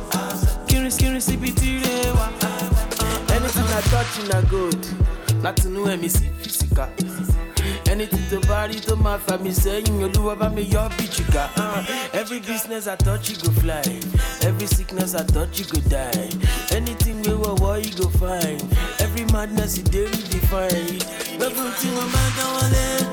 Kirin 0.67 0.91
kirin 0.91 1.19
sibitirewa. 1.19 2.31
Anything 3.35 3.67
I 3.67 3.81
touch 3.91 4.15
na 4.29 4.41
gold. 4.49 4.83
Láti 5.43 5.67
inú 5.67 5.85
ẹ̀mí 5.91 6.09
sí 6.09 6.25
fìsíkà. 6.41 6.87
Anything 7.91 8.25
to 8.29 8.39
body 8.47 8.79
to 8.79 8.95
my 8.95 9.17
family 9.17 9.51
saying 9.51 9.99
you 9.99 10.09
do 10.09 10.29
about 10.29 10.53
me 10.55 10.61
your 10.61 10.89
bitch 10.97 11.19
Every 12.13 12.39
business 12.39 12.87
I 12.87 12.95
touch, 12.95 13.29
you 13.29 13.37
go 13.37 13.51
fly 13.61 13.83
Every 14.41 14.67
sickness 14.67 15.15
I 15.15 15.23
touch, 15.25 15.59
you 15.59 15.65
go 15.65 15.79
die 15.89 16.29
Anything 16.71 17.21
we 17.23 17.33
were 17.35 17.55
war 17.55 17.77
you 17.77 17.93
go 17.95 18.07
find 18.19 18.61
Every 18.99 19.25
madness 19.33 19.77
you 19.77 19.83
dare 19.83 20.09
define 20.31 20.99
Everything 21.47 21.93
I'm 22.01 22.11
back 22.11 22.37
I 22.39 22.47
want 22.53 23.12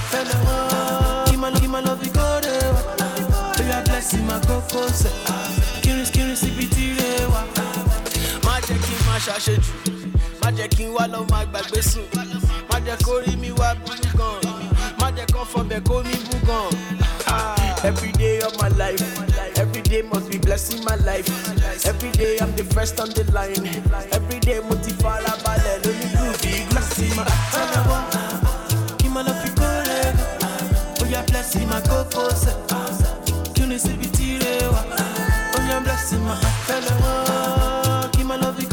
síbi 6.35 6.65
tí 6.67 6.85
wa. 7.33 7.43
má 8.45 8.55
jẹ́ 8.67 8.77
kí 8.85 8.93
ṣàṣejù 9.25 9.73
má 10.41 10.49
jẹ́ 10.57 10.67
kí 10.75 10.83
n 10.85 10.93
wá 10.95 11.03
lọ 11.13 11.19
gbàgbé 11.27 11.81
sùn 11.91 12.07
má 12.69 12.77
jẹ́ 12.85 12.97
kó 13.05 13.13
rí 13.25 13.35
mi 13.41 13.51
wá 13.59 13.69
burú 13.83 14.09
gan 14.17 14.39
má 14.99 15.07
jẹ́ 15.17 15.27
kó 15.33 15.41
fọbẹ̀ 15.51 15.81
kó 15.87 15.95
mi 16.07 16.15
bú 16.27 16.35
gan. 16.47 16.69
Ah, 17.27 17.55
every 17.89 18.11
day 18.13 18.39
of 18.47 18.53
my 18.61 18.67
life, 18.81 19.03
every 19.61 19.81
day 19.81 20.01
must 20.01 20.29
be 20.29 20.37
blessing 20.37 20.83
my 20.83 20.95
life. 21.09 21.27
Every 21.85 22.11
day 22.11 22.37
I'm 22.41 22.51
the 22.55 22.63
first 22.73 22.99
on 22.99 23.09
the 23.09 23.23
line. 23.31 23.63
Every 24.17 24.39
day 24.39 24.59
mo 24.67 24.75
ti 24.83 24.91
fara 25.01 25.33
balẹ̀ 25.43 25.77
lórí 25.83 26.07
groovy 26.15 26.53
glossy. 26.69 27.09
Tẹ́lẹ̀ 27.53 27.81
wọ́n 27.89 28.05
kí 28.99 29.07
n 29.07 29.11
máa 29.13 29.23
lọ 29.27 29.33
fi 29.41 29.49
kórè 29.59 29.99
ó 31.01 31.03
yá 31.13 31.21
blessing 31.29 31.67
my 31.69 31.79
kókó. 31.89 32.70
my 36.39 36.49
fellow 36.67 38.09
Keep 38.11 38.25
love 38.25 38.57
my 38.57 38.71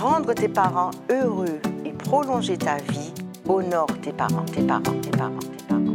rendre 0.00 0.32
tes 0.32 0.48
parents 0.48 0.90
heureux 1.10 1.60
et 1.84 1.92
prolonger 1.92 2.56
ta 2.56 2.76
vie, 2.76 3.12
honore 3.46 3.86
tes 4.02 4.12
parents, 4.12 4.44
tes 4.46 4.62
parents, 4.62 4.82
tes 5.02 5.10
parents, 5.10 5.38
tes 5.38 5.66
parents. 5.68 5.92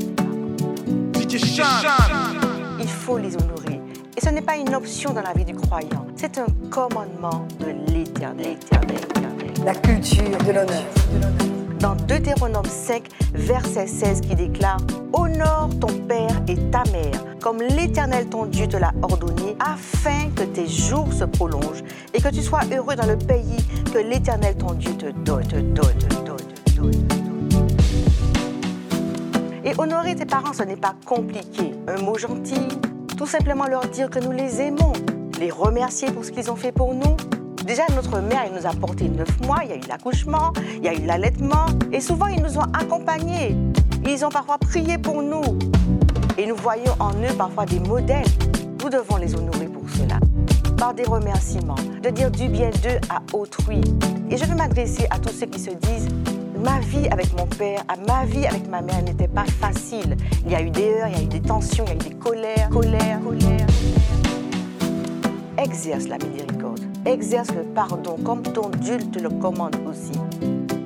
Tes 1.12 1.62
parents. 1.62 2.78
Il 2.80 2.88
faut 2.88 3.18
les 3.18 3.36
honorer. 3.36 3.82
Et 4.16 4.22
ce 4.22 4.30
n'est 4.30 4.42
pas 4.42 4.58
une 4.58 4.74
option 4.76 5.12
dans 5.12 5.24
la 5.24 5.34
vie 5.34 5.44
du 5.44 5.56
croyant, 5.56 6.06
c'est 6.16 6.38
un 6.38 6.46
commandement 6.70 7.48
de 7.60 7.92
l'éternel. 7.92 8.58
La 9.66 9.74
culture 9.74 10.38
de 10.46 10.52
l'honneur. 10.52 10.84
Dans 11.80 11.96
Deutéronome 11.96 12.66
5, 12.66 13.04
verset 13.34 13.88
16 13.88 14.22
qui 14.22 14.36
déclare 14.36 14.78
Honore 15.14 15.70
ton 15.82 15.94
père 16.08 16.42
et 16.48 16.56
ta 16.70 16.84
mère 16.92 17.35
comme 17.46 17.62
l'Éternel 17.62 18.26
ton 18.26 18.48
Dieu 18.48 18.68
te 18.68 18.76
l'a 18.76 18.92
ordonné, 19.04 19.56
afin 19.60 20.32
que 20.36 20.42
tes 20.42 20.68
jours 20.68 21.14
se 21.14 21.26
prolongent 21.26 21.84
et 22.12 22.20
que 22.20 22.30
tu 22.30 22.42
sois 22.42 22.62
heureux 22.76 22.96
dans 22.96 23.06
le 23.06 23.20
pays 23.20 23.58
que 23.94 24.00
l'Éternel 24.00 24.58
ton 24.58 24.74
Dieu 24.74 24.92
te 24.98 25.12
donne, 25.12 25.46
te 25.46 25.58
donne, 25.58 25.96
te 26.00 26.16
donne, 26.26 26.38
te 26.66 26.72
donne. 26.76 27.08
Et 29.64 29.74
honorer 29.78 30.16
tes 30.16 30.26
parents, 30.26 30.54
ce 30.54 30.64
n'est 30.64 30.76
pas 30.76 30.96
compliqué. 31.06 31.76
Un 31.88 32.02
mot 32.02 32.18
gentil, 32.18 32.68
tout 33.16 33.28
simplement 33.28 33.68
leur 33.68 33.86
dire 33.90 34.10
que 34.10 34.18
nous 34.18 34.32
les 34.32 34.62
aimons, 34.62 34.94
les 35.40 35.52
remercier 35.52 36.10
pour 36.12 36.26
ce 36.26 36.32
qu'ils 36.32 36.50
ont 36.50 36.56
fait 36.56 36.72
pour 36.72 36.96
nous. 36.96 37.16
Déjà, 37.64 37.84
notre 37.96 38.22
mère, 38.22 38.46
elle 38.48 38.60
nous 38.60 38.66
a 38.66 38.74
porté 38.74 39.08
neuf 39.08 39.40
mois, 39.46 39.60
il 39.66 39.70
y 39.70 39.74
a 39.74 39.76
eu 39.76 39.88
l'accouchement, 39.88 40.52
il 40.78 40.84
y 40.84 40.88
a 40.88 40.96
eu 40.96 41.06
l'allaitement, 41.06 41.68
et 41.92 42.02
souvent, 42.02 42.26
ils 42.26 42.42
nous 42.42 42.58
ont 42.58 42.66
accompagnés. 42.74 43.56
Ils 44.08 44.26
ont 44.26 44.30
parfois 44.30 44.58
prié 44.58 44.98
pour 44.98 45.22
nous. 45.22 45.75
Et 46.38 46.46
nous 46.46 46.56
voyons 46.56 46.94
en 47.00 47.12
eux 47.12 47.34
parfois 47.38 47.66
des 47.66 47.80
modèles. 47.80 48.26
Nous 48.84 48.90
devons 48.90 49.16
les 49.18 49.34
honorer 49.36 49.68
pour 49.68 49.90
cela. 49.90 50.20
Par 50.78 50.94
des 50.94 51.04
remerciements, 51.04 51.76
de 52.04 52.10
dire 52.10 52.30
du 52.30 52.50
bien 52.50 52.70
d'eux 52.70 53.00
à 53.10 53.22
autrui. 53.36 53.82
Et 54.30 54.38
je 54.38 54.44
veux 54.46 54.56
m'adresser 54.56 55.08
à 55.10 55.18
tous 55.18 55.34
ceux 55.34 55.46
qui 55.46 55.60
se 55.60 55.72
disent 55.72 56.10
Ma 56.62 56.80
vie 56.80 57.08
avec 57.10 57.32
mon 57.38 57.46
père, 57.46 57.84
à 57.88 57.96
ma 57.96 58.26
vie 58.26 58.46
avec 58.46 58.68
ma 58.70 58.82
mère 58.82 59.02
n'était 59.04 59.28
pas 59.28 59.46
facile. 59.46 60.18
Il 60.46 60.52
y 60.52 60.56
a 60.56 60.62
eu 60.62 60.70
des 60.70 60.90
heures, 60.90 61.08
il 61.08 61.18
y 61.18 61.22
a 61.22 61.24
eu 61.24 61.28
des 61.28 61.42
tensions, 61.42 61.86
il 61.86 61.90
y 61.90 61.92
a 61.92 61.96
eu 61.96 62.10
des 62.10 62.16
colères, 62.16 62.70
colères, 62.70 63.20
colères. 63.24 63.68
Exerce 65.58 66.08
la 66.08 66.18
miséricorde, 66.18 66.82
exerce 67.06 67.50
le 67.54 67.64
pardon 67.64 68.18
comme 68.24 68.42
ton 68.42 68.70
Dieu 68.82 68.98
te 68.98 69.20
le 69.20 69.30
commande 69.30 69.76
aussi. 69.90 70.20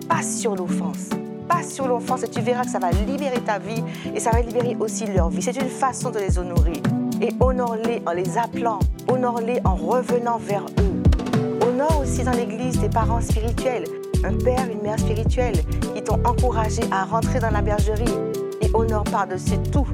Passe 0.07 0.37
sur 0.37 0.55
l'offense, 0.55 1.09
passe 1.49 1.73
sur 1.73 1.87
l'offense 1.87 2.23
et 2.23 2.29
tu 2.29 2.41
verras 2.41 2.63
que 2.63 2.69
ça 2.69 2.79
va 2.79 2.91
libérer 2.91 3.41
ta 3.41 3.57
vie 3.59 3.83
et 4.15 4.19
ça 4.19 4.29
va 4.29 4.41
libérer 4.41 4.77
aussi 4.79 5.05
leur 5.07 5.29
vie. 5.29 5.41
C'est 5.41 5.59
une 5.59 5.69
façon 5.69 6.11
de 6.11 6.19
les 6.19 6.37
honorer. 6.37 6.81
Et 7.21 7.33
honore-les 7.41 8.01
en 8.05 8.13
les 8.13 8.37
appelant, 8.37 8.79
honore-les 9.09 9.59
en 9.65 9.75
revenant 9.75 10.37
vers 10.37 10.63
eux. 10.79 11.67
Honore 11.67 12.01
aussi 12.01 12.23
dans 12.23 12.31
l'église 12.31 12.79
tes 12.79 12.87
parents 12.87 13.19
spirituels, 13.19 13.83
un 14.23 14.37
père, 14.37 14.65
une 14.71 14.81
mère 14.81 14.99
spirituelle 14.99 15.57
qui 15.95 16.01
t'ont 16.01 16.21
encouragé 16.23 16.81
à 16.91 17.03
rentrer 17.03 17.39
dans 17.39 17.49
la 17.49 17.61
bergerie. 17.61 18.05
Et 18.61 18.69
honore 18.73 19.03
par-dessus 19.05 19.57
tout 19.71 19.87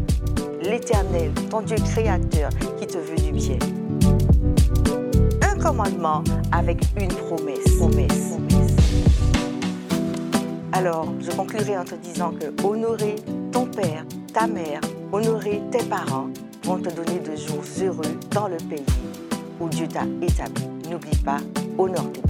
l'éternel, 0.62 1.32
ton 1.50 1.62
Dieu 1.62 1.78
créateur 1.78 2.50
qui 2.80 2.88
te 2.88 2.98
veut 2.98 3.16
du 3.16 3.32
bien. 3.32 3.58
Un 5.42 5.58
commandement 5.60 6.24
avec 6.52 6.84
une 7.00 7.08
promesse. 7.08 8.35
Alors, 10.76 11.08
je 11.22 11.32
conclurai 11.32 11.78
en 11.78 11.86
te 11.86 11.96
disant 11.96 12.34
que 12.34 12.48
honorer 12.62 13.16
ton 13.54 13.66
père, 13.66 14.04
ta 14.34 14.46
mère, 14.46 14.82
honorer 15.14 15.62
tes 15.72 15.86
parents 15.86 16.28
vont 16.64 16.80
te 16.80 16.90
donner 16.90 17.20
de 17.20 17.34
jours 17.38 17.64
heureux 17.82 18.20
dans 18.32 18.50
le 18.50 18.58
pays 18.58 18.84
où 19.62 19.70
Dieu 19.70 19.88
t'a 19.88 20.04
établi. 20.22 20.66
N'oublie 20.90 21.16
pas, 21.24 21.38
honore 21.78 22.12
tes 22.12 22.22